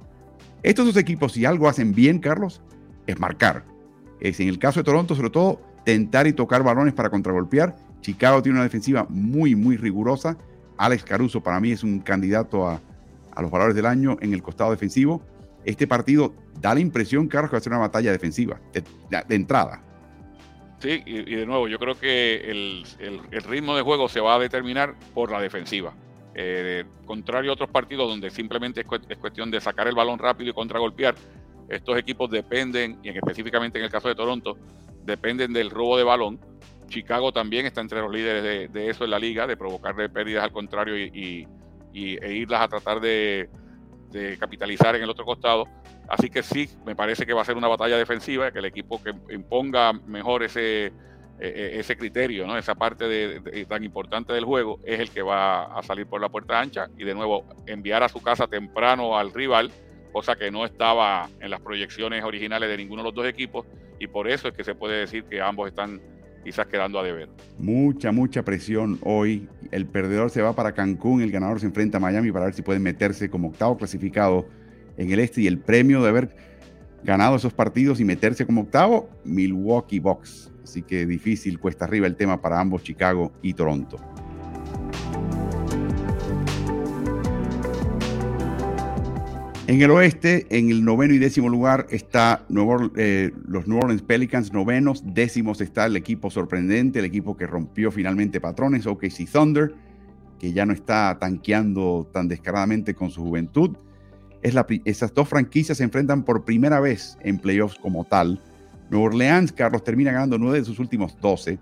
Estos 0.62 0.86
dos 0.86 0.96
equipos, 0.96 1.32
si 1.32 1.44
algo 1.44 1.68
hacen 1.68 1.94
bien, 1.94 2.18
Carlos, 2.18 2.60
es 3.06 3.18
marcar. 3.18 3.64
Es 4.20 4.40
en 4.40 4.48
el 4.48 4.58
caso 4.58 4.80
de 4.80 4.84
Toronto, 4.84 5.14
sobre 5.14 5.30
todo, 5.30 5.60
tentar 5.84 6.26
y 6.26 6.32
tocar 6.32 6.62
balones 6.62 6.94
para 6.94 7.10
contragolpear. 7.10 7.76
Chicago 8.00 8.42
tiene 8.42 8.58
una 8.58 8.64
defensiva 8.64 9.06
muy, 9.08 9.54
muy 9.54 9.76
rigurosa. 9.76 10.36
Alex 10.78 11.04
Caruso 11.04 11.42
para 11.42 11.60
mí 11.60 11.72
es 11.72 11.82
un 11.82 12.00
candidato 12.00 12.66
a, 12.66 12.80
los 13.40 13.50
valores 13.50 13.76
del 13.76 13.86
año 13.86 14.16
en 14.20 14.32
el 14.32 14.42
costado 14.42 14.70
defensivo. 14.70 15.22
Este 15.64 15.86
partido 15.86 16.34
da 16.60 16.74
la 16.74 16.80
impresión, 16.80 17.28
Carlos, 17.28 17.50
que 17.50 17.54
va 17.54 17.58
a 17.58 17.62
ser 17.62 17.72
una 17.72 17.80
batalla 17.80 18.10
defensiva, 18.10 18.60
de, 18.72 19.34
entrada. 19.34 19.80
Sí, 20.80 21.02
y, 21.06 21.34
de 21.34 21.46
nuevo, 21.46 21.68
yo 21.68 21.78
creo 21.78 21.96
que 21.98 22.50
el, 22.50 22.84
ritmo 23.44 23.76
de 23.76 23.82
juego 23.82 24.08
se 24.08 24.20
va 24.20 24.36
a 24.36 24.38
determinar 24.38 24.94
por 25.14 25.30
la 25.30 25.40
defensiva. 25.40 25.92
Eh, 26.34 26.84
contrario 27.04 27.50
a 27.50 27.54
otros 27.54 27.70
partidos 27.70 28.08
donde 28.08 28.30
simplemente 28.30 28.80
es, 28.80 29.18
cuestión 29.18 29.50
de 29.50 29.60
sacar 29.60 29.88
el 29.88 29.94
balón 29.94 30.18
rápido 30.18 30.50
y 30.50 30.52
contragolpear, 30.52 31.14
estos 31.68 31.98
equipos 31.98 32.30
dependen, 32.30 32.98
y 33.02 33.10
específicamente 33.10 33.78
en 33.78 33.84
el 33.84 33.90
caso 33.90 34.08
de 34.08 34.14
Toronto, 34.14 34.56
dependen 35.04 35.52
del 35.52 35.70
robo 35.70 35.96
de 35.96 36.04
balón. 36.04 36.40
Chicago 36.88 37.32
también 37.32 37.66
está 37.66 37.80
entre 37.80 38.00
los 38.00 38.12
líderes 38.12 38.72
de, 38.72 38.90
eso 38.90 39.04
en 39.04 39.10
la 39.10 39.18
liga, 39.18 39.46
de 39.46 39.56
provocarle 39.56 40.08
pérdidas 40.08 40.44
al 40.44 40.52
contrario 40.52 40.96
y, 40.96 41.46
e 41.94 42.32
irlas 42.32 42.62
a 42.62 42.68
tratar 42.68 43.00
de, 43.00 43.48
capitalizar 44.38 44.96
en 44.96 45.02
el 45.02 45.10
otro 45.10 45.24
costado. 45.24 45.64
Así 46.08 46.30
que 46.30 46.42
sí, 46.42 46.68
me 46.86 46.96
parece 46.96 47.26
que 47.26 47.34
va 47.34 47.42
a 47.42 47.44
ser 47.44 47.56
una 47.56 47.68
batalla 47.68 47.98
defensiva, 47.98 48.50
que 48.50 48.60
el 48.60 48.64
equipo 48.64 49.02
que 49.02 49.12
imponga 49.32 49.92
mejor 49.92 50.42
ese, 50.42 50.86
e, 50.86 50.92
e, 51.40 51.80
ese 51.80 51.96
criterio, 51.96 52.46
¿no? 52.46 52.56
esa 52.56 52.74
parte 52.74 53.40
tan 53.68 53.84
importante 53.84 54.32
del 54.32 54.44
juego, 54.44 54.80
es 54.84 55.00
el 55.00 55.10
que 55.10 55.20
va 55.20 55.64
a 55.64 55.82
salir 55.82 56.06
por 56.06 56.20
la 56.20 56.30
puerta 56.30 56.58
ancha 56.58 56.88
y 56.96 57.04
de 57.04 57.14
nuevo 57.14 57.44
enviar 57.66 58.02
a 58.02 58.08
su 58.08 58.22
casa 58.22 58.46
temprano 58.46 59.18
al 59.18 59.32
rival 59.34 59.70
cosa 60.12 60.36
que 60.36 60.50
no 60.50 60.64
estaba 60.64 61.28
en 61.40 61.50
las 61.50 61.60
proyecciones 61.60 62.24
originales 62.24 62.68
de 62.68 62.76
ninguno 62.76 63.02
de 63.02 63.08
los 63.08 63.14
dos 63.14 63.26
equipos 63.26 63.66
y 63.98 64.06
por 64.06 64.28
eso 64.28 64.48
es 64.48 64.54
que 64.54 64.64
se 64.64 64.74
puede 64.74 65.00
decir 65.00 65.24
que 65.24 65.40
ambos 65.40 65.68
están 65.68 66.00
quizás 66.48 66.66
quedando 66.66 66.98
a 66.98 67.02
deber. 67.02 67.28
Mucha, 67.58 68.10
mucha 68.10 68.42
presión 68.42 68.98
hoy. 69.02 69.50
El 69.70 69.84
perdedor 69.84 70.30
se 70.30 70.40
va 70.40 70.54
para 70.54 70.72
Cancún, 70.72 71.20
el 71.20 71.30
ganador 71.30 71.60
se 71.60 71.66
enfrenta 71.66 71.98
a 71.98 72.00
Miami 72.00 72.32
para 72.32 72.46
ver 72.46 72.54
si 72.54 72.62
puede 72.62 72.78
meterse 72.78 73.28
como 73.28 73.48
octavo 73.48 73.76
clasificado 73.76 74.48
en 74.96 75.12
el 75.12 75.20
este 75.20 75.42
y 75.42 75.46
el 75.46 75.58
premio 75.58 76.02
de 76.02 76.08
haber 76.08 76.34
ganado 77.04 77.36
esos 77.36 77.52
partidos 77.52 78.00
y 78.00 78.06
meterse 78.06 78.46
como 78.46 78.62
octavo, 78.62 79.10
Milwaukee 79.24 79.98
Bucks. 79.98 80.50
Así 80.64 80.80
que 80.80 81.04
difícil, 81.04 81.60
cuesta 81.60 81.84
arriba 81.84 82.06
el 82.06 82.16
tema 82.16 82.40
para 82.40 82.58
ambos, 82.58 82.82
Chicago 82.82 83.30
y 83.42 83.52
Toronto. 83.52 83.98
En 89.68 89.82
el 89.82 89.90
oeste, 89.90 90.46
en 90.48 90.70
el 90.70 90.82
noveno 90.82 91.12
y 91.12 91.18
décimo 91.18 91.50
lugar 91.50 91.88
está 91.90 92.46
eh, 92.96 93.30
los 93.46 93.68
New 93.68 93.76
Orleans 93.76 94.00
Pelicans, 94.00 94.50
novenos, 94.50 95.02
décimos 95.04 95.60
está 95.60 95.84
el 95.84 95.96
equipo 95.96 96.30
sorprendente, 96.30 97.00
el 97.00 97.04
equipo 97.04 97.36
que 97.36 97.46
rompió 97.46 97.92
finalmente 97.92 98.40
patrones, 98.40 98.86
OKC 98.86 99.30
Thunder, 99.30 99.74
que 100.38 100.54
ya 100.54 100.64
no 100.64 100.72
está 100.72 101.18
tanqueando 101.20 102.08
tan 102.14 102.28
descaradamente 102.28 102.94
con 102.94 103.10
su 103.10 103.22
juventud. 103.22 103.76
Es 104.40 104.54
esas 104.86 105.12
dos 105.12 105.28
franquicias 105.28 105.76
se 105.76 105.84
enfrentan 105.84 106.24
por 106.24 106.46
primera 106.46 106.80
vez 106.80 107.18
en 107.20 107.38
playoffs 107.38 107.76
como 107.76 108.06
tal. 108.06 108.40
Nueva 108.88 109.08
Orleans, 109.08 109.52
Carlos, 109.52 109.84
termina 109.84 110.12
ganando 110.12 110.38
nueve 110.38 110.60
de 110.60 110.64
sus 110.64 110.78
últimos 110.78 111.14
doce. 111.20 111.58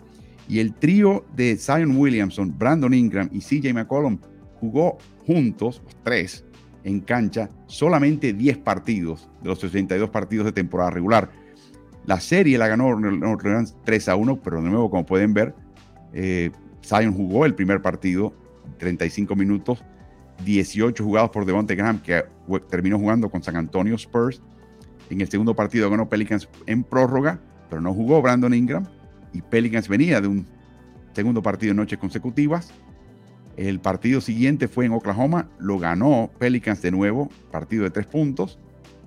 Y 0.49 0.61
el 0.61 0.75
trío 0.75 1.25
de 1.35 1.57
Zion 1.57 1.97
Williamson, 1.97 2.57
Brandon 2.57 2.95
Ingram 2.95 3.29
y 3.33 3.41
CJ 3.41 3.75
McCollum 3.75 4.21
jugó 4.61 4.99
juntos, 5.27 5.83
los 5.85 5.97
tres, 6.05 6.45
en 6.87 7.01
cancha 7.01 7.51
solamente 7.67 8.33
10 8.33 8.59
partidos 8.59 9.29
de 9.43 9.49
los 9.49 9.59
62 9.59 10.09
partidos 10.09 10.47
de 10.47 10.53
temporada 10.53 10.91
regular. 10.91 11.31
La 12.07 12.21
serie 12.21 12.57
la 12.59 12.69
ganó 12.69 12.87
Orleans 12.87 13.77
3 13.85 14.09
a 14.09 14.15
1, 14.15 14.41
pero 14.41 14.63
de 14.63 14.71
nuevo, 14.71 14.89
como 14.89 15.05
pueden 15.05 15.35
ver, 15.35 15.53
eh, 16.13 16.53
Zion 16.85 17.13
jugó 17.13 17.45
el 17.45 17.57
primer 17.57 17.83
partido, 17.83 18.33
35 18.79 19.35
minutos, 19.35 19.83
18 20.45 21.03
jugados 21.03 21.31
por 21.31 21.45
Devonte 21.45 21.75
Graham, 21.75 22.01
que 22.01 22.25
terminó 22.71 23.01
jugando 23.01 23.29
con 23.31 23.43
San 23.43 23.57
Antonio 23.57 23.97
Spurs. 23.97 24.41
En 25.11 25.21
el 25.21 25.29
segundo 25.29 25.57
partido 25.57 25.91
ganó 25.91 26.09
Pelicans 26.09 26.49
en 26.67 26.85
prórroga, 26.85 27.41
pero 27.69 27.83
no 27.83 27.93
jugó 27.95 28.23
Brandon 28.23 28.55
Ingram. 28.55 28.87
Y 29.33 29.43
Pelicans 29.43 29.89
venía 29.89 30.21
de 30.21 30.29
un 30.29 30.47
segundo 31.15 31.43
partido 31.43 31.73
en 31.73 31.79
noches 31.79 31.99
consecutivas. 31.99 32.73
El 33.57 33.81
partido 33.81 34.21
siguiente 34.21 34.69
fue 34.69 34.85
en 34.85 34.93
Oklahoma, 34.93 35.49
lo 35.59 35.79
ganó 35.79 36.31
Pelicans 36.39 36.83
de 36.83 36.91
nuevo, 36.91 37.31
partido 37.51 37.85
de 37.85 37.91
tres 37.91 38.07
puntos. 38.07 38.59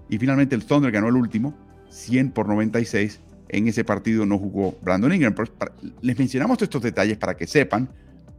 Y 0.10 0.18
finalmente 0.18 0.56
el 0.56 0.66
Thunder 0.66 0.92
ganó 0.92 1.08
el 1.08 1.16
último, 1.16 1.56
100 1.90 2.32
por 2.32 2.48
96. 2.48 3.22
En 3.50 3.68
ese 3.68 3.84
partido 3.84 4.26
no 4.26 4.40
jugó 4.40 4.78
Brandon 4.82 5.14
Ingram. 5.14 5.36
les 6.02 6.18
mencionamos 6.18 6.62
estos 6.62 6.82
detalles 6.82 7.18
para 7.18 7.36
que 7.36 7.46
sepan 7.46 7.90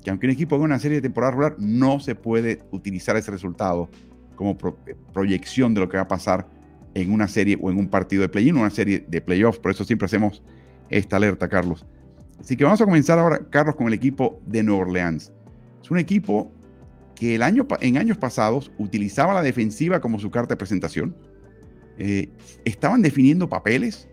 que 0.02 0.10
aunque 0.10 0.26
un 0.26 0.32
equipo 0.32 0.56
haga 0.56 0.64
una 0.64 0.78
serie 0.78 0.96
de 0.96 1.02
temporada 1.02 1.32
regular, 1.32 1.56
no 1.58 2.00
se 2.00 2.14
puede 2.14 2.62
utilizar 2.70 3.16
ese 3.16 3.30
resultado 3.30 3.90
como 4.34 4.56
eh, 4.86 4.96
proyección 5.12 5.74
de 5.74 5.80
lo 5.80 5.88
que 5.88 5.96
va 5.96 6.04
a 6.04 6.08
pasar 6.08 6.48
en 6.94 7.12
una 7.12 7.28
serie 7.28 7.58
o 7.60 7.70
en 7.70 7.78
un 7.78 7.88
partido 7.88 8.22
de 8.22 8.28
play-in 8.28 8.56
una 8.56 8.70
serie 8.70 9.04
de 9.06 9.20
playoffs. 9.20 9.60
Por 9.60 9.70
eso 9.70 9.84
siempre 9.84 10.06
hacemos 10.06 10.42
esta 10.88 11.16
alerta, 11.16 11.48
Carlos. 11.48 11.86
Así 12.40 12.56
que 12.56 12.64
vamos 12.64 12.80
a 12.80 12.84
comenzar 12.84 13.18
ahora, 13.18 13.40
Carlos, 13.50 13.76
con 13.76 13.86
el 13.86 13.92
equipo 13.92 14.40
de 14.46 14.62
Nueva 14.62 14.82
Orleans. 14.82 15.32
Es 15.82 15.90
un 15.90 15.98
equipo 15.98 16.52
que 17.14 17.34
en 17.34 17.98
años 17.98 18.16
pasados 18.16 18.72
utilizaba 18.78 19.34
la 19.34 19.42
defensiva 19.42 20.00
como 20.00 20.18
su 20.18 20.30
carta 20.30 20.54
de 20.54 20.58
presentación. 20.58 21.14
Eh, 21.98 22.30
estaban 22.64 23.02
definiendo 23.02 23.48
papeles, 23.48 24.08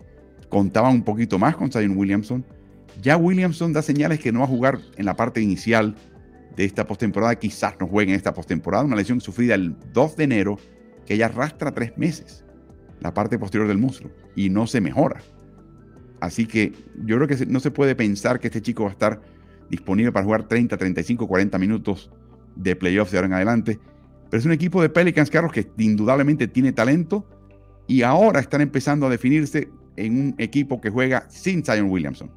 contaban 0.50 0.92
un 0.92 1.02
poquito 1.02 1.38
más 1.38 1.56
con 1.56 1.72
Zion 1.72 1.96
Williamson. 1.96 2.44
Ya 3.00 3.16
Williamson 3.16 3.72
da 3.72 3.80
señales 3.80 4.18
que 4.18 4.32
no 4.32 4.40
va 4.40 4.44
a 4.44 4.48
jugar 4.48 4.78
en 4.96 5.06
la 5.06 5.16
parte 5.16 5.40
inicial 5.40 5.94
de 6.56 6.64
esta 6.64 6.86
postemporada, 6.86 7.36
quizás 7.36 7.74
no 7.80 7.86
juegue 7.86 8.10
en 8.12 8.16
esta 8.16 8.34
postemporada, 8.34 8.84
una 8.84 8.96
lesión 8.96 9.20
sufrida 9.20 9.54
el 9.54 9.76
2 9.92 10.16
de 10.16 10.24
enero 10.24 10.58
que 11.06 11.16
ya 11.16 11.26
arrastra 11.26 11.72
tres 11.72 11.96
meses 11.96 12.44
la 13.00 13.14
parte 13.14 13.38
posterior 13.38 13.68
del 13.68 13.78
muslo 13.78 14.10
y 14.34 14.50
no 14.50 14.66
se 14.66 14.80
mejora. 14.80 15.22
Así 16.20 16.46
que 16.46 16.72
yo 17.04 17.16
creo 17.16 17.28
que 17.28 17.46
no 17.46 17.60
se 17.60 17.70
puede 17.70 17.94
pensar 17.94 18.40
que 18.40 18.48
este 18.48 18.60
chico 18.60 18.82
va 18.82 18.90
a 18.90 18.92
estar 18.92 19.20
disponible 19.68 20.12
para 20.12 20.24
jugar 20.24 20.48
30, 20.48 20.76
35, 20.76 21.26
40 21.26 21.58
minutos 21.58 22.10
de 22.54 22.76
playoffs 22.76 23.12
de 23.12 23.18
ahora 23.18 23.26
en 23.26 23.34
adelante. 23.34 23.78
Pero 24.30 24.38
es 24.38 24.46
un 24.46 24.52
equipo 24.52 24.82
de 24.82 24.88
Pelicans, 24.88 25.30
Carlos, 25.30 25.52
que 25.52 25.66
indudablemente 25.78 26.48
tiene 26.48 26.72
talento 26.72 27.24
y 27.86 28.02
ahora 28.02 28.40
están 28.40 28.60
empezando 28.60 29.06
a 29.06 29.10
definirse 29.10 29.70
en 29.96 30.20
un 30.20 30.34
equipo 30.38 30.80
que 30.80 30.90
juega 30.90 31.28
sin 31.30 31.64
Zion 31.64 31.90
Williamson. 31.90 32.30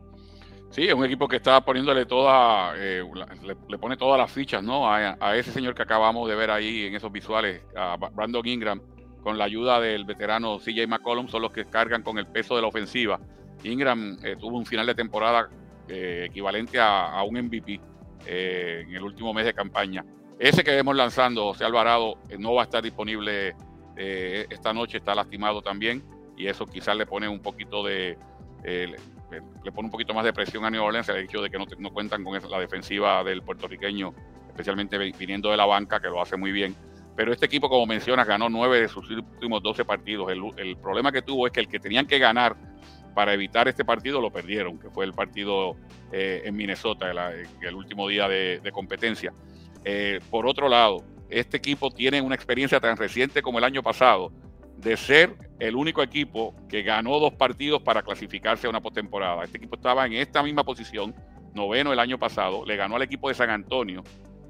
Sí, 0.72 0.84
es 0.84 0.94
un 0.94 1.04
equipo 1.04 1.28
que 1.28 1.36
está 1.36 1.60
poniéndole 1.66 2.06
toda, 2.06 2.74
eh, 2.78 3.04
le, 3.44 3.78
pone 3.78 3.98
todas 3.98 4.18
las 4.18 4.32
fichas, 4.32 4.64
¿no? 4.64 4.90
A, 4.90 5.36
ese 5.36 5.52
señor 5.52 5.76
que 5.76 5.82
acabamos 5.82 6.30
de 6.30 6.36
ver 6.36 6.50
ahí 6.50 6.86
en 6.86 6.96
esos 6.96 7.12
visuales, 7.12 7.62
a 7.76 7.98
Brandon 7.98 8.48
Ingram, 8.48 8.82
con 9.22 9.38
la 9.38 9.44
ayuda 9.44 9.82
del 9.82 10.06
veterano 10.06 10.60
CJ 10.60 10.88
McCollum, 10.88 11.28
son 11.28 11.42
los 11.42 11.52
que 11.52 11.66
cargan 11.66 12.04
con 12.04 12.18
el 12.18 12.26
peso 12.26 12.56
de 12.56 12.62
la 12.62 12.70
ofensiva. 12.70 13.20
Ingram 13.64 14.18
eh, 14.24 14.38
tuvo 14.40 14.58
un 14.58 14.66
final 14.66 14.88
de 14.88 14.96
temporada 14.96 15.50
eh, 15.94 16.28
equivalente 16.30 16.80
a, 16.80 17.22
un 17.24 17.38
MVP 17.38 17.82
eh, 18.26 18.86
en 18.88 18.96
el 18.96 19.04
último 19.04 19.34
mes 19.34 19.44
de 19.44 19.54
campaña. 19.54 20.06
Ese 20.40 20.64
que 20.64 20.72
vemos 20.72 20.96
lanzando, 20.96 21.52
José 21.52 21.66
Alvarado, 21.66 22.18
eh, 22.30 22.38
no 22.40 22.54
va 22.54 22.62
a 22.62 22.64
estar 22.64 22.82
disponible 22.82 23.54
esta 23.94 24.74
noche, 24.74 24.98
está 24.98 25.14
lastimado 25.14 25.62
también 25.62 26.02
y 26.36 26.48
eso 26.48 26.66
quizás 26.66 26.96
le 26.96 27.06
pone 27.06 27.28
un 27.28 27.40
poquito 27.40 27.84
de 27.84 28.18
le, 28.64 29.72
pone 29.72 29.88
un 29.88 29.92
poquito 29.92 30.14
más 30.14 30.24
de 30.24 30.34
presión 30.34 30.66
a 30.66 30.72
New 30.72 30.82
Orleans 30.82 31.08
el 31.10 31.18
hecho 31.18 31.42
de 31.42 31.52
que 31.52 31.60
no, 31.60 31.92
cuentan 31.92 32.24
con 32.24 32.34
la 32.50 32.60
defensiva 32.60 33.24
del 33.24 33.44
puertorriqueño, 33.44 34.14
especialmente 34.48 34.98
viniendo 34.98 35.52
de 35.52 35.58
la 35.58 35.66
banca, 35.66 36.00
que 36.00 36.08
lo 36.08 36.22
hace 36.22 36.38
muy 36.38 36.52
bien. 36.54 36.74
Pero 37.16 37.34
este 37.34 37.46
equipo, 37.46 37.70
como 37.70 37.86
mencionas, 37.86 38.26
ganó 38.26 38.50
nueve 38.50 38.80
de 38.80 38.88
sus 38.88 39.08
últimos 39.12 39.62
12 39.62 39.86
partidos. 39.86 40.32
El 40.32 40.78
problema 40.78 41.12
que 41.12 41.22
tuvo 41.22 41.46
es 41.46 41.54
que 41.54 41.60
el 41.60 41.68
que 41.68 41.80
tenían 41.80 42.08
que 42.08 42.18
ganar 42.18 42.56
para 43.14 43.34
evitar 43.34 43.68
este 43.68 43.86
partido 43.86 44.22
lo 44.22 44.32
perdieron, 44.32 44.80
que 44.80 44.90
fue 44.90 45.06
el 45.06 45.14
partido 45.14 45.76
eh, 46.12 46.42
en 46.46 46.56
Minnesota, 46.56 47.12
el, 47.62 47.76
último 47.76 48.08
día 48.08 48.28
de, 48.28 48.72
competencia. 48.74 49.34
Eh, 49.84 50.20
por 50.30 50.48
otro 50.48 50.70
lado, 50.70 51.04
este 51.30 51.58
equipo 51.58 51.92
tiene 51.92 52.22
una 52.22 52.36
experiencia 52.36 52.80
tan 52.80 52.98
reciente 52.98 53.42
como 53.42 53.58
el 53.58 53.64
año 53.64 53.82
pasado 53.84 54.32
de 54.78 54.98
ser 54.98 55.36
el 55.60 55.76
único 55.76 56.02
equipo 56.02 56.56
que 56.68 56.82
ganó 56.82 57.20
dos 57.20 57.34
partidos 57.34 57.82
para 57.84 58.02
clasificarse 58.02 58.68
a 58.68 58.70
una 58.70 58.82
postemporada. 58.82 59.44
Este 59.44 59.58
equipo 59.58 59.76
estaba 59.76 60.06
en 60.06 60.14
esta 60.14 60.42
misma 60.42 60.64
posición, 60.64 61.14
noveno 61.54 61.94
el 61.94 62.00
año 62.00 62.18
pasado, 62.18 62.66
le 62.66 62.76
ganó 62.76 62.96
al 62.96 63.04
equipo 63.04 63.30
de 63.30 63.36
San 63.36 63.50
Antonio 63.50 64.04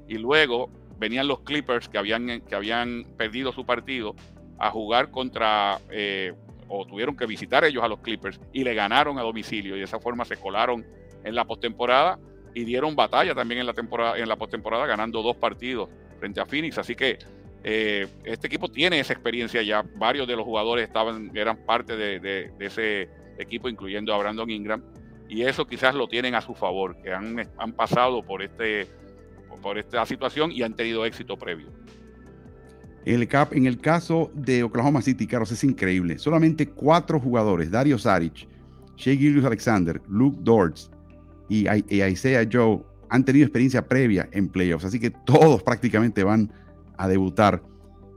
y 0.08 0.18
luego 0.18 0.70
venían 0.98 1.28
los 1.28 1.40
Clippers 1.40 1.88
que 1.88 1.98
habían, 1.98 2.40
que 2.42 2.54
habían 2.54 3.04
perdido 3.16 3.52
su 3.52 3.66
partido 3.66 4.14
a 4.58 4.70
jugar 4.70 5.10
contra 5.10 5.80
eh, 5.90 6.32
o 6.74 6.86
tuvieron 6.86 7.14
que 7.14 7.26
visitar 7.26 7.64
ellos 7.64 7.84
a 7.84 7.88
los 7.88 8.00
Clippers 8.00 8.40
y 8.52 8.64
le 8.64 8.74
ganaron 8.74 9.18
a 9.18 9.22
domicilio 9.22 9.76
y 9.76 9.80
de 9.80 9.84
esa 9.84 10.00
forma 10.00 10.24
se 10.24 10.38
colaron 10.38 10.86
en 11.22 11.34
la 11.34 11.44
postemporada 11.44 12.18
y 12.54 12.64
dieron 12.64 12.96
batalla 12.96 13.34
también 13.34 13.60
en 13.60 13.66
la 13.66 13.74
temporada, 13.74 14.18
en 14.18 14.26
la 14.26 14.36
postemporada, 14.36 14.86
ganando 14.86 15.22
dos 15.22 15.36
partidos 15.36 15.90
frente 16.18 16.40
a 16.40 16.46
Phoenix. 16.46 16.78
Así 16.78 16.94
que 16.94 17.18
eh, 17.62 18.08
este 18.24 18.46
equipo 18.46 18.70
tiene 18.70 18.98
esa 19.00 19.12
experiencia 19.12 19.60
ya. 19.62 19.84
Varios 19.96 20.26
de 20.26 20.34
los 20.34 20.46
jugadores 20.46 20.86
estaban, 20.86 21.30
eran 21.34 21.58
parte 21.58 21.96
de, 21.96 22.50
ese 22.58 23.10
equipo, 23.38 23.68
incluyendo 23.68 24.14
a 24.14 24.18
Brandon 24.18 24.48
Ingram. 24.48 24.82
Y 25.28 25.42
eso 25.42 25.66
quizás 25.66 25.94
lo 25.94 26.08
tienen 26.08 26.34
a 26.34 26.40
su 26.40 26.54
favor, 26.54 27.00
que 27.02 27.12
han, 27.12 27.50
han 27.58 27.72
pasado 27.72 28.22
por, 28.22 28.42
este, 28.42 28.86
por 29.62 29.78
esta 29.78 30.04
situación 30.06 30.52
y 30.52 30.62
han 30.62 30.74
tenido 30.74 31.04
éxito 31.04 31.38
previo. 31.38 31.68
El, 33.04 33.26
cap, 33.26 33.52
en 33.52 33.66
el 33.66 33.78
caso 33.78 34.30
de 34.34 34.62
Oklahoma 34.62 35.02
City, 35.02 35.26
Carlos, 35.26 35.50
es 35.50 35.64
increíble. 35.64 36.18
Solamente 36.18 36.68
cuatro 36.68 37.18
jugadores, 37.18 37.70
Dario 37.70 37.98
Saric, 37.98 38.46
Shea 38.96 39.16
Gillius 39.16 39.44
Alexander, 39.44 40.00
Luke 40.08 40.38
Dortz 40.42 40.90
y, 41.48 41.68
Isaiah 41.68 42.48
Joe, 42.50 42.80
han 43.08 43.24
tenido 43.24 43.44
experiencia 43.44 43.86
previa 43.86 44.28
en 44.32 44.48
playoffs. 44.48 44.84
Así 44.84 45.00
que 45.00 45.10
todos 45.10 45.62
prácticamente 45.64 46.22
van 46.22 46.52
a 46.96 47.08
debutar. 47.08 47.62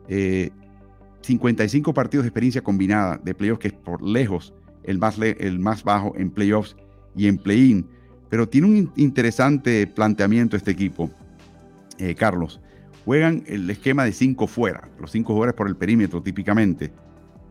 55 0.07 1.89
eh, 1.89 1.93
partidos 1.93 2.23
de 2.23 2.27
experiencia 2.27 2.61
combinada 2.61 3.19
de 3.23 3.33
playoffs, 3.33 3.59
que 3.59 3.67
es 3.69 3.73
por 3.73 4.03
lejos 4.03 4.53
el 4.83 4.99
más, 4.99 5.17
el 5.17 5.57
más 5.57 5.83
bajo 5.83 6.13
en 6.15 6.29
playoffs 6.29 6.75
y 7.15 7.27
en 7.27 7.39
play-in. 7.39 7.87
Pero 8.29 8.47
tiene 8.47 8.67
un 8.67 8.93
interesante 8.97 9.87
planteamiento 9.87 10.55
este 10.55 10.69
equipo, 10.69 11.09
eh, 11.97 12.13
Carlos 12.13 12.61
juegan 13.05 13.43
el 13.45 13.69
esquema 13.69 14.03
de 14.03 14.11
cinco 14.11 14.47
fuera, 14.47 14.89
los 14.99 15.11
cinco 15.11 15.33
jugadores 15.33 15.55
por 15.55 15.67
el 15.67 15.77
perímetro 15.77 16.21
típicamente. 16.21 16.91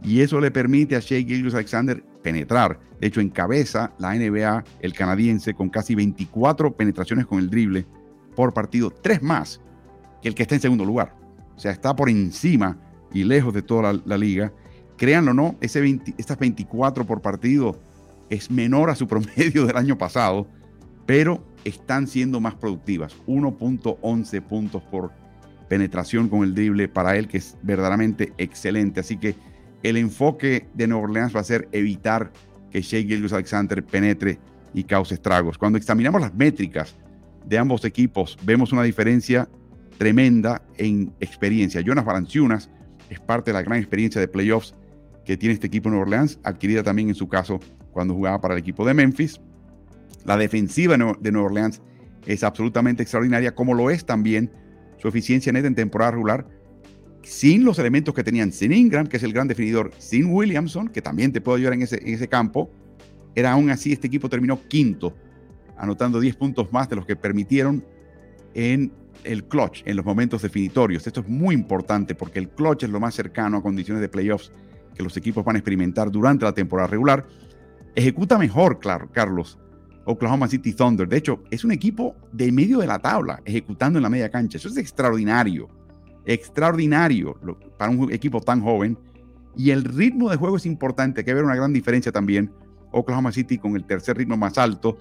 Y 0.02 0.20
eso 0.20 0.40
le 0.40 0.50
permite 0.50 0.96
a 0.96 1.00
Shea 1.00 1.24
Gilgis 1.24 1.54
Alexander 1.54 2.04
penetrar. 2.22 2.78
De 3.00 3.06
hecho, 3.06 3.20
encabeza 3.20 3.92
la 3.98 4.14
NBA, 4.14 4.64
el 4.80 4.92
canadiense, 4.92 5.54
con 5.54 5.70
casi 5.70 5.94
24 5.94 6.76
penetraciones 6.76 7.26
con 7.26 7.38
el 7.38 7.48
drible 7.48 7.86
por 8.34 8.52
partido, 8.52 8.90
tres 8.90 9.22
más 9.22 9.60
que 10.20 10.28
el 10.28 10.34
que 10.34 10.42
está 10.42 10.56
en 10.56 10.60
segundo 10.60 10.84
lugar. 10.84 11.14
O 11.56 11.58
sea, 11.58 11.70
está 11.70 11.94
por 11.94 12.10
encima 12.10 12.76
y 13.12 13.24
lejos 13.24 13.54
de 13.54 13.62
toda 13.62 13.94
la, 14.04 14.18
liga. 14.18 14.52
Créanlo 14.96 15.30
o 15.30 15.34
no, 15.34 15.56
ese 15.60 15.80
20, 15.80 16.14
estas 16.18 16.38
24 16.38 17.06
por 17.06 17.22
partido 17.22 17.78
es 18.28 18.50
menor 18.50 18.90
a 18.90 18.96
su 18.96 19.06
promedio 19.08 19.66
del 19.66 19.76
año 19.76 19.96
pasado, 19.96 20.48
pero 21.06 21.44
están 21.64 22.08
siendo 22.08 22.40
más 22.40 22.54
productivas. 22.56 23.14
1.11 23.26 24.42
puntos 24.42 24.82
por 24.82 25.12
penetración 25.68 26.28
con 26.28 26.44
el 26.44 26.54
drible 26.54 26.88
para 26.88 27.16
él 27.16 27.28
que 27.28 27.38
es 27.38 27.56
verdaderamente 27.62 28.32
excelente. 28.38 29.00
Así 29.00 29.16
que 29.16 29.34
el 29.82 29.96
enfoque 29.96 30.66
de 30.74 30.86
Nueva 30.86 31.04
Orleans 31.04 31.34
va 31.34 31.40
a 31.40 31.44
ser 31.44 31.68
evitar 31.72 32.32
que 32.70 32.82
Shea 32.82 33.02
Gilgus 33.02 33.32
Alexander 33.32 33.84
penetre 33.84 34.38
y 34.72 34.84
cause 34.84 35.14
estragos. 35.14 35.58
Cuando 35.58 35.78
examinamos 35.78 36.20
las 36.20 36.34
métricas 36.34 36.96
de 37.46 37.58
ambos 37.58 37.84
equipos, 37.84 38.36
vemos 38.42 38.72
una 38.72 38.82
diferencia 38.82 39.48
tremenda 39.98 40.62
en 40.76 41.12
experiencia. 41.20 41.80
Jonas 41.80 42.04
Valanciunas 42.04 42.70
es 43.10 43.20
parte 43.20 43.50
de 43.50 43.54
la 43.54 43.62
gran 43.62 43.78
experiencia 43.78 44.20
de 44.20 44.28
playoffs 44.28 44.74
que 45.24 45.36
tiene 45.36 45.54
este 45.54 45.68
equipo 45.68 45.88
de 45.88 45.96
Nueva 45.96 46.06
Orleans, 46.06 46.38
adquirida 46.42 46.82
también 46.82 47.08
en 47.08 47.14
su 47.14 47.28
caso 47.28 47.60
cuando 47.92 48.14
jugaba 48.14 48.40
para 48.40 48.54
el 48.54 48.60
equipo 48.60 48.84
de 48.84 48.94
Memphis. 48.94 49.40
La 50.24 50.36
defensiva 50.36 50.96
de 50.96 51.32
Nueva 51.32 51.46
Orleans 51.46 51.80
es 52.26 52.42
absolutamente 52.42 53.02
extraordinaria, 53.02 53.54
como 53.54 53.74
lo 53.74 53.90
es 53.90 54.04
también 54.04 54.50
su 55.04 55.08
eficiencia 55.08 55.52
neta 55.52 55.66
en 55.66 55.74
temporada 55.74 56.12
regular, 56.12 56.46
sin 57.20 57.62
los 57.62 57.78
elementos 57.78 58.14
que 58.14 58.24
tenían, 58.24 58.52
sin 58.52 58.72
Ingram, 58.72 59.06
que 59.06 59.18
es 59.18 59.22
el 59.22 59.34
gran 59.34 59.46
definidor, 59.46 59.90
sin 59.98 60.32
Williamson, 60.32 60.88
que 60.88 61.02
también 61.02 61.30
te 61.30 61.42
puede 61.42 61.58
ayudar 61.58 61.74
en 61.74 61.82
ese, 61.82 62.00
en 62.00 62.14
ese 62.14 62.26
campo, 62.26 62.70
era 63.34 63.52
aún 63.52 63.68
así, 63.68 63.92
este 63.92 64.06
equipo 64.06 64.30
terminó 64.30 64.66
quinto, 64.66 65.14
anotando 65.76 66.20
10 66.20 66.36
puntos 66.36 66.72
más 66.72 66.88
de 66.88 66.96
los 66.96 67.04
que 67.04 67.16
permitieron 67.16 67.84
en 68.54 68.92
el 69.24 69.44
clutch, 69.44 69.82
en 69.84 69.96
los 69.96 70.06
momentos 70.06 70.40
definitorios. 70.40 71.06
Esto 71.06 71.20
es 71.20 71.28
muy 71.28 71.54
importante 71.54 72.14
porque 72.14 72.38
el 72.38 72.48
clutch 72.48 72.84
es 72.84 72.90
lo 72.90 72.98
más 72.98 73.14
cercano 73.14 73.58
a 73.58 73.62
condiciones 73.62 74.00
de 74.00 74.08
playoffs 74.08 74.52
que 74.94 75.02
los 75.02 75.14
equipos 75.18 75.44
van 75.44 75.56
a 75.56 75.58
experimentar 75.58 76.10
durante 76.10 76.46
la 76.46 76.54
temporada 76.54 76.88
regular. 76.88 77.26
Ejecuta 77.94 78.38
mejor, 78.38 78.78
claro, 78.78 79.10
Carlos, 79.12 79.58
Oklahoma 80.04 80.48
City 80.48 80.72
Thunder. 80.72 81.08
De 81.08 81.16
hecho, 81.16 81.42
es 81.50 81.64
un 81.64 81.72
equipo 81.72 82.14
de 82.32 82.52
medio 82.52 82.78
de 82.78 82.86
la 82.86 82.98
tabla, 82.98 83.40
ejecutando 83.44 83.98
en 83.98 84.02
la 84.02 84.10
media 84.10 84.30
cancha. 84.30 84.58
Eso 84.58 84.68
es 84.68 84.76
extraordinario. 84.76 85.68
Extraordinario 86.26 87.38
para 87.78 87.90
un 87.90 88.12
equipo 88.12 88.40
tan 88.40 88.60
joven. 88.60 88.98
Y 89.56 89.70
el 89.70 89.84
ritmo 89.84 90.30
de 90.30 90.36
juego 90.36 90.56
es 90.56 90.66
importante. 90.66 91.20
Hay 91.20 91.24
que 91.24 91.34
ver 91.34 91.44
una 91.44 91.54
gran 91.54 91.72
diferencia 91.72 92.12
también. 92.12 92.50
Oklahoma 92.90 93.32
City 93.32 93.58
con 93.58 93.76
el 93.76 93.84
tercer 93.84 94.16
ritmo 94.16 94.36
más 94.36 94.58
alto. 94.58 94.98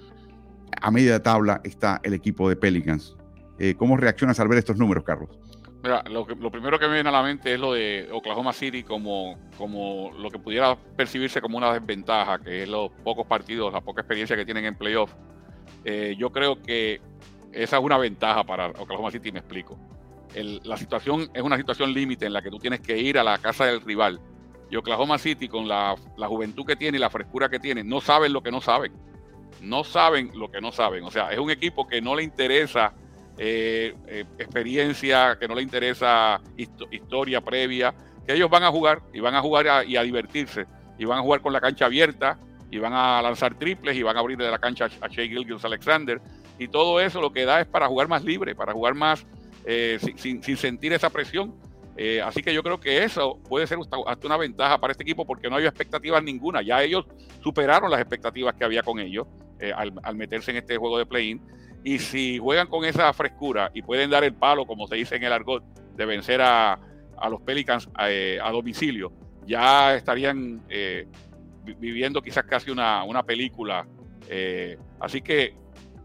A 0.82 0.92
media 0.92 1.14
de 1.14 1.20
tabla 1.20 1.62
está 1.64 2.00
el 2.04 2.14
equipo 2.14 2.50
de 2.50 2.56
Pelicans. 2.56 3.16
Eh, 3.60 3.76
¿Cómo 3.76 3.98
reaccionas 3.98 4.40
al 4.40 4.48
ver 4.48 4.58
estos 4.58 4.78
números, 4.78 5.04
Carlos? 5.04 5.30
Mira, 5.84 6.02
lo, 6.10 6.26
primero 6.26 6.80
que 6.80 6.88
me 6.88 6.94
viene 6.94 7.10
a 7.10 7.12
la 7.12 7.22
mente 7.22 7.54
es 7.54 7.60
lo 7.60 7.74
de 7.74 8.08
Oklahoma 8.10 8.54
City 8.54 8.84
como, 8.84 9.38
como 9.58 10.12
lo 10.18 10.30
que 10.32 10.40
pudiera 10.40 10.78
percibirse 10.78 11.42
como 11.42 11.58
una 11.58 11.74
desventaja, 11.74 12.40
que 12.40 12.64
es 12.64 12.70
los 12.70 12.90
pocos 13.04 13.28
partidos, 13.28 13.74
la 13.74 13.82
poca 13.82 14.00
experiencia 14.00 14.38
que 14.38 14.46
tienen 14.46 14.64
en 14.64 14.78
playoff. 14.78 15.14
Eh, 15.84 16.16
yo 16.18 16.32
creo 16.32 16.62
que 16.62 17.02
esa 17.52 17.78
es 17.80 17.84
una 17.84 17.98
ventaja 17.98 18.46
para 18.46 18.68
Oklahoma 18.68 19.12
City, 19.12 19.34
me 19.34 19.40
explico. 19.40 19.78
la 20.34 20.78
situación 20.78 21.30
es 21.34 21.42
una 21.44 21.58
situación 21.58 21.94
límite 21.94 22.28
en 22.28 22.32
la 22.32 22.42
que 22.42 22.50
tú 22.50 22.60
tienes 22.60 22.80
que 22.80 22.98
ir 22.98 23.20
a 23.20 23.24
la 23.24 23.38
casa 23.40 23.66
del 23.66 23.82
rival. 23.82 24.22
Y 24.72 24.78
Oklahoma 24.78 25.18
City, 25.18 25.50
con 25.50 25.68
la, 25.68 25.96
la 26.16 26.28
juventud 26.30 26.66
que 26.66 26.78
tiene 26.78 26.98
y 26.98 27.02
la 27.02 27.10
frescura 27.10 27.50
que 27.50 27.60
tiene, 27.60 27.84
no 27.84 28.00
saben 28.00 28.32
lo 28.32 28.42
que 28.42 28.52
no 28.52 28.62
saben. 28.62 28.94
No 29.62 29.84
saben 29.84 30.32
lo 30.34 30.50
que 30.50 30.62
no 30.62 30.72
saben. 30.72 31.04
O 31.04 31.12
sea, 31.12 31.34
es 31.34 31.40
un 31.40 31.52
equipo 31.52 31.86
que 31.86 32.02
no 32.02 32.16
le 32.16 32.24
interesa 32.24 32.94
eh, 33.38 33.96
eh, 34.08 34.26
experiencia, 34.38 35.38
que 35.40 35.48
no 35.48 35.56
le 35.56 35.64
interesa 35.64 36.40
historia 36.56 37.42
previa, 37.42 37.94
que 38.28 38.34
ellos 38.34 38.48
van 38.48 38.64
a 38.64 38.70
jugar 38.70 39.02
y 39.12 39.22
van 39.22 39.34
a 39.34 39.42
jugar 39.42 39.88
y 39.88 39.96
a 39.96 40.04
divertirse 40.04 40.68
y 41.00 41.06
van 41.06 41.18
a 41.18 41.22
jugar 41.24 41.42
con 41.42 41.52
la 41.52 41.60
cancha 41.60 41.86
abierta 41.86 42.38
y 42.70 42.78
van 42.78 42.94
a 42.94 43.22
lanzar 43.24 43.58
triples 43.58 43.98
y 43.98 44.04
van 44.04 44.18
a 44.18 44.20
abrir 44.20 44.38
de 44.38 44.52
la 44.52 44.60
cancha 44.60 44.88
a 45.02 45.08
Shea 45.08 45.28
Gilgis 45.28 45.66
Alexander 45.66 46.22
y 46.60 46.68
todo 46.68 47.00
eso 47.02 47.20
lo 47.22 47.34
que 47.34 47.46
da 47.46 47.62
es 47.62 47.68
para 47.68 47.88
jugar 47.88 48.08
más 48.08 48.24
libre, 48.24 48.54
para 48.54 48.72
jugar 48.72 48.94
más 48.94 49.26
eh, 49.66 49.98
sin, 50.16 50.44
sentir 50.44 50.94
esa 50.94 51.10
presión. 51.10 51.56
así 52.24 52.44
que 52.44 52.54
yo 52.54 52.62
creo 52.62 52.80
que 52.80 53.04
eso 53.04 53.40
puede 53.50 53.66
ser 53.66 53.80
hasta 54.06 54.28
una 54.28 54.38
ventaja 54.38 54.78
para 54.78 54.92
este 54.92 55.04
equipo 55.04 55.26
porque 55.26 55.50
no 55.50 55.56
hay 55.56 55.66
expectativas 55.66 56.24
ninguna. 56.24 56.62
Ya 56.62 56.84
ellos 56.84 57.06
superaron 57.44 57.90
las 57.90 58.00
expectativas 58.00 58.54
que 58.54 58.64
había 58.64 58.84
con 58.84 59.00
ellos 59.00 59.26
al, 59.76 59.94
al 60.04 60.16
meterse 60.16 60.52
en 60.52 60.58
este 60.58 60.78
juego 60.78 61.00
de 61.00 61.08
play-in 61.08 61.42
y 61.84 62.00
si 62.00 62.40
juegan 62.40 62.68
con 62.68 62.86
esa 62.86 63.12
frescura 63.14 63.70
y 63.74 63.82
pueden 63.82 64.10
dar 64.10 64.24
el 64.24 64.34
palo, 64.34 64.66
como 64.66 64.88
se 64.88 64.96
dice 64.96 65.16
en 65.16 65.24
el 65.24 65.34
argot, 65.34 65.64
de 65.96 66.06
vencer 66.06 66.42
a, 66.42 66.80
los 67.30 67.42
Pelicans 67.42 67.90
eh, 68.00 68.40
a, 68.42 68.52
domicilio, 68.52 69.12
ya 69.46 69.96
estarían 69.96 70.62
eh, 70.70 71.08
viviendo 71.78 72.22
quizás 72.22 72.46
casi 72.46 72.72
una, 72.72 73.24
película. 73.24 73.86
Eh, 74.30 74.78
así 75.00 75.22
que 75.22 75.56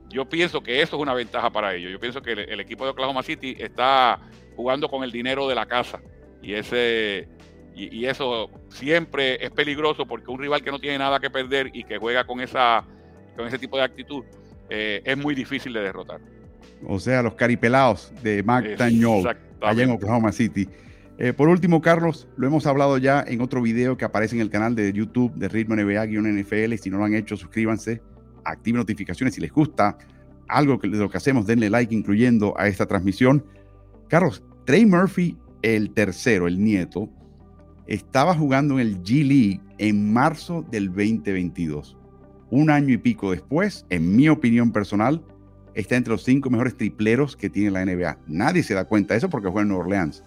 yo 0.09 0.29
pienso 0.29 0.63
que 0.63 0.83
eso 0.83 0.97
es 0.97 1.03
una 1.03 1.15
ventaja 1.15 1.51
para 1.51 1.75
ellos. 1.75 1.93
Yo 1.93 2.01
pienso 2.01 2.23
que 2.23 2.33
el, 2.33 2.61
equipo 2.61 2.85
de 2.85 2.91
Oklahoma 2.91 3.23
City 3.23 3.57
está 3.59 4.19
jugando 4.57 4.89
con 4.89 5.05
el 5.05 5.13
dinero 5.13 5.49
de 5.49 5.55
la 5.55 5.67
casa. 5.67 6.01
Y 6.43 6.55
ese 6.55 7.29
y, 7.75 8.07
eso 8.07 8.51
siempre 8.69 9.45
es 9.45 9.51
peligroso 9.53 10.07
porque 10.07 10.31
un 10.31 10.41
rival 10.41 10.63
que 10.63 10.73
no 10.73 10.81
tiene 10.81 10.99
nada 10.99 11.21
que 11.21 11.31
perder 11.31 11.71
y 11.73 11.85
que 11.85 11.99
juega 11.99 12.25
con 12.25 12.41
esa 12.41 12.85
con 13.37 13.47
ese 13.47 13.59
tipo 13.59 13.77
de 13.77 13.85
actitud 13.85 14.25
eh, 14.71 15.03
es 15.05 15.17
muy 15.17 15.35
difícil 15.35 15.73
de 15.73 15.81
derrotar. 15.81 16.21
O 16.87 16.99
sea, 17.01 17.23
los 17.23 17.35
caripelados 17.35 18.13
de 18.23 18.43
McDaniel 18.43 19.37
allá 19.61 19.83
en 19.83 19.91
Oklahoma 19.91 20.33
City. 20.33 20.69
Eh, 21.19 21.33
por 21.33 21.49
último, 21.49 21.81
Carlos, 21.81 22.29
lo 22.37 22.47
hemos 22.47 22.67
hablado 22.67 22.97
ya 22.99 23.25
en 23.27 23.41
otro 23.41 23.61
video 23.61 23.97
que 23.97 24.05
aparece 24.05 24.37
en 24.37 24.41
el 24.41 24.51
canal 24.51 24.77
de 24.77 24.93
YouTube 24.93 25.35
de 25.35 25.49
Ritmo 25.49 25.75
NBA-NFL. 25.75 26.75
Si 26.81 26.91
no 26.91 26.99
lo 26.99 27.05
han 27.05 27.15
hecho, 27.15 27.37
suscríbanse, 27.37 28.01
activen 28.45 28.79
notificaciones. 28.79 29.35
Si 29.35 29.41
les 29.41 29.53
gusta 29.53 29.99
algo 30.47 30.77
de 30.77 30.89
lo 30.89 31.11
que 31.11 31.17
hacemos, 31.17 31.47
denle 31.47 31.71
like, 31.71 31.93
incluyendo 31.93 32.55
a 32.57 32.69
esta 32.69 32.87
transmisión. 32.87 33.45
Carlos, 34.09 34.45
Trey 34.65 34.87
Murphy, 34.87 35.37
el 35.63 35.93
tercero, 35.93 36.47
el 36.47 36.63
nieto, 36.63 37.11
estaba 37.89 38.35
jugando 38.35 38.79
en 38.79 38.87
el 38.87 39.03
G 39.03 39.27
League 39.27 39.61
en 39.79 40.13
marzo 40.13 40.65
del 40.71 40.87
2022 40.89 41.99
un 42.51 42.71
año 42.71 42.95
y 42.95 42.99
pico 42.99 43.31
después, 43.31 43.87
en 43.91 44.17
mi 44.17 44.29
opinión 44.29 44.73
personal, 44.73 45.23
está 45.75 45.97
entre 45.97 46.13
los 46.13 46.25
cinco 46.25 46.51
mejores 46.51 46.77
tripleros 46.77 47.37
que 47.37 47.51
tiene 47.51 47.71
la 47.71 47.85
NBA. 47.85 48.19
Nadie 48.27 48.63
se 48.63 48.75
da 48.75 48.85
cuenta 48.85 49.15
de 49.15 49.19
eso 49.19 49.31
porque 49.31 49.49
juega 49.49 49.63
en 49.63 49.69
Nueva 49.69 49.85
Orleans. 49.85 50.23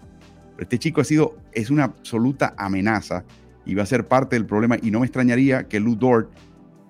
Pero 0.56 0.62
este 0.62 0.78
chico 0.78 1.00
ha 1.00 1.04
sido, 1.04 1.36
es 1.52 1.70
una 1.70 1.84
absoluta 1.84 2.54
amenaza 2.56 3.24
y 3.64 3.74
va 3.74 3.82
a 3.82 3.86
ser 3.86 4.06
parte 4.06 4.36
del 4.36 4.46
problema 4.46 4.76
y 4.80 4.90
no 4.90 5.00
me 5.00 5.06
extrañaría 5.06 5.68
que 5.68 5.80
Lou 5.80 5.96
Dort 5.96 6.30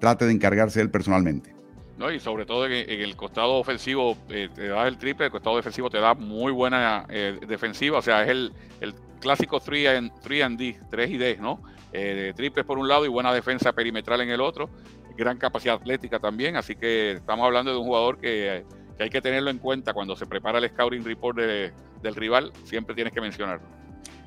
trate 0.00 0.26
de 0.26 0.32
encargarse 0.32 0.78
de 0.78 0.84
él 0.84 0.90
personalmente. 0.90 1.54
No, 1.98 2.10
y 2.10 2.18
sobre 2.18 2.44
todo 2.44 2.66
en, 2.66 2.72
el 2.72 3.16
costado 3.16 3.54
ofensivo 3.54 4.16
eh, 4.28 4.48
te 4.52 4.68
da 4.68 4.88
el 4.88 4.98
triple, 4.98 5.26
el 5.26 5.32
costado 5.32 5.56
defensivo 5.56 5.88
te 5.90 5.98
da 5.98 6.14
muy 6.14 6.50
buena 6.50 7.06
eh, 7.08 7.38
defensiva, 7.46 7.98
o 7.98 8.02
sea, 8.02 8.22
es 8.24 8.30
el, 8.30 8.52
el 8.80 8.94
clásico 9.20 9.60
3 9.60 9.88
and, 9.88 10.58
D, 10.58 10.78
3 10.90 11.10
y 11.10 11.16
D, 11.16 11.38
¿no? 11.40 11.62
Eh, 11.92 12.32
triples 12.34 12.64
por 12.64 12.78
un 12.78 12.88
lado 12.88 13.04
y 13.04 13.08
buena 13.08 13.32
defensa 13.32 13.72
perimetral 13.72 14.22
en 14.22 14.30
el 14.30 14.40
otro. 14.40 14.70
Gran 15.16 15.38
capacidad 15.38 15.74
atlética 15.74 16.18
también, 16.18 16.56
así 16.56 16.74
que 16.74 17.12
estamos 17.12 17.44
hablando 17.44 17.72
de 17.72 17.78
un 17.78 17.84
jugador 17.84 18.18
que, 18.18 18.64
hay 18.98 19.10
que 19.10 19.20
tenerlo 19.20 19.50
en 19.50 19.58
cuenta 19.58 19.92
cuando 19.92 20.16
se 20.16 20.26
prepara 20.26 20.58
el 20.58 20.68
scouting 20.68 21.04
report 21.04 21.38
del 21.38 22.14
rival, 22.14 22.52
siempre 22.64 22.94
tienes 22.94 23.12
que 23.12 23.20
mencionarlo. 23.20 23.66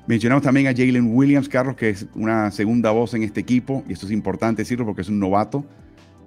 Mencionamos 0.06 0.44
también 0.44 0.68
a 0.68 0.70
Jalen 0.70 1.16
Williams, 1.16 1.48
Carlos, 1.48 1.74
que 1.74 1.90
es 1.90 2.06
una 2.14 2.50
segunda 2.52 2.92
voz 2.92 3.14
en 3.14 3.24
este 3.24 3.40
equipo, 3.40 3.82
y 3.88 3.94
esto 3.94 4.06
es 4.06 4.12
importante 4.12 4.62
decirlo 4.62 4.84
porque 4.84 5.02
es 5.02 5.08
un 5.08 5.18
novato. 5.18 5.64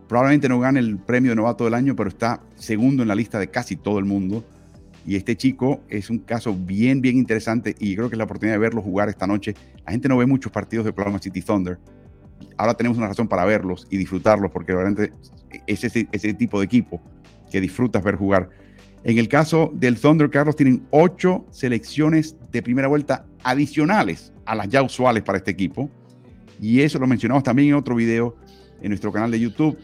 Probablemente 0.09 0.49
no 0.49 0.59
gane 0.59 0.79
el 0.79 0.97
premio 0.97 1.31
de 1.31 1.35
novato 1.35 1.63
del 1.63 1.75
año, 1.75 1.95
pero 1.95 2.09
está 2.09 2.41
segundo 2.55 3.03
en 3.03 3.07
la 3.07 3.15
lista 3.15 3.39
de 3.39 3.49
casi 3.49 3.75
todo 3.75 3.99
el 3.99 4.05
mundo. 4.05 4.43
Y 5.05 5.15
este 5.15 5.37
chico 5.37 5.81
es 5.87 6.09
un 6.09 6.19
caso 6.19 6.53
bien, 6.53 6.99
bien 6.99 7.17
interesante 7.17 7.75
y 7.79 7.95
creo 7.95 8.09
que 8.09 8.15
es 8.15 8.17
la 8.17 8.25
oportunidad 8.25 8.55
de 8.55 8.59
verlo 8.59 8.81
jugar 8.81 9.07
esta 9.07 9.27
noche. 9.27 9.55
La 9.85 9.91
gente 9.91 10.09
no 10.09 10.17
ve 10.17 10.25
muchos 10.25 10.51
partidos 10.51 10.83
de 10.83 10.91
Oklahoma 10.91 11.19
City 11.19 11.41
Thunder. 11.41 11.79
Ahora 12.57 12.73
tenemos 12.73 12.97
una 12.97 13.07
razón 13.07 13.27
para 13.27 13.45
verlos 13.45 13.87
y 13.89 13.97
disfrutarlos 13.97 14.51
porque 14.51 14.73
realmente 14.73 15.13
es 15.67 15.83
ese, 15.83 16.33
tipo 16.33 16.59
de 16.59 16.65
equipo 16.65 17.01
que 17.51 17.61
disfrutas 17.61 18.03
ver 18.03 18.15
jugar. 18.15 18.49
En 19.03 19.17
el 19.17 19.29
caso 19.29 19.71
del 19.73 19.99
Thunder, 19.99 20.29
Carlos, 20.29 20.55
tienen 20.55 20.85
ocho 20.91 21.45
selecciones 21.51 22.35
de 22.51 22.61
primera 22.61 22.87
vuelta 22.87 23.25
adicionales 23.43 24.33
a 24.45 24.55
las 24.55 24.67
ya 24.67 24.81
usuales 24.81 25.23
para 25.23 25.37
este 25.37 25.51
equipo. 25.51 25.89
Y 26.59 26.81
eso 26.81 26.99
lo 26.99 27.07
mencionamos 27.07 27.43
también 27.43 27.69
en 27.69 27.75
otro 27.75 27.95
video 27.95 28.35
en 28.81 28.89
nuestro 28.89 29.11
canal 29.11 29.31
de 29.31 29.39
YouTube. 29.39 29.77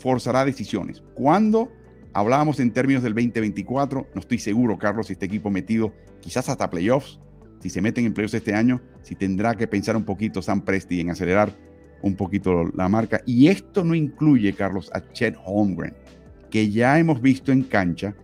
Forzará 0.00 0.44
decisiones. 0.44 1.02
Cuando 1.14 1.70
hablábamos 2.12 2.58
en 2.58 2.72
términos 2.72 3.04
del 3.04 3.14
2024, 3.14 4.08
no 4.12 4.20
estoy 4.20 4.38
seguro, 4.38 4.76
Carlos, 4.76 5.06
si 5.06 5.12
este 5.12 5.26
equipo 5.26 5.50
metido 5.50 5.92
quizás 6.20 6.48
hasta 6.48 6.68
playoffs, 6.68 7.20
si 7.60 7.70
se 7.70 7.80
meten 7.80 8.06
en 8.06 8.14
playoffs 8.14 8.34
este 8.34 8.54
año, 8.54 8.80
si 9.02 9.14
tendrá 9.14 9.54
que 9.54 9.66
pensar 9.66 9.96
un 9.96 10.04
poquito 10.04 10.42
Sam 10.42 10.62
Presti 10.62 11.00
en 11.00 11.10
acelerar 11.10 11.56
un 12.02 12.16
poquito 12.16 12.64
la 12.74 12.88
marca. 12.88 13.20
Y 13.26 13.48
esto 13.48 13.84
no 13.84 13.94
incluye, 13.94 14.52
Carlos, 14.52 14.90
a 14.94 15.02
Chet 15.12 15.36
Holmgren, 15.44 15.94
que 16.50 16.70
ya 16.70 16.98
hemos 16.98 17.20
visto 17.20 17.52
en 17.52 17.62
cancha 17.62 18.14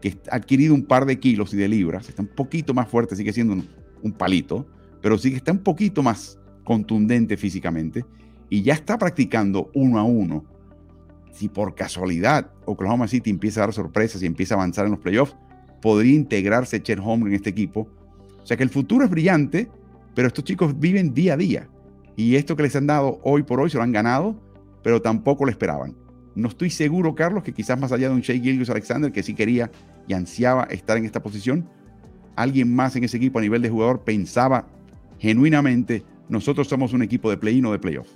que 0.00 0.16
ha 0.30 0.36
adquirido 0.36 0.74
un 0.74 0.84
par 0.84 1.06
de 1.06 1.18
kilos 1.18 1.54
y 1.54 1.56
de 1.56 1.66
libras, 1.66 2.08
está 2.10 2.20
un 2.20 2.28
poquito 2.28 2.74
más 2.74 2.88
fuerte, 2.88 3.16
sigue 3.16 3.32
siendo 3.32 3.64
un, 4.02 4.12
palito, 4.12 4.66
pero 5.00 5.16
sí 5.16 5.30
que 5.30 5.36
está 5.36 5.50
un 5.50 5.60
poquito 5.60 6.02
más 6.02 6.38
contundente 6.62 7.38
físicamente 7.38 8.04
y 8.50 8.60
ya 8.60 8.74
está 8.74 8.98
practicando 8.98 9.70
uno 9.74 9.98
a 9.98 10.02
uno. 10.02 10.44
Si 11.32 11.48
por 11.48 11.74
casualidad 11.74 12.50
Oklahoma 12.66 13.08
City 13.08 13.30
empieza 13.30 13.60
a 13.60 13.66
dar 13.66 13.72
sorpresas 13.72 14.22
y 14.22 14.26
empieza 14.26 14.54
a 14.54 14.58
avanzar 14.58 14.84
en 14.84 14.92
los 14.92 15.00
playoffs, 15.00 15.36
podría 15.80 16.14
integrarse 16.14 16.82
Chet 16.82 17.00
Holmgren 17.02 17.32
en 17.32 17.36
este 17.36 17.50
equipo. 17.50 17.88
O 18.42 18.46
sea 18.46 18.58
que 18.58 18.62
el 18.62 18.70
futuro 18.70 19.06
es 19.06 19.10
brillante, 19.10 19.70
pero 20.14 20.28
estos 20.28 20.44
chicos 20.44 20.78
viven 20.78 21.14
día 21.14 21.32
a 21.32 21.36
día. 21.38 21.68
Y 22.16 22.36
esto 22.36 22.56
que 22.56 22.62
les 22.62 22.76
han 22.76 22.86
dado 22.86 23.20
hoy 23.22 23.42
por 23.42 23.60
hoy 23.60 23.70
se 23.70 23.76
lo 23.76 23.82
han 23.82 23.92
ganado, 23.92 24.40
pero 24.82 25.02
tampoco 25.02 25.44
lo 25.44 25.50
esperaban. 25.50 25.96
No 26.34 26.48
estoy 26.48 26.70
seguro, 26.70 27.14
Carlos, 27.14 27.44
que 27.44 27.52
quizás 27.52 27.78
más 27.78 27.92
allá 27.92 28.08
de 28.08 28.14
un 28.14 28.20
Shea 28.20 28.40
Gilgis 28.40 28.70
Alexander, 28.70 29.12
que 29.12 29.22
sí 29.22 29.34
quería 29.34 29.70
y 30.06 30.14
ansiaba 30.14 30.64
estar 30.64 30.96
en 30.96 31.04
esta 31.04 31.22
posición, 31.22 31.68
alguien 32.36 32.74
más 32.74 32.96
en 32.96 33.04
ese 33.04 33.16
equipo 33.16 33.38
a 33.38 33.42
nivel 33.42 33.62
de 33.62 33.70
jugador 33.70 34.02
pensaba 34.02 34.66
genuinamente, 35.18 36.02
nosotros 36.28 36.68
somos 36.68 36.92
un 36.92 37.02
equipo 37.02 37.30
de 37.30 37.36
play-in 37.36 37.64
o 37.66 37.72
de 37.72 37.78
playoff. 37.78 38.08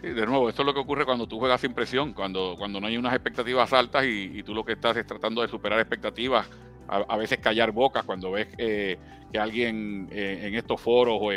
Sí, 0.00 0.08
de 0.08 0.26
nuevo, 0.26 0.48
esto 0.48 0.62
es 0.62 0.66
lo 0.66 0.74
que 0.74 0.80
ocurre 0.80 1.06
cuando 1.06 1.26
tú 1.26 1.38
juegas 1.38 1.60
sin 1.60 1.72
presión, 1.72 2.12
cuando, 2.12 2.56
cuando 2.58 2.80
no 2.80 2.86
hay 2.86 2.96
unas 2.96 3.14
expectativas 3.14 3.72
altas 3.72 4.04
y, 4.06 4.42
tú 4.42 4.54
lo 4.54 4.64
que 4.64 4.72
estás 4.72 4.96
es 4.96 5.06
tratando 5.06 5.40
de 5.40 5.48
superar 5.48 5.80
expectativas, 5.80 6.46
a, 6.86 7.16
veces 7.16 7.38
callar 7.38 7.72
bocas 7.72 8.04
cuando 8.04 8.32
ves 8.32 8.48
eh, 8.58 8.98
que 9.32 9.38
alguien 9.38 10.08
eh, 10.12 10.40
en 10.42 10.54
estos 10.54 10.78
foros 10.80 11.18
o, 11.18 11.30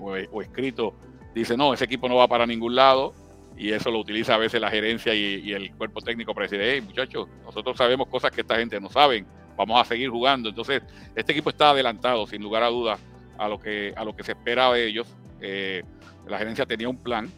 o, 0.00 0.42
escrito 0.42 0.94
dice, 1.34 1.56
no, 1.56 1.74
ese 1.74 1.84
equipo 1.84 2.08
no 2.08 2.16
va 2.16 2.28
para 2.28 2.46
ningún 2.46 2.74
lado, 2.74 3.14
y 3.56 3.72
eso 3.72 3.90
lo 3.90 3.98
utiliza 3.98 4.34
a 4.34 4.38
veces 4.38 4.60
la 4.60 4.70
gerencia 4.70 5.14
y, 5.14 5.52
el 5.52 5.70
cuerpo 5.74 6.00
técnico 6.00 6.34
para 6.34 6.46
decir, 6.46 6.60
hey 6.62 6.80
muchachos, 6.80 7.28
nosotros 7.44 7.76
sabemos 7.76 8.08
cosas 8.08 8.30
que 8.30 8.40
esta 8.40 8.56
gente 8.56 8.80
no 8.80 8.88
sabe, 8.88 9.24
vamos 9.56 9.80
a 9.80 9.84
seguir 9.84 10.08
jugando. 10.08 10.48
Entonces, 10.48 10.82
este 11.14 11.32
equipo 11.32 11.50
está 11.50 11.70
adelantado, 11.70 12.26
sin 12.26 12.42
lugar 12.42 12.62
a 12.62 12.68
dudas, 12.68 12.98
a 13.38 13.48
lo 13.48 13.58
que, 13.58 13.92
a 13.96 14.04
lo 14.04 14.16
que 14.16 14.22
se 14.22 14.32
esperaba 14.32 14.76
de 14.76 14.86
ellos. 14.86 15.06
Eh, 15.40 15.82
la 16.26 16.38
gerencia 16.38 16.64
tenía 16.64 16.88
un 16.88 17.02
plan 17.02 17.30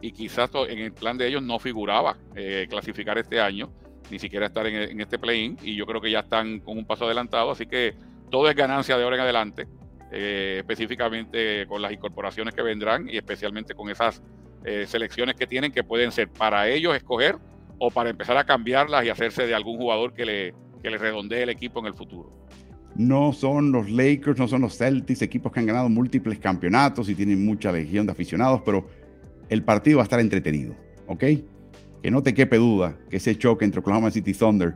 y 0.00 0.12
quizás 0.12 0.50
en 0.68 0.78
el 0.78 0.92
plan 0.92 1.18
de 1.18 1.28
ellos 1.28 1.42
no 1.42 1.58
figuraba 1.58 2.16
eh, 2.34 2.66
clasificar 2.68 3.18
este 3.18 3.40
año, 3.40 3.70
ni 4.10 4.18
siquiera 4.18 4.46
estar 4.46 4.66
en, 4.66 5.00
este 5.00 5.18
play-in, 5.18 5.58
y 5.62 5.74
yo 5.74 5.86
creo 5.86 6.00
que 6.00 6.10
ya 6.10 6.20
están 6.20 6.60
con 6.60 6.78
un 6.78 6.86
paso 6.86 7.04
adelantado, 7.04 7.50
así 7.50 7.66
que 7.66 7.94
todo 8.30 8.48
es 8.48 8.56
ganancia 8.56 8.96
de 8.96 9.04
ahora 9.04 9.16
en 9.16 9.22
adelante, 9.22 9.66
eh, 10.10 10.56
específicamente 10.58 11.66
con 11.66 11.82
las 11.82 11.92
incorporaciones 11.92 12.54
que 12.54 12.62
vendrán 12.62 13.08
y 13.08 13.16
especialmente 13.16 13.74
con 13.74 13.90
esas 13.90 14.22
eh, 14.64 14.86
selecciones 14.86 15.34
que 15.36 15.46
tienen 15.46 15.70
que 15.70 15.84
pueden 15.84 16.12
ser 16.12 16.28
para 16.28 16.68
ellos 16.68 16.96
escoger 16.96 17.36
o 17.78 17.90
para 17.90 18.10
empezar 18.10 18.36
a 18.36 18.44
cambiarlas 18.44 19.04
y 19.04 19.10
hacerse 19.10 19.46
de 19.46 19.54
algún 19.54 19.76
jugador 19.76 20.14
que 20.14 20.24
le, 20.24 20.54
que 20.82 20.90
le 20.90 20.98
redondee 20.98 21.42
el 21.42 21.50
equipo 21.50 21.80
en 21.80 21.86
el 21.86 21.94
futuro. 21.94 22.32
No 22.96 23.32
son 23.32 23.70
los 23.70 23.88
Lakers, 23.90 24.38
no 24.38 24.48
son 24.48 24.62
los 24.62 24.76
Celtics, 24.76 25.22
equipos 25.22 25.52
que 25.52 25.60
han 25.60 25.66
ganado 25.66 25.88
múltiples 25.88 26.38
campeonatos 26.38 27.08
y 27.08 27.14
tienen 27.14 27.44
mucha 27.44 27.70
legión 27.70 28.06
de 28.06 28.12
aficionados, 28.12 28.62
pero 28.64 28.88
el 29.48 29.62
partido 29.62 29.98
va 29.98 30.02
a 30.02 30.04
estar 30.04 30.20
entretenido, 30.20 30.74
¿ok? 31.06 31.24
Que 32.02 32.10
no 32.10 32.22
te 32.22 32.34
quepe 32.34 32.56
duda 32.56 32.96
que 33.08 33.18
ese 33.18 33.36
choque 33.36 33.64
entre 33.64 33.80
Oklahoma 33.80 34.10
City 34.10 34.32
Thunder 34.32 34.74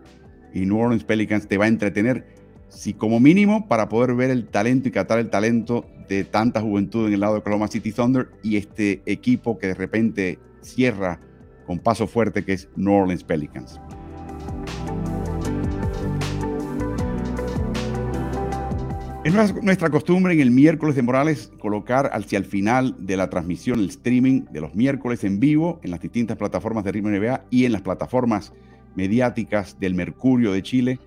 y 0.54 0.60
New 0.60 0.78
Orleans 0.78 1.04
Pelicans 1.04 1.48
te 1.48 1.58
va 1.58 1.64
a 1.64 1.68
entretener, 1.68 2.24
si 2.72 2.94
como 2.94 3.20
mínimo 3.20 3.68
para 3.68 3.88
poder 3.88 4.14
ver 4.14 4.30
el 4.30 4.48
talento 4.48 4.88
y 4.88 4.92
catar 4.92 5.18
el 5.18 5.30
talento 5.30 5.86
de 6.08 6.24
tanta 6.24 6.60
juventud 6.60 7.06
en 7.06 7.14
el 7.14 7.20
lado 7.20 7.34
de 7.34 7.40
Oklahoma 7.40 7.68
City 7.68 7.92
Thunder 7.92 8.30
y 8.42 8.56
este 8.56 9.02
equipo 9.06 9.58
que 9.58 9.68
de 9.68 9.74
repente 9.74 10.38
cierra 10.62 11.20
con 11.66 11.78
paso 11.78 12.06
fuerte 12.06 12.44
que 12.44 12.54
es 12.54 12.68
New 12.76 12.92
Orleans 12.92 13.24
Pelicans. 13.24 13.80
Es 19.24 19.32
nuestra 19.62 19.88
costumbre 19.88 20.34
en 20.34 20.40
el 20.40 20.50
miércoles 20.50 20.96
de 20.96 21.02
Morales 21.02 21.52
colocar 21.60 22.10
hacia 22.12 22.38
el 22.38 22.44
final 22.44 22.96
de 22.98 23.16
la 23.16 23.30
transmisión 23.30 23.78
el 23.78 23.90
streaming 23.90 24.46
de 24.50 24.60
los 24.60 24.74
miércoles 24.74 25.22
en 25.22 25.38
vivo 25.38 25.78
en 25.84 25.92
las 25.92 26.00
distintas 26.00 26.36
plataformas 26.36 26.82
de 26.82 26.90
Ritmo 26.90 27.10
NBA 27.10 27.44
y 27.48 27.64
en 27.64 27.70
las 27.70 27.82
plataformas 27.82 28.52
mediáticas 28.96 29.78
del 29.78 29.94
Mercurio 29.94 30.52
de 30.52 30.62
Chile 30.62 30.98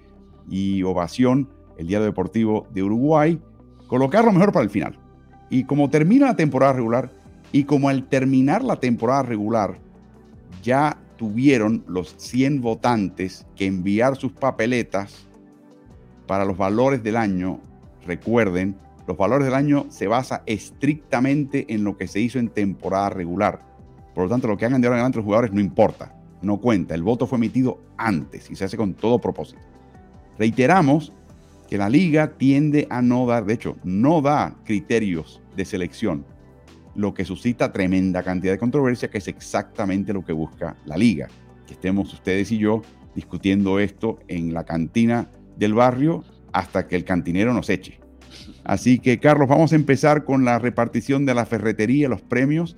y 0.50 0.84
Ovación, 0.84 1.50
el 1.78 1.88
diario 1.88 2.06
deportivo 2.06 2.68
de 2.74 2.84
Uruguay 2.84 3.40
colocar 3.88 4.26
lo 4.26 4.32
mejor 4.32 4.52
para 4.52 4.64
el 4.64 4.70
final. 4.70 4.98
Y 5.50 5.66
como 5.66 5.90
termina 5.90 6.28
la 6.28 6.36
temporada 6.36 6.74
regular, 6.74 7.12
y 7.52 7.64
como 7.64 7.90
al 7.90 8.08
terminar 8.08 8.64
la 8.64 8.78
temporada 8.78 9.24
regular 9.24 9.78
ya 10.62 10.98
tuvieron 11.18 11.86
los 11.88 12.16
100 12.18 12.62
votantes 12.62 13.46
que 13.56 13.66
enviar 13.66 14.16
sus 14.18 14.34
papeletas 14.34 15.28
para 16.28 16.44
los 16.44 16.58
valores 16.58 17.04
del 17.04 17.16
año, 17.16 17.60
recuerden, 18.06 18.76
los 19.08 19.16
valores 19.16 19.46
del 19.46 19.54
año 19.54 19.86
se 19.90 20.08
basa 20.08 20.44
estrictamente 20.48 21.74
en 21.74 21.84
lo 21.84 21.96
que 21.96 22.08
se 22.08 22.20
hizo 22.20 22.40
en 22.40 22.50
temporada 22.50 23.12
regular. 23.12 23.62
Por 24.16 24.24
lo 24.24 24.30
tanto, 24.30 24.48
lo 24.48 24.58
que 24.58 24.66
hagan 24.66 24.82
de 24.82 24.88
ahora 24.88 24.98
en 24.98 25.02
adelante 25.02 25.20
los 25.20 25.26
jugadores 25.26 25.54
no 25.54 25.62
importa, 25.62 26.16
no 26.42 26.58
cuenta. 26.58 26.96
El 26.96 27.04
voto 27.04 27.28
fue 27.28 27.38
emitido 27.38 27.80
antes 27.98 28.50
y 28.50 28.56
se 28.56 28.66
hace 28.66 28.78
con 28.78 28.96
todo 28.96 29.20
propósito. 29.20 29.62
Reiteramos 30.40 31.14
que 31.68 31.78
la 31.78 31.90
liga 31.90 32.38
tiende 32.38 32.88
a 32.90 33.02
no 33.02 33.26
dar, 33.26 33.46
de 33.46 33.54
hecho, 33.54 33.78
no 33.84 34.22
da 34.22 34.56
criterios 34.66 35.42
de 35.56 35.66
selección, 35.66 36.26
lo 36.96 37.14
que 37.14 37.26
suscita 37.26 37.72
tremenda 37.72 38.24
cantidad 38.24 38.54
de 38.54 38.60
controversia, 38.60 39.10
que 39.10 39.18
es 39.18 39.28
exactamente 39.28 40.14
lo 40.14 40.24
que 40.24 40.34
busca 40.34 40.78
la 40.86 40.98
liga. 40.98 41.28
Que 41.68 41.74
estemos 41.74 42.14
ustedes 42.14 42.52
y 42.52 42.58
yo 42.58 42.84
discutiendo 43.16 43.80
esto 43.80 44.20
en 44.28 44.54
la 44.54 44.64
cantina 44.64 45.30
del 45.58 45.74
barrio 45.74 46.24
hasta 46.54 46.88
que 46.88 46.96
el 46.96 47.04
cantinero 47.04 47.54
nos 47.54 47.70
eche. 47.70 48.00
Así 48.64 49.00
que, 49.00 49.20
Carlos, 49.20 49.48
vamos 49.48 49.74
a 49.74 49.76
empezar 49.76 50.24
con 50.24 50.46
la 50.46 50.60
repartición 50.60 51.26
de 51.26 51.34
la 51.34 51.46
ferretería, 51.46 52.10
los 52.10 52.22
premios. 52.22 52.78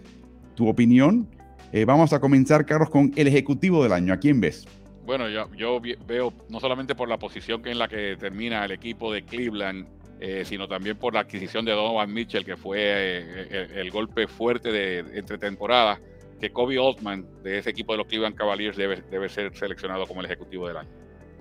Tu 0.55 0.67
opinión. 0.67 1.27
Eh, 1.71 1.85
vamos 1.85 2.13
a 2.13 2.19
comenzar, 2.19 2.65
Carlos, 2.65 2.89
con 2.89 3.11
el 3.15 3.27
ejecutivo 3.27 3.83
del 3.83 3.93
año. 3.93 4.13
¿A 4.13 4.17
quién 4.17 4.41
ves? 4.41 4.67
Bueno, 5.08 5.30
yo, 5.30 5.49
yo 5.55 5.80
veo 6.05 6.34
no 6.49 6.60
solamente 6.60 6.93
por 6.93 7.08
la 7.08 7.18
posición 7.18 7.64
que 7.64 7.72
en 7.72 7.80
la 7.80 7.88
que 7.88 8.18
termina 8.20 8.66
el 8.66 8.72
equipo 8.72 9.14
de 9.14 9.24
Cleveland, 9.24 9.88
eh, 10.20 10.43
sino 10.43 10.68
también 10.68 10.97
por 10.97 11.14
la 11.14 11.22
adquisición 11.22 11.64
de 11.64 11.72
Donovan 11.72 12.14
Mitchell, 12.14 12.43
que 12.43 12.58
fue 12.58 12.78
eh, 12.82 13.68
el, 13.74 13.89
golpe 13.89 14.28
fuerte 14.28 14.70
de 14.70 14.99
entre 15.18 15.38
temporadas, 15.38 16.01
que 16.41 16.49
Kobe 16.49 16.78
Altman 16.78 17.26
de 17.41 17.58
ese 17.58 17.70
equipo 17.70 17.93
de 17.93 17.99
los 17.99 18.08
Cleveland 18.08 18.36
Cavaliers 18.36 18.76
debe, 18.76 19.01
debe 19.10 19.30
ser 19.30 19.55
seleccionado 19.55 20.05
como 20.08 20.20
el 20.20 20.26
ejecutivo 20.26 20.68
del 20.68 20.76
año. 20.76 20.89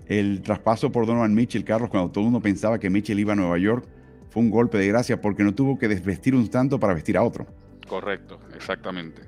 El 0.07 0.43
traspaso 0.43 0.93
por 0.93 1.05
Donovan 1.05 1.35
Mitchell, 1.35 1.65
Carlos, 1.65 1.91
cuando 1.91 2.13
todo 2.13 2.21
el 2.21 2.27
mundo 2.27 2.41
pensaba 2.41 2.79
que 2.79 2.89
Mitchell 2.89 3.19
iba 3.19 3.33
a 3.33 3.37
Nueva 3.37 3.59
York, 3.59 3.85
fue 4.29 4.45
un 4.45 4.51
golpe 4.51 4.79
de 4.79 4.87
gracia 4.87 5.21
porque 5.21 5.43
no 5.43 5.57
tuvo 5.57 5.77
que 5.77 5.89
desvestir 5.89 6.37
un 6.37 6.49
tanto 6.49 6.79
para 6.79 6.95
vestir 6.95 7.17
a 7.17 7.25
otro. 7.25 7.49
Correcto, 7.89 8.39
exactamente. 8.55 9.23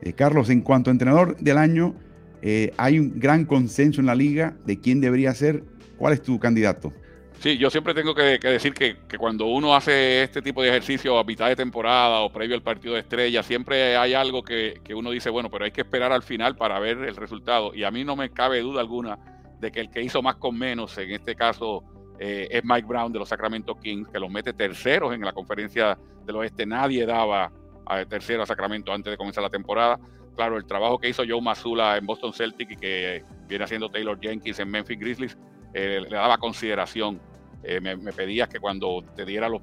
Eh, 0.00 0.12
Carlos, 0.12 0.48
en 0.48 0.60
cuanto 0.60 0.90
a 0.90 0.92
entrenador 0.92 1.36
del 1.38 1.58
año, 1.58 1.96
eh, 2.42 2.72
hay 2.76 2.98
un 2.98 3.18
gran 3.18 3.44
consenso 3.44 4.00
en 4.00 4.06
la 4.06 4.14
liga 4.14 4.56
de 4.64 4.80
quién 4.80 5.00
debería 5.00 5.34
ser. 5.34 5.62
¿Cuál 5.96 6.14
es 6.14 6.22
tu 6.22 6.38
candidato? 6.38 6.92
Sí, 7.40 7.56
yo 7.56 7.70
siempre 7.70 7.94
tengo 7.94 8.14
que, 8.14 8.38
decir 8.38 8.74
que, 8.74 8.96
cuando 9.18 9.46
uno 9.46 9.74
hace 9.74 10.22
este 10.22 10.42
tipo 10.42 10.62
de 10.62 10.68
ejercicio 10.68 11.18
a 11.18 11.24
mitad 11.24 11.48
de 11.48 11.56
temporada 11.56 12.20
o 12.20 12.30
previo 12.30 12.54
al 12.54 12.62
partido 12.62 12.94
de 12.94 13.00
estrella, 13.00 13.42
siempre 13.42 13.96
hay 13.96 14.12
algo 14.12 14.42
que, 14.42 14.78
uno 14.94 15.10
dice, 15.10 15.30
bueno, 15.30 15.50
pero 15.50 15.64
hay 15.64 15.70
que 15.70 15.80
esperar 15.80 16.12
al 16.12 16.22
final 16.22 16.54
para 16.56 16.78
ver 16.78 16.98
el 16.98 17.16
resultado. 17.16 17.74
Y 17.74 17.84
a 17.84 17.90
mí 17.90 18.04
no 18.04 18.14
me 18.14 18.30
cabe 18.30 18.60
duda 18.60 18.82
alguna 18.82 19.18
de 19.58 19.72
que 19.72 19.80
el 19.80 19.90
que 19.90 20.02
hizo 20.02 20.20
más 20.20 20.36
con 20.36 20.58
menos, 20.58 20.96
en 20.98 21.12
este 21.12 21.34
caso 21.34 21.82
eh, 22.18 22.46
es 22.50 22.62
Mike 22.62 22.86
Brown 22.86 23.10
de 23.10 23.18
los 23.18 23.30
Sacramento 23.30 23.74
Kings, 23.74 24.08
que 24.10 24.20
los 24.20 24.30
mete 24.30 24.52
terceros 24.52 25.14
en 25.14 25.22
la 25.22 25.32
conferencia 25.32 25.98
del 26.26 26.36
oeste. 26.36 26.66
Nadie 26.66 27.06
daba 27.06 27.50
a 27.86 28.04
tercero 28.04 28.42
a 28.42 28.46
Sacramento 28.46 28.92
antes 28.92 29.10
de 29.10 29.16
comenzar 29.16 29.42
la 29.42 29.48
temporada. 29.48 29.98
Claro, 30.36 30.56
el 30.56 30.64
trabajo 30.64 30.98
que 30.98 31.08
hizo 31.08 31.22
Joe 31.28 31.40
Mazzulla 31.40 31.96
en 31.96 32.06
Boston 32.06 32.32
Celtic 32.32 32.70
y 32.70 32.76
que 32.76 33.22
viene 33.48 33.64
haciendo 33.64 33.88
Taylor 33.90 34.18
Jenkins 34.20 34.58
en 34.58 34.70
Memphis 34.70 34.98
Grizzlies, 34.98 35.38
eh, 35.74 36.00
le 36.02 36.08
daba 36.08 36.38
consideración 36.38 37.20
eh, 37.62 37.80
me, 37.80 37.96
pedías 38.12 38.48
que 38.48 38.58
cuando 38.58 39.04
te 39.14 39.24
diera 39.24 39.48
los, 39.48 39.62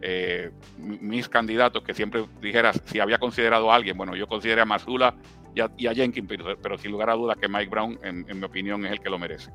eh, 0.00 0.50
mis 0.78 1.28
candidatos, 1.28 1.82
que 1.82 1.92
siempre 1.92 2.24
dijeras 2.40 2.80
si 2.86 2.98
había 2.98 3.18
considerado 3.18 3.70
a 3.70 3.76
alguien. 3.76 3.96
Bueno, 3.96 4.16
yo 4.16 4.26
consideré 4.26 4.62
a 4.62 4.64
Mazula 4.64 5.14
y 5.54 5.86
a, 5.86 5.94
Jenkins, 5.94 6.28
pero, 6.62 6.78
sin 6.78 6.90
lugar 6.90 7.10
a 7.10 7.14
dudas 7.14 7.36
que 7.36 7.48
Mike 7.48 7.70
Brown, 7.70 7.98
en, 8.02 8.24
mi 8.26 8.44
opinión, 8.44 8.84
es 8.86 8.92
el 8.92 9.00
que 9.00 9.10
lo 9.10 9.18
merece. 9.18 9.50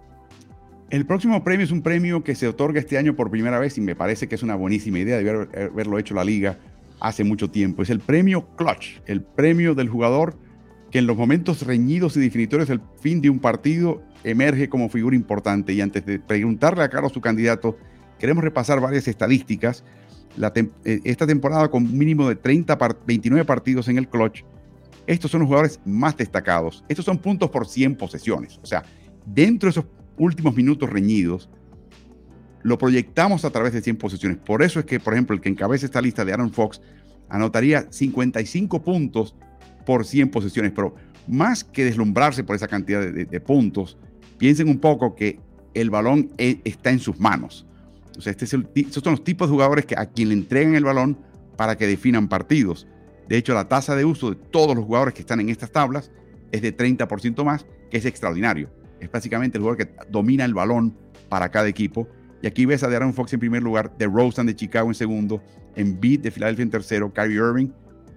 El 0.90 1.06
próximo 1.06 1.44
premio 1.44 1.66
es 1.66 1.72
un 1.72 1.84
premio 1.84 2.24
que 2.24 2.36
se 2.36 2.48
otorga 2.48 2.80
este 2.80 2.98
año 2.98 3.16
por 3.16 3.30
primera 3.30 3.60
vez 3.60 3.78
y 3.78 3.82
me 3.82 3.96
parece 3.96 4.28
que 4.28 4.36
es 4.36 4.44
una 4.44 4.56
buenísima 4.56 5.00
idea 5.00 5.18
de 5.18 5.30
haberlo 5.30 6.00
hecho 6.00 6.16
la 6.16 6.24
liga 6.24 6.58
hace 7.00 7.24
mucho 7.24 7.50
tiempo. 7.50 7.82
Es 7.82 7.89
el 7.89 8.00
premio 8.00 8.47
Clutch, 8.56 9.02
el 9.06 9.22
premio 9.22 9.76
del 9.76 9.89
jugador 9.89 10.38
que 10.91 11.00
en 11.00 11.08
los 11.08 11.18
momentos 11.18 11.66
reñidos 11.66 12.18
y 12.18 12.20
definitorios 12.20 12.68
del 12.68 12.82
fin 13.00 13.22
de 13.22 13.30
un 13.30 13.39
partido 13.39 14.02
emerge 14.24 14.70
como 14.70 14.89
figura 14.89 15.16
importante. 15.16 15.74
Y 15.74 15.82
antes 15.82 16.06
de 16.06 16.20
preguntarle 16.20 16.84
a 16.84 16.89
Carlos 16.89 17.14
su 17.14 17.22
candidato, 17.22 17.78
queremos 18.18 18.43
repasar 18.43 18.82
varias 18.82 19.08
estadísticas. 19.08 19.84
Eh, 20.86 21.02
esta 21.04 21.28
temporada 21.28 21.70
con 21.70 21.97
mínimo 21.97 22.28
de 22.28 22.36
30 22.36 22.78
29 23.06 23.45
partidos 23.45 23.88
en 23.88 23.97
el 23.97 24.08
clutch, 24.08 24.43
estos 25.06 25.32
son 25.32 25.41
los 25.41 25.47
jugadores 25.47 25.80
más 25.86 26.16
destacados. 26.18 26.84
Estos 26.88 27.06
son 27.06 27.18
puntos 27.18 27.50
por 27.50 27.68
100 27.68 27.95
posesiones. 27.95 28.60
O 28.62 28.66
sea, 28.66 28.84
dentro 29.26 29.68
de 29.68 29.72
esos 29.72 29.86
últimos 30.18 30.56
minutos 30.56 30.89
reñidos, 30.89 31.50
lo 32.64 32.78
proyectamos 32.78 33.45
a 33.45 33.49
través 33.49 33.74
de 33.74 33.82
100 33.82 33.97
posesiones. 33.97 34.38
Por 34.38 34.64
eso 34.64 34.80
es 34.80 34.86
que, 34.86 34.99
por 34.99 35.14
ejemplo, 35.14 35.36
el 35.36 35.41
que 35.41 35.49
encabeza 35.49 35.86
esta 35.86 36.01
lista 36.01 36.26
de 36.26 36.34
Aaron 36.34 36.51
Fox 36.51 36.82
anotaría 37.30 37.88
55 37.89 38.82
puntos 38.82 39.36
por 39.86 40.05
100 40.05 40.30
posesiones. 40.30 40.72
Pero 40.74 40.95
más 41.28 41.64
que 41.64 41.86
deslumbrarse 41.86 42.43
por 42.43 42.55
esa 42.55 42.68
cantidad 42.68 43.01
de 43.01 43.41
puntos, 43.41 43.97
piensen 44.38 44.70
un 44.70 44.80
poco 44.80 45.16
que 45.16 45.39
el 45.74 45.89
balón 45.89 46.32
e, 46.38 46.60
está 46.64 46.89
en 46.89 46.99
sus 46.99 47.20
manos. 47.20 47.66
O 48.18 48.22
sea, 48.22 48.32
este 48.32 48.45
es 48.45 48.53
estos 48.76 49.03
son 49.03 49.12
los 49.12 49.24
tipos 49.24 49.47
de 49.47 49.53
jugadores 49.53 49.86
que 49.86 49.95
a 49.97 50.07
quien 50.07 50.30
le 50.30 50.34
entregan 50.34 50.76
el 50.76 50.84
balón 50.84 51.18
para 51.55 51.78
que 51.78 51.88
definan 51.88 52.28
partidos. 52.28 52.88
De 53.28 53.38
hecho, 53.38 53.53
la 53.53 53.68
tasa 53.68 53.95
de 53.95 54.05
uso 54.05 54.32
de 54.32 54.36
todos 54.36 54.76
los 54.76 54.86
jugadores 54.86 55.14
que 55.14 55.22
están 55.22 55.39
en 55.39 55.49
estas 55.49 55.72
tablas 55.72 56.12
es 56.51 56.62
de 56.62 56.76
30% 56.76 57.43
más, 57.43 57.66
que 57.91 57.97
es 57.97 58.05
extraordinario. 58.05 58.70
Es 58.99 59.12
básicamente 59.12 59.57
el 59.57 59.62
jugador 59.62 59.86
que 59.86 59.93
domina 60.10 60.45
el 60.45 60.53
balón 60.53 60.97
para 61.30 61.49
cada 61.49 61.68
equipo. 61.68 62.07
Y 62.42 62.48
aquí 62.48 62.66
ves 62.66 62.84
a 62.84 62.90
Darren 62.90 63.14
Fox 63.14 63.34
en 63.34 63.40
primer 63.40 63.64
lugar, 63.64 63.96
de 63.98 64.06
Rosen 64.06 64.46
de 64.46 64.56
Chicago 64.56 64.88
en 64.88 64.96
segundo, 64.96 65.42
en 65.76 66.00
Beat 66.00 66.22
de 66.22 66.32
Filadelfia 66.32 66.64
en 66.64 66.70
tercero, 66.70 67.14
Kyrie 67.14 67.38
Irving, 67.38 67.70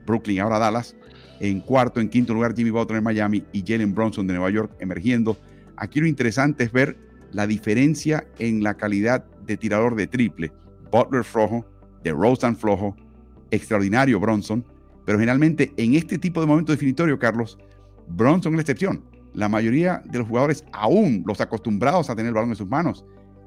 Brooklyn, 0.07 0.41
ahora 0.41 0.59
Dallas, 0.59 0.97
en 1.41 1.61
cuarto, 1.61 2.01
en 2.01 2.09
quinto 2.09 2.33
lugar 2.33 2.55
Jimmy 2.55 2.71
Butler 2.71 2.99
en 2.99 3.05
Miami 3.05 3.45
y 3.53 3.65
Jalen 3.67 3.95
Bronson 3.95 4.27
de 4.27 4.35
Nueva 4.35 4.51
York 4.51 4.77
emergiendo 4.79 5.37
Aquí 5.83 6.01
lo 6.01 6.07
interesante 6.07 6.63
es 6.63 6.73
ver 6.73 6.97
la 7.33 7.47
diferencia 7.47 8.25
en 8.39 8.63
la 8.63 8.75
calidad 8.75 9.25
de 9.45 9.57
tirador 9.57 9.97
de 9.97 10.07
triple. 10.07 10.53
Butler 10.93 11.25
flojo, 11.25 11.67
de 12.05 12.13
Rosen 12.13 12.57
flojo, 12.57 12.97
extraordinario 13.51 14.21
Bronson, 14.21 14.65
pero 15.05 15.19
generalmente 15.19 15.73
en 15.77 15.95
este 15.95 16.19
tipo 16.19 16.41
de 16.41 16.47
momento 16.47 16.71
definitorio, 16.71 17.19
Carlos, 17.19 17.59
Bronson 18.07 18.53
es 18.53 18.57
la 18.59 18.61
excepción. 18.63 19.05
La 19.35 19.49
mayoría 19.49 20.03
de 20.05 20.19
los 20.19 20.29
jugadores, 20.29 20.65
aún 20.73 21.25
los 21.27 21.41
acostumbrados 21.41 22.11
a 22.11 22.15
tener 22.15 22.29
el 22.29 22.35
balón 22.35 22.51
en 22.51 22.57
sus 22.57 22.69
manos, 22.69 23.05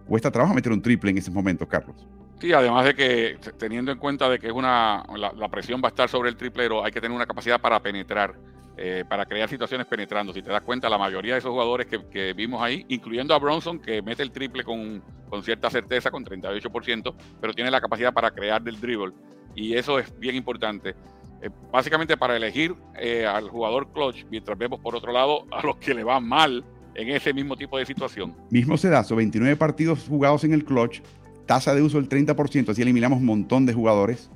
cuesta 0.07 0.31
trabajo 0.31 0.53
meter 0.53 0.71
un 0.71 0.81
triple 0.81 1.11
en 1.11 1.17
esos 1.17 1.33
momentos, 1.33 1.67
Carlos. 1.67 1.95
Sí, 2.39 2.51
además 2.51 2.85
de 2.85 2.95
que 2.95 3.37
teniendo 3.57 3.91
en 3.91 3.97
cuenta 3.97 4.29
de 4.29 4.39
que 4.39 4.47
es 4.47 4.53
una 4.53 5.03
la 5.15 5.49
presión 5.49 5.81
va 5.83 5.87
a 5.87 5.89
estar 5.89 6.09
sobre 6.09 6.29
el 6.29 6.35
triplero, 6.35 6.83
hay 6.83 6.91
que 6.91 6.99
tener 6.99 7.15
una 7.15 7.25
capacidad 7.25 7.59
para 7.59 7.81
penetrar 7.81 8.35
eh, 8.77 9.05
para 9.07 9.25
crear 9.25 9.47
situaciones 9.47 9.87
penetrando. 9.87 10.33
Si 10.33 10.41
te 10.41 10.49
das 10.49 10.61
cuenta, 10.61 10.89
la 10.89 10.97
mayoría 10.97 11.33
de 11.33 11.39
esos 11.39 11.51
jugadores 11.51 11.87
que, 11.87 12.33
vimos 12.33 12.61
ahí, 12.61 12.85
incluyendo 12.89 13.33
a 13.33 13.39
Bronson, 13.39 13.79
que 13.79 14.01
mete 14.01 14.21
el 14.21 14.31
triple 14.31 14.65
con, 14.65 15.01
cierta 15.43 15.69
certeza, 15.69 16.11
con 16.11 16.25
38%, 16.25 17.15
pero 17.39 17.53
tiene 17.53 17.71
la 17.71 17.79
capacidad 17.79 18.13
para 18.13 18.31
crear 18.31 18.61
del 18.61 18.79
dribble. 18.81 19.13
Y 19.55 19.75
eso 19.75 19.97
es 19.97 20.17
bien 20.19 20.35
importante. 20.35 20.93
Eh, 21.41 21.49
básicamente 21.71 22.17
para 22.17 22.35
elegir 22.35 22.75
eh, 22.99 23.25
al 23.25 23.49
jugador 23.49 23.93
clutch, 23.93 24.25
mientras 24.29 24.57
vemos 24.57 24.81
por 24.81 24.93
otro 24.93 25.13
lado 25.13 25.45
a 25.51 25.65
los 25.65 25.77
que 25.77 25.93
le 25.93 26.03
van 26.03 26.27
mal 26.27 26.65
en 26.95 27.09
ese 27.09 27.33
mismo 27.33 27.55
tipo 27.55 27.77
de 27.77 27.85
situación. 27.85 28.33
Mismo 28.49 28.77
sedazo, 28.77 29.15
29 29.15 29.55
partidos 29.57 30.05
jugados 30.07 30.43
en 30.43 30.53
el 30.53 30.65
clutch, 30.65 31.01
tasa 31.45 31.75
de 31.75 31.81
uso 31.81 31.97
del 31.97 32.09
30%, 32.09 32.69
así 32.69 32.81
eliminamos 32.81 33.19
un 33.19 33.25
montón 33.25 33.65
de 33.65 33.73
jugadores 33.73 34.29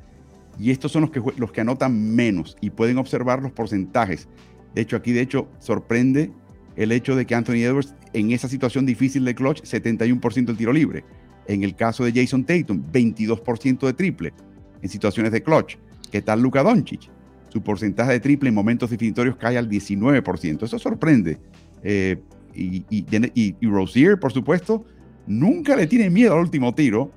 y 0.59 0.71
estos 0.71 0.91
son 0.91 1.03
los 1.03 1.11
que, 1.11 1.21
los 1.37 1.51
que 1.51 1.61
anotan 1.61 2.15
menos 2.15 2.57
y 2.61 2.69
pueden 2.69 2.97
observar 2.97 3.41
los 3.41 3.51
porcentajes. 3.51 4.27
De 4.75 4.81
hecho, 4.81 4.97
aquí 4.97 5.13
de 5.13 5.21
hecho 5.21 5.47
sorprende 5.59 6.31
el 6.75 6.91
hecho 6.91 7.15
de 7.15 7.25
que 7.25 7.35
Anthony 7.35 7.63
Edwards 7.63 7.95
en 8.13 8.31
esa 8.31 8.47
situación 8.47 8.85
difícil 8.85 9.25
de 9.25 9.35
clutch, 9.35 9.61
71% 9.63 10.45
del 10.45 10.57
tiro 10.57 10.73
libre. 10.73 11.03
En 11.47 11.63
el 11.63 11.75
caso 11.75 12.03
de 12.03 12.11
Jason 12.13 12.43
Tatum, 12.43 12.83
22% 12.91 13.85
de 13.85 13.93
triple 13.93 14.33
en 14.81 14.89
situaciones 14.89 15.31
de 15.31 15.41
clutch. 15.41 15.77
¿Qué 16.11 16.21
tal 16.21 16.41
Luka 16.41 16.61
Doncic? 16.61 17.09
Su 17.49 17.61
porcentaje 17.61 18.11
de 18.11 18.19
triple 18.19 18.49
en 18.49 18.55
momentos 18.55 18.89
definitorios 18.89 19.35
cae 19.35 19.57
al 19.57 19.67
19%. 19.67 20.63
Eso 20.63 20.77
sorprende. 20.77 21.39
Eh, 21.83 22.17
y, 22.53 22.85
y, 22.89 23.55
y, 23.59 23.67
Rosier, 23.67 24.19
por 24.19 24.31
supuesto, 24.31 24.85
nunca 25.27 25.75
le 25.75 25.87
tiene 25.87 26.09
miedo 26.09 26.33
al 26.33 26.41
último 26.41 26.73
tiro 26.73 27.11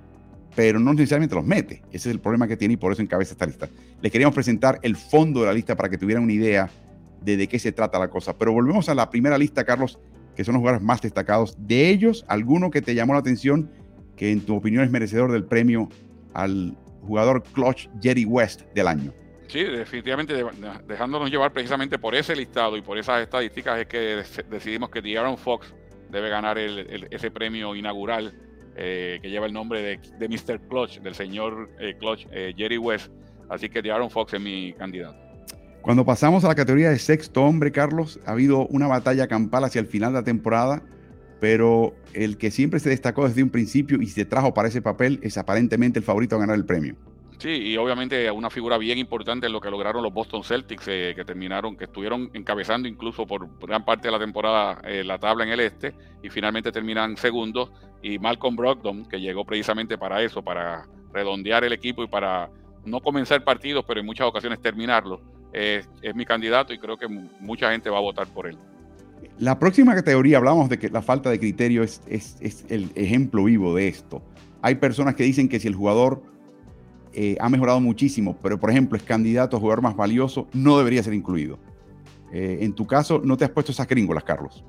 pero 0.54 0.78
no 0.78 0.92
necesariamente 0.92 1.34
los 1.34 1.44
mete. 1.44 1.82
Ese 1.92 2.08
es 2.08 2.14
el 2.14 2.20
problema 2.20 2.46
que 2.46 2.56
tiene 2.56 2.74
y 2.74 2.76
por 2.76 2.92
eso 2.92 3.02
encabeza 3.02 3.32
esta 3.32 3.46
lista. 3.46 3.68
Les 4.00 4.12
queríamos 4.12 4.34
presentar 4.34 4.78
el 4.82 4.96
fondo 4.96 5.40
de 5.40 5.46
la 5.46 5.52
lista 5.52 5.76
para 5.76 5.88
que 5.88 5.98
tuvieran 5.98 6.24
una 6.24 6.32
idea 6.32 6.70
de 7.24 7.36
de 7.36 7.46
qué 7.48 7.58
se 7.58 7.72
trata 7.72 7.98
la 7.98 8.08
cosa. 8.08 8.36
Pero 8.36 8.52
volvemos 8.52 8.88
a 8.88 8.94
la 8.94 9.08
primera 9.08 9.38
lista, 9.38 9.64
Carlos, 9.64 9.98
que 10.36 10.44
son 10.44 10.54
los 10.54 10.60
jugadores 10.60 10.84
más 10.84 11.00
destacados. 11.00 11.56
De 11.58 11.88
ellos, 11.88 12.24
alguno 12.28 12.70
que 12.70 12.82
te 12.82 12.94
llamó 12.94 13.14
la 13.14 13.20
atención, 13.20 13.70
que 14.16 14.30
en 14.30 14.40
tu 14.40 14.56
opinión 14.56 14.84
es 14.84 14.90
merecedor 14.90 15.32
del 15.32 15.44
premio 15.44 15.88
al 16.34 16.76
jugador 17.02 17.42
clutch 17.42 17.88
Jerry 18.00 18.24
West 18.24 18.62
del 18.74 18.88
año. 18.88 19.12
Sí, 19.52 19.64
definitivamente 19.64 20.32
dejándonos 20.88 21.30
llevar 21.30 21.52
precisamente 21.52 21.98
por 21.98 22.14
ese 22.14 22.34
listado 22.34 22.74
y 22.78 22.80
por 22.80 22.96
esas 22.96 23.20
estadísticas 23.20 23.80
es 23.80 23.86
que 23.86 24.22
decidimos 24.48 24.88
que 24.88 25.02
De'Aaron 25.02 25.36
Fox 25.36 25.74
debe 26.10 26.30
ganar 26.30 26.56
ese 26.56 27.30
premio 27.30 27.76
inaugural 27.76 28.32
eh, 28.76 29.18
que 29.20 29.28
lleva 29.28 29.44
el 29.44 29.52
nombre 29.52 30.00
de, 30.18 30.26
Mr. 30.26 30.58
Clutch, 30.70 31.00
del 31.00 31.14
señor 31.14 31.68
eh, 31.78 31.94
Clutch, 31.98 32.26
eh, 32.32 32.54
Jerry 32.56 32.78
West. 32.78 33.12
Así 33.50 33.68
que 33.68 33.82
de 33.82 33.92
Aaron 33.92 34.08
Fox 34.08 34.32
es 34.32 34.40
mi 34.40 34.72
candidato. 34.72 35.18
Cuando 35.82 36.06
pasamos 36.06 36.46
a 36.46 36.48
la 36.48 36.54
categoría 36.54 36.88
de 36.88 36.98
sexto 36.98 37.42
hombre, 37.42 37.72
Carlos, 37.72 38.20
ha 38.24 38.30
habido 38.30 38.66
una 38.68 38.86
batalla 38.86 39.26
campal 39.26 39.64
hacia 39.64 39.82
el 39.82 39.86
final 39.86 40.14
de 40.14 40.20
la 40.20 40.24
temporada, 40.24 40.82
pero 41.40 41.94
el 42.14 42.38
que 42.38 42.50
siempre 42.50 42.80
se 42.80 42.88
destacó 42.88 43.28
desde 43.28 43.42
un 43.42 43.50
principio 43.50 44.00
y 44.00 44.06
se 44.06 44.24
trajo 44.24 44.54
para 44.54 44.68
ese 44.68 44.80
papel 44.80 45.20
es 45.22 45.36
aparentemente 45.36 45.98
el 45.98 46.06
favorito 46.06 46.36
a 46.36 46.38
ganar 46.38 46.56
el 46.56 46.64
premio. 46.64 46.96
Sí, 47.42 47.48
y 47.48 47.76
obviamente 47.76 48.30
una 48.30 48.50
figura 48.50 48.78
bien 48.78 48.98
importante 48.98 49.48
en 49.48 49.52
lo 49.52 49.60
que 49.60 49.68
lograron 49.68 50.00
los 50.00 50.12
Boston 50.12 50.44
Celtics, 50.44 50.86
eh, 50.86 51.12
que 51.16 51.24
terminaron, 51.24 51.76
que 51.76 51.86
estuvieron 51.86 52.30
encabezando 52.34 52.86
incluso 52.86 53.26
por 53.26 53.58
gran 53.58 53.84
parte 53.84 54.06
de 54.06 54.12
la 54.12 54.20
temporada 54.20 54.80
eh, 54.84 55.02
la 55.02 55.18
tabla 55.18 55.42
en 55.42 55.50
el 55.50 55.58
este, 55.58 55.92
y 56.22 56.30
finalmente 56.30 56.70
terminan 56.70 57.16
segundos. 57.16 57.72
Y 58.00 58.20
Malcolm 58.20 58.54
Brogdon, 58.54 59.06
que 59.06 59.20
llegó 59.20 59.44
precisamente 59.44 59.98
para 59.98 60.22
eso, 60.22 60.40
para 60.40 60.86
redondear 61.12 61.64
el 61.64 61.72
equipo 61.72 62.04
y 62.04 62.06
para 62.06 62.48
no 62.84 63.00
comenzar 63.00 63.42
partidos, 63.42 63.84
pero 63.88 63.98
en 63.98 64.06
muchas 64.06 64.28
ocasiones 64.28 64.60
terminarlos, 64.60 65.18
es 65.52 65.88
mi 66.14 66.24
candidato 66.24 66.72
y 66.72 66.78
creo 66.78 66.96
que 66.96 67.08
mucha 67.08 67.72
gente 67.72 67.90
va 67.90 67.98
a 67.98 68.02
votar 68.02 68.28
por 68.28 68.46
él. 68.46 68.56
La 69.40 69.58
próxima 69.58 69.96
categoría, 69.96 70.36
hablamos 70.36 70.68
de 70.68 70.78
que 70.78 70.90
la 70.90 71.02
falta 71.02 71.28
de 71.28 71.40
criterio 71.40 71.82
es, 71.82 72.02
es 72.08 72.64
el 72.68 72.92
ejemplo 72.94 73.42
vivo 73.42 73.74
de 73.74 73.88
esto. 73.88 74.22
Hay 74.62 74.76
personas 74.76 75.16
que 75.16 75.24
dicen 75.24 75.48
que 75.48 75.58
si 75.58 75.66
el 75.66 75.74
jugador 75.74 76.31
eh, 77.14 77.36
ha 77.40 77.48
mejorado 77.48 77.80
muchísimo, 77.80 78.36
pero 78.42 78.58
por 78.58 78.70
ejemplo 78.70 78.96
es 78.96 79.02
candidato 79.02 79.56
a 79.56 79.60
jugador 79.60 79.82
más 79.82 79.96
valioso, 79.96 80.48
no 80.52 80.78
debería 80.78 81.02
ser 81.02 81.14
incluido. 81.14 81.58
Eh, 82.32 82.58
en 82.62 82.74
tu 82.74 82.86
caso, 82.86 83.20
¿no 83.22 83.36
te 83.36 83.44
has 83.44 83.50
puesto 83.50 83.72
esas 83.72 83.86
gringolas, 83.86 84.24
Carlos? 84.24 84.64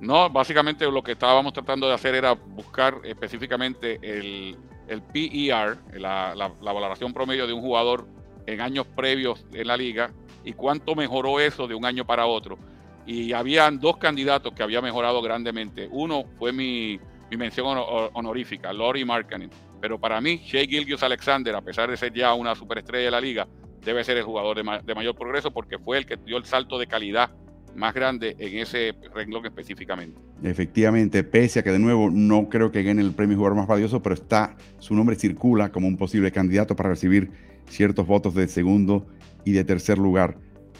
No, 0.00 0.30
básicamente 0.30 0.90
lo 0.90 1.02
que 1.02 1.12
estábamos 1.12 1.52
tratando 1.52 1.88
de 1.88 1.94
hacer 1.94 2.14
era 2.14 2.32
buscar 2.32 3.00
específicamente 3.04 3.98
el, 4.02 4.56
el 4.88 5.02
PER, 5.02 5.78
la, 5.98 6.34
la, 6.34 6.72
valoración 6.72 7.12
promedio 7.12 7.46
de 7.46 7.52
un 7.52 7.60
jugador 7.60 8.06
en 8.46 8.60
años 8.60 8.86
previos 8.96 9.44
en 9.52 9.66
la 9.66 9.76
liga 9.76 10.10
y 10.44 10.52
cuánto 10.54 10.94
mejoró 10.94 11.38
eso 11.40 11.66
de 11.66 11.74
un 11.74 11.84
año 11.84 12.06
para 12.06 12.26
otro. 12.26 12.58
Y 13.04 13.32
habían 13.32 13.78
dos 13.78 13.98
candidatos 13.98 14.54
que 14.54 14.62
había 14.62 14.80
mejorado 14.80 15.20
grandemente. 15.20 15.88
Uno 15.90 16.24
fue 16.38 16.52
mi 16.52 16.98
mi 17.30 17.36
mención 17.36 17.78
honorífica, 18.12 18.72
Lori 18.72 19.04
Markkanen. 19.04 19.50
Pero 19.80 19.98
para 19.98 20.20
mí, 20.20 20.40
Shea 20.44 20.66
Gilgius 20.66 21.02
Alexander, 21.02 21.54
a 21.54 21.62
pesar 21.62 21.90
de 21.90 21.96
ser 21.96 22.12
ya 22.12 22.34
una 22.34 22.54
superestrella 22.54 23.06
de 23.06 23.10
la 23.10 23.20
liga, 23.20 23.48
debe 23.84 24.04
ser 24.04 24.16
el 24.16 24.24
jugador 24.24 24.56
de, 24.56 24.94
mayor 24.94 25.14
progreso 25.14 25.50
porque 25.50 25.78
fue 25.78 25.98
el 25.98 26.06
que 26.06 26.16
dio 26.16 26.36
el 26.36 26.44
salto 26.44 26.78
de 26.78 26.86
calidad 26.86 27.30
más 27.74 27.94
grande 27.94 28.36
en 28.38 28.58
ese 28.58 28.94
renglón 29.14 29.46
específicamente. 29.46 30.20
Efectivamente, 30.42 31.22
pese 31.22 31.60
a 31.60 31.62
que 31.62 31.70
de 31.70 31.78
nuevo 31.78 32.10
no 32.10 32.48
creo 32.48 32.72
que 32.72 32.82
gane 32.82 33.00
el 33.00 33.12
premio 33.12 33.36
jugador 33.36 33.56
más 33.56 33.68
valioso, 33.68 34.02
pero 34.02 34.14
está, 34.14 34.56
su 34.78 34.94
nombre 34.94 35.16
circula 35.16 35.70
como 35.70 35.86
un 35.86 35.96
posible 35.96 36.32
candidato 36.32 36.74
para 36.76 36.90
recibir 36.90 37.30
ciertos 37.68 38.06
votos 38.06 38.34
de 38.34 38.48
segundo 38.48 39.06
y 39.44 39.52
de 39.52 39.64
tercer 39.64 39.98
lugar. 39.98 40.36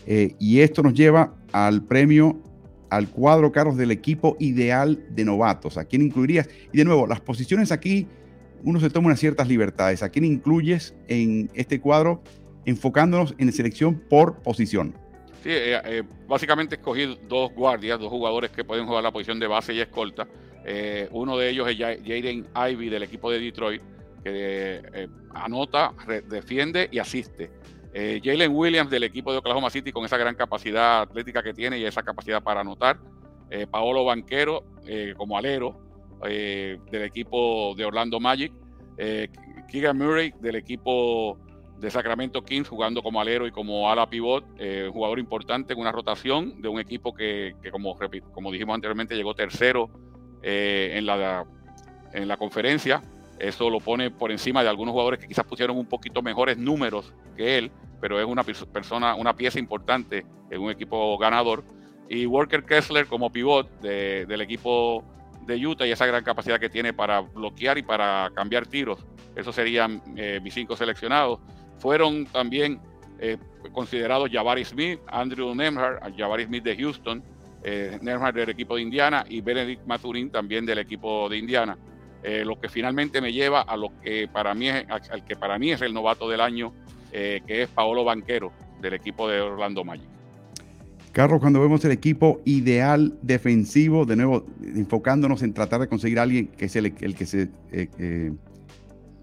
Eh, 0.06 0.34
y 0.38 0.60
esto 0.60 0.82
nos 0.82 0.94
lleva 0.94 1.34
al 1.52 1.84
premio, 1.84 2.42
al 2.90 3.08
cuadro, 3.08 3.52
Carlos, 3.52 3.76
del 3.76 3.92
equipo 3.92 4.36
ideal 4.40 5.04
de 5.10 5.24
novatos. 5.24 5.78
¿A 5.78 5.84
quién 5.84 6.02
incluirías? 6.02 6.48
Y 6.72 6.78
de 6.78 6.84
nuevo, 6.84 7.06
las 7.06 7.20
posiciones 7.20 7.70
aquí, 7.70 8.08
uno 8.64 8.80
se 8.80 8.90
toma 8.90 9.06
unas 9.06 9.20
ciertas 9.20 9.48
libertades. 9.48 10.02
¿A 10.02 10.08
quién 10.10 10.24
incluyes 10.24 10.94
en 11.08 11.50
este 11.54 11.80
cuadro 11.80 12.22
enfocándonos 12.64 13.34
en 13.38 13.52
selección 13.52 13.98
por 14.08 14.42
posición? 14.42 14.94
Sí, 15.42 15.50
eh, 15.50 15.80
eh, 15.84 16.02
básicamente 16.28 16.76
escogí 16.76 17.18
dos 17.28 17.52
guardias, 17.54 17.98
dos 17.98 18.10
jugadores 18.10 18.50
que 18.50 18.64
pueden 18.64 18.86
jugar 18.86 19.02
la 19.02 19.10
posición 19.10 19.40
de 19.40 19.46
base 19.46 19.72
y 19.72 19.80
escolta. 19.80 20.26
uno 21.10 21.38
de 21.38 21.50
ellos 21.50 21.68
es 21.68 21.78
Jaden 21.78 22.46
Ivy 22.54 22.88
del 22.90 23.02
equipo 23.02 23.30
de 23.30 23.40
Detroit, 23.40 23.82
que 24.22 25.08
anota, 25.34 25.94
defiende 26.28 26.88
y 26.92 26.98
asiste. 26.98 27.50
Eh, 27.92 28.20
Jalen 28.22 28.54
Williams 28.54 28.90
del 28.90 29.02
equipo 29.02 29.32
de 29.32 29.38
Oklahoma 29.38 29.68
City 29.68 29.90
con 29.90 30.04
esa 30.04 30.16
gran 30.16 30.36
capacidad 30.36 31.02
atlética 31.02 31.42
que 31.42 31.52
tiene 31.52 31.78
y 31.78 31.84
esa 31.84 32.02
capacidad 32.02 32.42
para 32.42 32.60
anotar. 32.60 32.98
Eh, 33.50 33.66
Paolo 33.66 34.04
Banquero 34.04 34.64
eh, 34.86 35.14
como 35.16 35.36
alero 35.36 35.76
del 36.22 37.02
equipo 37.02 37.74
de 37.76 37.84
Orlando 37.84 38.20
Magic. 38.20 38.52
Keegan 39.68 39.96
Murray 39.96 40.32
del 40.40 40.56
equipo 40.56 41.38
de 41.78 41.90
Sacramento 41.90 42.44
Kings 42.44 42.68
jugando 42.68 43.02
como 43.02 43.20
alero 43.20 43.46
y 43.46 43.50
como 43.50 43.90
ala 43.90 44.08
pivot, 44.10 44.44
jugador 44.92 45.18
importante 45.18 45.72
en 45.72 45.78
una 45.78 45.92
rotación 45.92 46.60
de 46.60 46.68
un 46.68 46.78
equipo 46.78 47.14
que, 47.14 47.54
como, 47.72 48.52
dijimos 48.52 48.74
anteriormente, 48.74 49.14
llegó 49.16 49.34
tercero 49.34 49.88
en, 50.42 51.06
la, 51.06 51.46
en 52.12 52.28
la 52.28 52.36
conferencia. 52.36 53.02
Eso 53.38 53.70
lo 53.70 53.80
pone 53.80 54.10
por 54.10 54.30
encima 54.30 54.62
de 54.62 54.68
algunos 54.68 54.92
jugadores 54.92 55.18
que 55.18 55.26
quizás 55.26 55.46
pusieron 55.46 55.78
un 55.78 55.86
poquito 55.86 56.20
mejores 56.20 56.58
números 56.58 57.14
que 57.36 57.56
él, 57.56 57.70
pero 57.98 58.20
es 58.20 58.26
una 58.26 58.44
persona, 58.44 59.14
una 59.14 59.34
pieza 59.34 59.58
importante 59.58 60.26
en 60.50 60.60
un 60.60 60.70
equipo 60.70 61.16
ganador. 61.16 61.64
Y 62.10 62.26
Walker 62.26 62.64
Kessler 62.64 63.06
como 63.06 63.32
pivot 63.32 63.80
del 63.80 64.40
equipo 64.42 65.04
de 65.50 65.66
Utah 65.66 65.86
y 65.86 65.90
esa 65.90 66.06
gran 66.06 66.24
capacidad 66.24 66.58
que 66.58 66.70
tiene 66.70 66.92
para 66.92 67.20
bloquear 67.20 67.76
y 67.78 67.82
para 67.82 68.30
cambiar 68.34 68.66
tiros. 68.66 69.04
Esos 69.36 69.54
serían 69.54 70.02
eh, 70.16 70.40
mis 70.42 70.54
cinco 70.54 70.76
seleccionados. 70.76 71.40
Fueron 71.78 72.26
también 72.26 72.80
eh, 73.22 73.36
considerados 73.72 74.30
Jabari 74.32 74.64
Smith, 74.64 75.00
Andrew 75.06 75.54
Nemhard, 75.54 76.16
Jabari 76.16 76.44
Smith 76.44 76.64
de 76.64 76.74
Houston, 76.74 77.22
eh, 77.62 77.98
Nemhard 78.00 78.34
del 78.34 78.48
equipo 78.48 78.76
de 78.76 78.82
Indiana 78.82 79.26
y 79.28 79.42
Benedict 79.42 79.86
Maturin 79.86 80.30
también 80.30 80.64
del 80.64 80.78
equipo 80.78 81.28
de 81.28 81.36
Indiana. 81.36 81.76
Eh, 82.22 82.44
lo 82.46 82.58
que 82.58 82.70
finalmente 82.70 83.20
me 83.20 83.32
lleva 83.32 83.60
a 83.60 83.76
lo 83.76 83.92
que 84.02 84.26
para 84.28 84.54
mí 84.54 84.70
es, 84.70 84.86
al 84.88 85.24
que 85.24 85.36
para 85.36 85.58
mí 85.58 85.70
es 85.70 85.82
el 85.82 85.92
novato 85.92 86.28
del 86.30 86.40
año, 86.40 86.72
que 87.10 87.42
es 87.46 87.68
Paolo 87.68 88.04
Banquero 88.04 88.52
del 88.80 88.94
equipo 88.94 89.28
de 89.28 89.40
Orlando 89.40 89.82
Magic. 89.84 90.19
Carlos, 91.12 91.40
cuando 91.40 91.60
vemos 91.60 91.84
el 91.84 91.90
equipo 91.90 92.40
ideal 92.44 93.18
defensivo, 93.22 94.04
de 94.04 94.16
nuevo 94.16 94.46
enfocándonos 94.62 95.42
en 95.42 95.52
tratar 95.52 95.80
de 95.80 95.88
conseguir 95.88 96.18
a 96.20 96.22
alguien 96.22 96.46
que 96.48 96.66
es 96.66 96.76
el, 96.76 96.94
que 96.94 97.26
se 97.26 97.48
eh, 97.72 98.32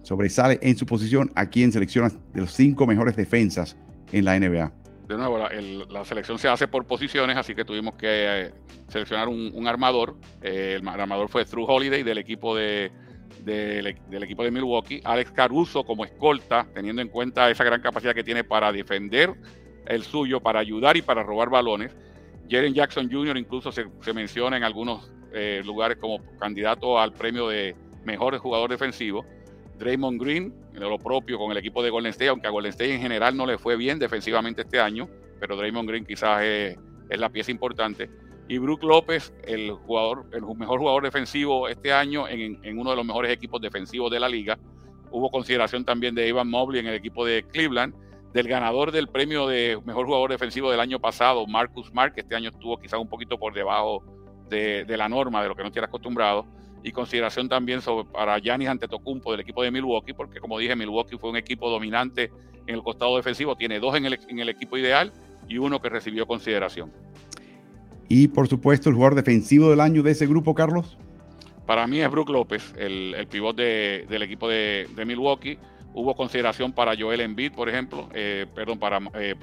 sobresale 0.03 0.59
en 0.61 0.75
su 0.77 0.85
posición, 0.85 1.31
¿a 1.35 1.45
quién 1.45 1.71
seleccionas 1.71 2.17
de 2.33 2.41
los 2.41 2.51
cinco 2.53 2.85
mejores 2.85 3.15
defensas 3.15 3.77
en 4.11 4.25
la 4.25 4.37
NBA? 4.37 4.71
de 5.07 5.15
nuevo, 5.15 5.37
la, 5.37 6.05
selección 6.05 6.37
se 6.37 6.49
hace 6.49 6.67
por 6.67 6.85
posiciones, 6.85 7.37
así 7.37 7.55
que 7.55 7.63
tuvimos 7.63 7.95
que 7.95 8.07
eh, 8.07 8.51
seleccionar 8.89 9.29
un, 9.29 9.67
armador. 9.67 10.17
Eh, 10.41 10.79
el, 10.81 10.87
armador 10.87 11.29
fue 11.29 11.45
True 11.45 11.63
Holiday 11.65 12.03
del 12.03 12.17
equipo 12.17 12.55
de, 12.55 12.91
del 13.45 14.23
equipo 14.23 14.43
de 14.43 14.51
Milwaukee. 14.51 14.99
Alex 15.05 15.31
Caruso 15.31 15.85
como 15.85 16.03
escolta, 16.03 16.67
teniendo 16.73 17.01
en 17.01 17.07
cuenta 17.07 17.49
esa 17.49 17.63
gran 17.63 17.81
capacidad 17.81 18.13
que 18.13 18.23
tiene 18.23 18.43
para 18.43 18.71
defender 18.73 19.33
el 19.87 20.03
suyo, 20.03 20.39
para 20.39 20.59
ayudar 20.59 20.97
y 20.97 21.01
para 21.01 21.23
robar 21.23 21.49
balones. 21.49 21.95
Jaren 22.49 22.73
Jackson 22.73 23.09
Jr. 23.11 23.37
incluso 23.37 23.71
se, 23.71 23.85
menciona 24.13 24.57
en 24.57 24.63
algunos 24.63 25.11
eh, 25.33 25.61
lugares 25.65 25.97
como 25.97 26.19
candidato 26.39 26.99
al 26.99 27.13
premio 27.13 27.49
de 27.49 27.75
mejor 28.05 28.37
jugador 28.37 28.69
defensivo. 28.69 29.25
Draymond 29.77 30.21
Green, 30.21 30.53
lo 30.73 30.97
propio 30.97 31.37
con 31.37 31.51
el 31.51 31.57
equipo 31.57 31.83
de 31.83 31.89
Golden 31.89 32.09
State, 32.11 32.29
aunque 32.29 32.47
a 32.47 32.49
Golden 32.49 32.71
State 32.71 32.95
en 32.95 33.01
general 33.01 33.35
no 33.35 33.45
le 33.45 33.57
fue 33.57 33.75
bien 33.75 33.99
defensivamente 33.99 34.61
este 34.61 34.79
año, 34.79 35.07
pero 35.39 35.55
Draymond 35.55 35.87
Green 35.87 36.05
quizás 36.05 36.43
es, 36.43 36.77
la 37.09 37.29
pieza 37.29 37.51
importante. 37.51 38.09
Y 38.47 38.57
Brook 38.57 38.83
López, 38.83 39.33
el 39.43 39.71
jugador, 39.71 40.25
el 40.31 40.41
mejor 40.55 40.79
jugador 40.79 41.03
defensivo 41.03 41.67
este 41.67 41.91
año 41.91 42.27
en, 42.27 42.79
uno 42.79 42.91
de 42.91 42.95
los 42.95 43.05
mejores 43.05 43.31
equipos 43.31 43.61
defensivos 43.61 44.09
de 44.09 44.19
la 44.19 44.29
liga. 44.29 44.57
Hubo 45.11 45.29
consideración 45.29 45.85
también 45.85 46.15
de 46.15 46.27
Ivan 46.27 46.49
Mobley 46.49 46.79
en 46.79 46.87
el 46.87 46.95
equipo 46.95 47.25
de 47.25 47.43
Cleveland, 47.43 47.93
del 48.37 48.47
ganador 48.47 48.91
del 48.91 49.07
premio 49.07 49.47
de 49.47 49.79
mejor 49.83 50.05
jugador 50.05 50.29
defensivo 50.29 50.69
del 50.69 50.79
año 50.79 50.99
pasado, 50.99 51.47
Marcus 51.47 51.91
Mark, 51.91 52.13
que 52.13 52.21
este 52.21 52.35
año 52.35 52.51
estuvo 52.51 52.77
quizás 52.77 52.99
un 52.99 53.09
poquito 53.09 53.39
por 53.39 53.51
debajo 53.51 54.03
de, 54.47 54.85
de 54.85 54.95
la 54.95 55.09
norma, 55.09 55.41
de 55.41 55.49
lo 55.49 55.55
que 55.55 55.63
no 55.63 55.69
estuviera 55.69 55.87
acostumbrado 55.87 56.45
y 56.83 56.91
consideración 56.91 57.49
también 57.49 57.81
sobre, 57.81 58.07
para 58.07 58.37
Giannis 58.37 58.69
Antetokounmpo 58.69 59.31
del 59.31 59.39
equipo 59.39 59.63
de 59.63 59.71
Milwaukee, 59.71 60.13
porque 60.13 60.39
como 60.39 60.59
dije, 60.59 60.75
Milwaukee 60.75 61.17
fue 61.17 61.31
un 61.31 61.37
equipo 61.37 61.67
dominante 61.67 62.29
en 62.67 62.75
el 62.75 62.83
costado 62.83 63.17
defensivo, 63.17 63.55
tiene 63.55 63.79
dos 63.79 63.95
en 63.95 64.05
el, 64.05 64.19
en 64.29 64.37
el 64.37 64.49
equipo 64.49 64.77
ideal 64.77 65.11
y 65.47 65.57
uno 65.57 65.81
que 65.81 65.89
recibió 65.89 66.27
consideración. 66.27 66.93
Y 68.07 68.27
por 68.27 68.47
supuesto, 68.47 68.89
el 68.89 68.95
jugador 68.95 69.15
defensivo 69.15 69.71
del 69.71 69.81
año 69.81 70.03
de 70.03 70.11
ese 70.11 70.27
grupo, 70.27 70.53
Carlos. 70.53 70.95
Para 71.65 71.87
mí 71.87 72.01
es 72.01 72.11
Brook 72.11 72.29
López, 72.29 72.75
el, 72.77 73.15
el 73.15 73.25
pivot 73.25 73.57
del 73.57 74.21
equipo 74.21 74.47
de, 74.47 74.87
de, 74.95 75.05
Milwaukee. 75.05 75.57
Hubo 75.93 76.15
consideración 76.15 76.73
para 76.73 76.95
Joel 76.97 77.21
Embiid, 77.21 77.53
por 77.53 77.69
ejemplo, 77.69 78.09
eh, 78.13 78.45
perdón, 78.53 78.77
para, 78.77 78.99
eh, 79.15 79.35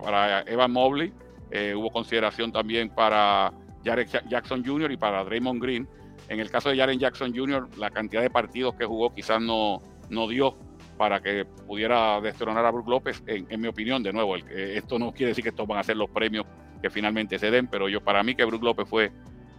Evan 0.46 0.70
Mobley. 0.70 1.12
Eh, 1.50 1.74
hubo 1.74 1.90
consideración 1.90 2.52
también 2.52 2.90
para 2.90 3.52
Jared 3.84 4.08
Jackson 4.28 4.64
Jr. 4.64 4.92
y 4.92 4.96
para 4.96 5.24
Draymond 5.24 5.62
Green. 5.62 5.88
En 6.28 6.40
el 6.40 6.50
caso 6.50 6.70
de 6.70 6.76
Jaren 6.76 6.98
Jackson 6.98 7.34
Jr., 7.34 7.68
la 7.76 7.90
cantidad 7.90 8.22
de 8.22 8.30
partidos 8.30 8.74
que 8.76 8.86
jugó 8.86 9.14
quizás 9.14 9.40
no, 9.40 9.82
no 10.08 10.26
dio 10.28 10.56
para 10.96 11.20
que 11.20 11.44
pudiera 11.44 12.20
destronar 12.20 12.64
a 12.64 12.70
Brook 12.70 12.88
López, 12.88 13.22
en, 13.26 13.60
mi 13.60 13.68
opinión, 13.68 14.02
de 14.02 14.12
nuevo, 14.12 14.36
esto 14.36 14.98
no 14.98 15.12
quiere 15.12 15.30
decir 15.30 15.42
que 15.42 15.50
estos 15.50 15.66
van 15.66 15.78
a 15.78 15.82
ser 15.82 15.96
los 15.96 16.08
premios 16.08 16.46
que 16.80 16.88
finalmente 16.88 17.38
se 17.38 17.50
den, 17.50 17.66
pero 17.66 17.88
yo 17.88 18.00
para 18.00 18.22
mí 18.22 18.34
que 18.34 18.44
Brook 18.44 18.62
López 18.62 18.88
fue 18.88 19.10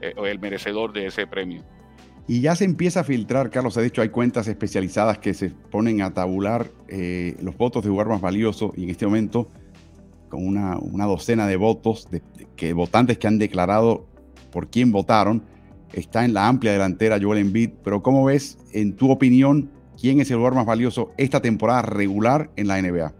eh, 0.01 0.13
el 0.17 0.39
merecedor 0.39 0.93
de 0.93 1.07
ese 1.07 1.25
premio. 1.27 1.63
Y 2.27 2.41
ya 2.41 2.55
se 2.55 2.65
empieza 2.65 3.01
a 3.01 3.03
filtrar, 3.03 3.51
Carlos, 3.51 3.77
ha 3.77 3.81
dicho, 3.81 4.01
hay 4.01 4.09
cuentas 4.09 4.47
especializadas 4.47 5.19
que 5.19 5.33
se 5.35 5.49
ponen 5.49 6.01
a 6.01 6.13
tabular 6.13 6.71
eh, 6.87 7.35
los 7.41 7.55
votos 7.55 7.83
de 7.83 7.89
jugador 7.89 8.13
más 8.13 8.21
valioso 8.21 8.73
y 8.75 8.83
en 8.83 8.89
este 8.89 9.05
momento 9.05 9.47
con 10.29 10.45
una, 10.47 11.05
docena 11.05 11.45
de 11.45 11.55
votos 11.55 12.09
de, 12.09 12.23
que 12.55 12.73
votantes 12.73 13.19
que 13.19 13.27
han 13.27 13.37
declarado 13.37 14.07
por 14.51 14.69
quién 14.69 14.91
votaron 14.91 15.43
está 15.93 16.25
en 16.25 16.33
la 16.33 16.47
amplia 16.47 16.71
delantera 16.71 17.19
Joel 17.21 17.39
Embiid, 17.39 17.71
pero 17.83 18.01
¿cómo 18.01 18.25
ves, 18.25 18.57
en 18.73 18.95
tu 18.95 19.11
opinión, 19.11 19.69
quién 19.99 20.19
es 20.19 20.31
el 20.31 20.37
jugador 20.37 20.55
más 20.55 20.65
valioso 20.65 21.11
esta 21.17 21.41
temporada 21.41 21.83
regular 21.83 22.49
en 22.55 22.67
la 22.67 22.81
NBA? 22.81 23.13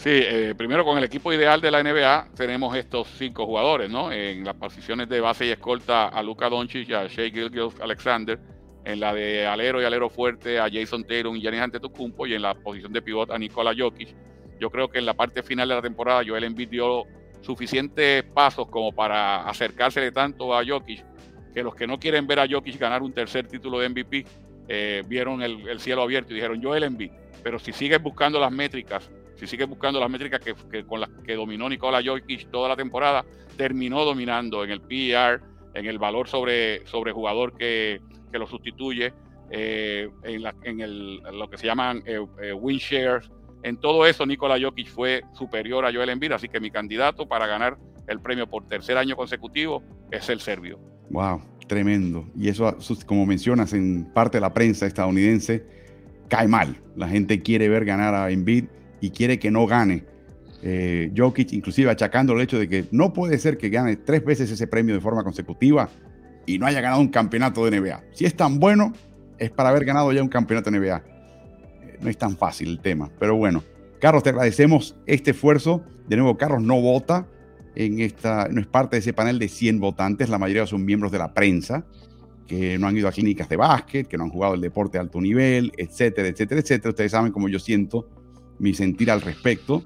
Sí, 0.00 0.08
eh, 0.12 0.54
primero 0.56 0.82
con 0.82 0.96
el 0.96 1.04
equipo 1.04 1.30
ideal 1.30 1.60
de 1.60 1.70
la 1.70 1.82
NBA 1.82 2.30
tenemos 2.34 2.74
estos 2.74 3.06
cinco 3.18 3.44
jugadores, 3.44 3.90
¿no? 3.90 4.10
En 4.10 4.44
las 4.44 4.54
posiciones 4.54 5.10
de 5.10 5.20
base 5.20 5.44
y 5.44 5.50
escolta 5.50 6.08
a 6.08 6.22
Luka 6.22 6.48
Doncic 6.48 6.88
y 6.88 6.94
a 6.94 7.06
Shea 7.06 7.28
Gilgis 7.28 7.78
Alexander, 7.82 8.40
en 8.86 8.98
la 8.98 9.12
de 9.12 9.46
alero 9.46 9.82
y 9.82 9.84
alero 9.84 10.08
fuerte 10.08 10.58
a 10.58 10.70
Jason 10.72 11.04
Tatum 11.04 11.36
y 11.36 11.42
Giannis 11.42 11.60
Antetokounmpo 11.60 12.26
y 12.26 12.32
en 12.32 12.40
la 12.40 12.54
posición 12.54 12.94
de 12.94 13.02
pivot 13.02 13.30
a 13.30 13.36
Nikola 13.36 13.74
Jokic. 13.76 14.16
Yo 14.58 14.70
creo 14.70 14.88
que 14.88 15.00
en 15.00 15.04
la 15.04 15.12
parte 15.12 15.42
final 15.42 15.68
de 15.68 15.74
la 15.74 15.82
temporada 15.82 16.22
Joel 16.26 16.44
Embiid 16.44 16.70
dio 16.70 17.04
suficientes 17.42 18.22
pasos 18.22 18.68
como 18.68 18.92
para 18.92 19.42
acercarse 19.42 20.10
tanto 20.12 20.56
a 20.56 20.64
Jokic 20.64 21.04
que 21.52 21.62
los 21.62 21.74
que 21.74 21.86
no 21.86 22.00
quieren 22.00 22.26
ver 22.26 22.40
a 22.40 22.48
Jokic 22.48 22.78
ganar 22.78 23.02
un 23.02 23.12
tercer 23.12 23.46
título 23.48 23.78
de 23.78 23.90
MVP 23.90 24.24
eh, 24.66 25.02
vieron 25.06 25.42
el, 25.42 25.78
cielo 25.78 26.00
abierto 26.00 26.32
y 26.32 26.36
dijeron 26.36 26.58
yo 26.58 26.74
el 26.74 26.90
MVP. 26.90 27.12
Pero 27.42 27.58
si 27.58 27.74
sigues 27.74 28.02
buscando 28.02 28.40
las 28.40 28.50
métricas, 28.50 29.10
si 29.40 29.46
sigues 29.46 29.66
buscando 29.66 29.98
las 29.98 30.10
métricas 30.10 30.38
que, 30.40 30.84
con 30.84 31.00
las 31.00 31.08
que 31.24 31.34
dominó 31.34 31.66
Nikola 31.66 32.02
Jokic 32.04 32.50
toda 32.50 32.68
la 32.68 32.76
temporada, 32.76 33.24
terminó 33.56 34.04
dominando 34.04 34.62
en 34.64 34.70
el 34.70 34.82
PER, 34.82 35.40
en 35.72 35.86
el 35.86 35.98
valor 35.98 36.28
sobre, 36.28 36.86
sobre 36.86 37.12
jugador 37.12 37.56
que, 37.56 38.02
lo 38.32 38.46
sustituye, 38.46 39.14
eh, 39.50 40.10
en, 40.24 40.42
en 40.62 40.80
el, 40.80 41.16
lo 41.32 41.48
que 41.48 41.56
se 41.56 41.66
llaman 41.66 42.02
eh, 42.04 42.18
win 42.52 42.76
shares. 42.76 43.30
En 43.62 43.78
todo 43.78 44.04
eso, 44.04 44.26
Nikola 44.26 44.58
Jokic 44.60 44.88
fue 44.88 45.22
superior 45.32 45.86
a 45.86 45.92
Joel 45.92 46.10
Embiid, 46.10 46.32
así 46.32 46.48
que 46.48 46.60
mi 46.60 46.70
candidato 46.70 47.26
para 47.26 47.46
ganar 47.46 47.78
el 48.08 48.20
premio 48.20 48.46
por 48.46 48.66
tercer 48.66 48.98
año 48.98 49.16
consecutivo 49.16 49.82
es 50.10 50.28
el 50.28 50.40
serbio. 50.40 50.78
Wow, 51.08 51.40
Tremendo. 51.66 52.26
Y 52.36 52.48
eso, 52.48 52.76
como 53.06 53.24
mencionas, 53.24 53.72
en 53.72 54.04
parte 54.12 54.36
de 54.36 54.42
la 54.42 54.52
prensa 54.52 54.86
estadounidense, 54.86 55.64
cae 56.28 56.48
mal. 56.48 56.76
La 56.94 57.08
gente 57.08 57.42
quiere 57.42 57.68
ver 57.70 57.86
ganar 57.86 58.12
a 58.14 58.30
Embiid 58.30 58.64
y 59.00 59.10
quiere 59.10 59.38
que 59.38 59.50
no 59.50 59.66
gane. 59.66 60.04
Eh, 60.62 61.10
Jokic, 61.16 61.52
inclusive 61.52 61.90
achacando 61.90 62.34
el 62.34 62.40
hecho 62.42 62.58
de 62.58 62.68
que 62.68 62.84
no 62.90 63.12
puede 63.12 63.38
ser 63.38 63.56
que 63.56 63.70
gane 63.70 63.96
tres 63.96 64.24
veces 64.24 64.50
ese 64.50 64.66
premio 64.66 64.94
de 64.94 65.00
forma 65.00 65.24
consecutiva 65.24 65.88
y 66.46 66.58
no 66.58 66.66
haya 66.66 66.80
ganado 66.80 67.00
un 67.00 67.08
campeonato 67.08 67.64
de 67.64 67.80
NBA. 67.80 68.02
Si 68.12 68.26
es 68.26 68.34
tan 68.36 68.58
bueno, 68.58 68.92
es 69.38 69.50
para 69.50 69.70
haber 69.70 69.84
ganado 69.84 70.12
ya 70.12 70.22
un 70.22 70.28
campeonato 70.28 70.70
de 70.70 70.78
NBA. 70.78 71.02
Eh, 71.82 71.98
no 72.00 72.10
es 72.10 72.18
tan 72.18 72.36
fácil 72.36 72.68
el 72.68 72.80
tema, 72.80 73.10
pero 73.18 73.36
bueno. 73.36 73.62
Carlos, 74.00 74.22
te 74.22 74.30
agradecemos 74.30 74.96
este 75.06 75.32
esfuerzo. 75.32 75.82
De 76.08 76.16
nuevo, 76.16 76.36
Carlos 76.38 76.62
no 76.62 76.80
vota 76.80 77.26
en 77.74 78.00
esta, 78.00 78.48
no 78.50 78.60
es 78.60 78.66
parte 78.66 78.96
de 78.96 79.00
ese 79.00 79.12
panel 79.12 79.38
de 79.38 79.48
100 79.48 79.78
votantes. 79.78 80.30
La 80.30 80.38
mayoría 80.38 80.66
son 80.66 80.84
miembros 80.84 81.12
de 81.12 81.18
la 81.18 81.34
prensa 81.34 81.84
que 82.46 82.78
no 82.78 82.88
han 82.88 82.96
ido 82.96 83.06
a 83.06 83.12
clínicas 83.12 83.48
de 83.48 83.56
básquet, 83.56 84.08
que 84.08 84.18
no 84.18 84.24
han 84.24 84.30
jugado 84.30 84.54
el 84.54 84.60
deporte 84.60 84.98
de 84.98 85.02
alto 85.02 85.20
nivel, 85.20 85.72
etcétera, 85.76 86.26
etcétera, 86.26 86.60
etcétera. 86.60 86.90
Ustedes 86.90 87.12
saben 87.12 87.30
cómo 87.30 87.48
yo 87.48 87.60
siento 87.60 88.08
mi 88.60 88.74
sentir 88.74 89.10
al 89.10 89.20
respecto. 89.20 89.82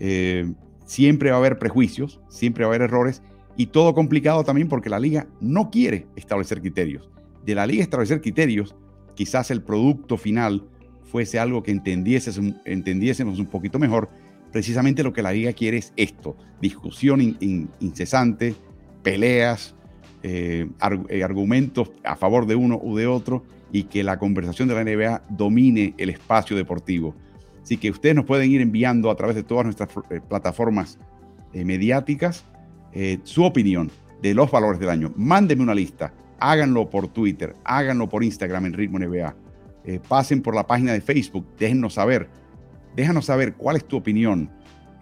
Eh, 0.00 0.52
siempre 0.84 1.30
va 1.30 1.36
a 1.36 1.38
haber 1.38 1.58
prejuicios, 1.58 2.20
siempre 2.28 2.64
va 2.64 2.70
a 2.70 2.74
haber 2.74 2.82
errores 2.82 3.22
y 3.56 3.66
todo 3.66 3.94
complicado 3.94 4.44
también 4.44 4.68
porque 4.68 4.90
la 4.90 4.98
liga 4.98 5.26
no 5.40 5.70
quiere 5.70 6.06
establecer 6.16 6.60
criterios. 6.60 7.10
De 7.44 7.54
la 7.54 7.66
liga 7.66 7.82
establecer 7.82 8.20
criterios, 8.20 8.74
quizás 9.14 9.50
el 9.50 9.62
producto 9.62 10.16
final 10.16 10.64
fuese 11.04 11.38
algo 11.38 11.62
que 11.62 11.70
entendiésemos, 11.70 13.38
un 13.38 13.46
poquito 13.46 13.78
mejor. 13.78 14.10
Precisamente 14.52 15.02
lo 15.02 15.12
que 15.12 15.22
la 15.22 15.32
liga 15.32 15.52
quiere 15.52 15.78
es 15.78 15.92
esto, 15.96 16.36
discusión 16.60 17.36
incesante, 17.80 18.54
peleas, 19.02 19.74
eh, 20.22 20.68
eh, 21.08 21.22
argumentos 21.22 21.90
a 22.04 22.16
favor 22.16 22.46
de 22.46 22.56
uno 22.56 22.80
u 22.82 22.96
de 22.96 23.06
otro 23.06 23.44
y 23.70 23.84
que 23.84 24.02
la 24.02 24.18
conversación 24.18 24.68
de 24.68 24.74
la 24.74 24.84
NBA 24.84 25.22
domine 25.30 25.94
el 25.98 26.10
espacio 26.10 26.56
deportivo. 26.56 27.14
Así 27.66 27.78
que 27.78 27.90
ustedes 27.90 28.14
nos 28.14 28.26
pueden 28.26 28.48
ir 28.48 28.60
enviando 28.60 29.10
a 29.10 29.16
través 29.16 29.34
de 29.34 29.42
todas 29.42 29.64
nuestras 29.64 29.90
eh, 30.08 30.20
plataformas 30.20 31.00
eh, 31.52 31.64
mediáticas 31.64 32.44
eh, 32.92 33.18
su 33.24 33.42
opinión 33.42 33.90
de 34.22 34.34
los 34.34 34.52
valores 34.52 34.78
del 34.78 34.88
año. 34.88 35.12
Mándenme 35.16 35.64
una 35.64 35.74
lista, 35.74 36.14
háganlo 36.38 36.88
por 36.88 37.08
Twitter, 37.08 37.56
háganlo 37.64 38.08
por 38.08 38.22
Instagram 38.22 38.66
en 38.66 38.72
Ritmo 38.72 39.00
NBA, 39.00 39.34
pasen 40.06 40.42
por 40.42 40.54
la 40.54 40.64
página 40.64 40.92
de 40.92 41.00
Facebook, 41.00 41.44
déjennos 41.58 41.94
saber, 41.94 42.28
déjanos 42.94 43.24
saber 43.24 43.54
cuál 43.54 43.74
es 43.74 43.84
tu 43.84 43.96
opinión. 43.96 44.48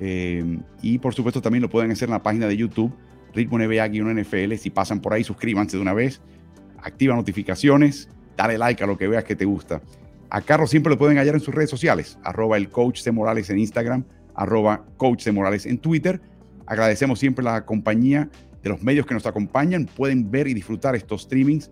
y 0.01 0.99
por 0.99 1.13
supuesto 1.13 1.43
también 1.43 1.61
lo 1.61 1.69
pueden 1.69 1.91
hacer 1.91 2.09
en 2.09 2.15
la 2.15 2.23
página 2.23 2.47
de 2.47 2.57
YouTube, 2.57 2.95
Ritmo 3.35 3.59
NBA-NFL. 3.59 4.55
Si 4.55 4.71
pasan 4.71 5.01
por 5.01 5.13
ahí, 5.13 5.23
suscríbanse 5.23 5.77
de 5.77 5.83
una 5.83 5.93
vez, 5.93 6.23
activa 6.83 7.15
notificaciones, 7.15 8.09
dale 8.39 8.57
like 8.57 8.83
a 8.83 8.87
lo 8.87 8.97
que 8.97 9.07
veas 9.07 9.25
que 9.25 9.37
te 9.37 9.45
gusta. 9.45 9.83
A 10.31 10.41
Carlos 10.41 10.71
siempre 10.71 10.91
lo 10.91 10.99
pueden 10.99 11.19
hallar 11.19 11.35
en 11.35 11.41
sus 11.41 11.55
redes 11.55 11.71
sociales, 11.71 12.19
arroba 12.25 12.57
el 12.57 12.69
coach 12.69 13.03
de 13.03 13.13
Morales 13.13 13.51
en 13.51 13.59
Instagram, 13.59 14.05
arroba 14.35 14.85
coach 14.97 15.25
de 15.25 15.33
Morales 15.33 15.67
en 15.67 15.79
Twitter. 15.79 16.21
Agradecemos 16.67 17.19
siempre 17.19 17.45
la 17.45 17.65
compañía 17.65 18.29
de 18.63 18.71
los 18.71 18.83
medios 18.83 19.07
que 19.07 19.15
nos 19.15 19.27
acompañan. 19.27 19.87
Pueden 19.87 20.31
ver 20.31 20.49
y 20.49 20.55
disfrutar 20.55 20.97
estos 20.97 21.23
streamings 21.23 21.71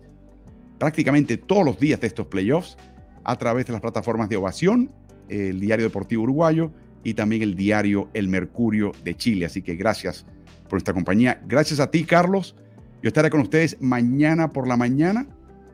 prácticamente 0.79 1.37
todos 1.37 1.65
los 1.65 1.79
días 1.79 1.99
de 1.99 2.07
estos 2.07 2.27
playoffs 2.27 2.77
a 3.23 3.35
través 3.37 3.65
de 3.65 3.73
las 3.73 3.81
plataformas 3.81 4.29
de 4.29 4.37
Ovación, 4.37 4.91
el 5.29 5.59
Diario 5.59 5.85
Deportivo 5.85 6.23
Uruguayo 6.23 6.71
y 7.03 7.13
también 7.13 7.41
el 7.41 7.55
diario 7.55 8.09
El 8.13 8.27
Mercurio 8.27 8.91
de 9.03 9.15
Chile. 9.15 9.45
Así 9.45 9.61
que 9.61 9.75
gracias 9.75 10.25
por 10.69 10.77
esta 10.77 10.93
compañía. 10.93 11.41
Gracias 11.47 11.79
a 11.79 11.89
ti, 11.89 12.03
Carlos. 12.03 12.55
Yo 13.01 13.07
estaré 13.07 13.29
con 13.29 13.41
ustedes 13.41 13.77
mañana 13.81 14.49
por 14.49 14.67
la 14.67 14.77
mañana 14.77 15.27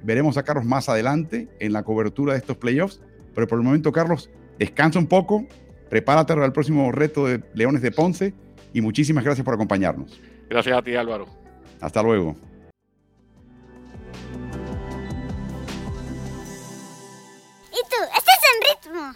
Veremos 0.03 0.37
a 0.37 0.43
Carlos 0.43 0.65
más 0.65 0.89
adelante 0.89 1.47
en 1.59 1.73
la 1.73 1.83
cobertura 1.83 2.33
de 2.33 2.39
estos 2.39 2.57
playoffs. 2.57 3.01
Pero 3.33 3.47
por 3.47 3.59
el 3.59 3.65
momento, 3.65 3.91
Carlos, 3.91 4.29
descansa 4.57 4.99
un 4.99 5.07
poco, 5.07 5.45
prepárate 5.89 6.33
para 6.33 6.45
el 6.45 6.53
próximo 6.53 6.91
reto 6.91 7.25
de 7.25 7.43
Leones 7.53 7.81
de 7.81 7.91
Ponce 7.91 8.33
y 8.73 8.81
muchísimas 8.81 9.23
gracias 9.23 9.45
por 9.45 9.53
acompañarnos. 9.53 10.19
Gracias 10.49 10.77
a 10.77 10.81
ti, 10.81 10.95
Álvaro. 10.95 11.27
Hasta 11.79 12.01
luego. 12.03 12.35
¿Y 17.71 17.81
tú? 17.89 17.97
¿Estás 18.17 18.39
en 18.51 18.91
ritmo? 18.91 19.15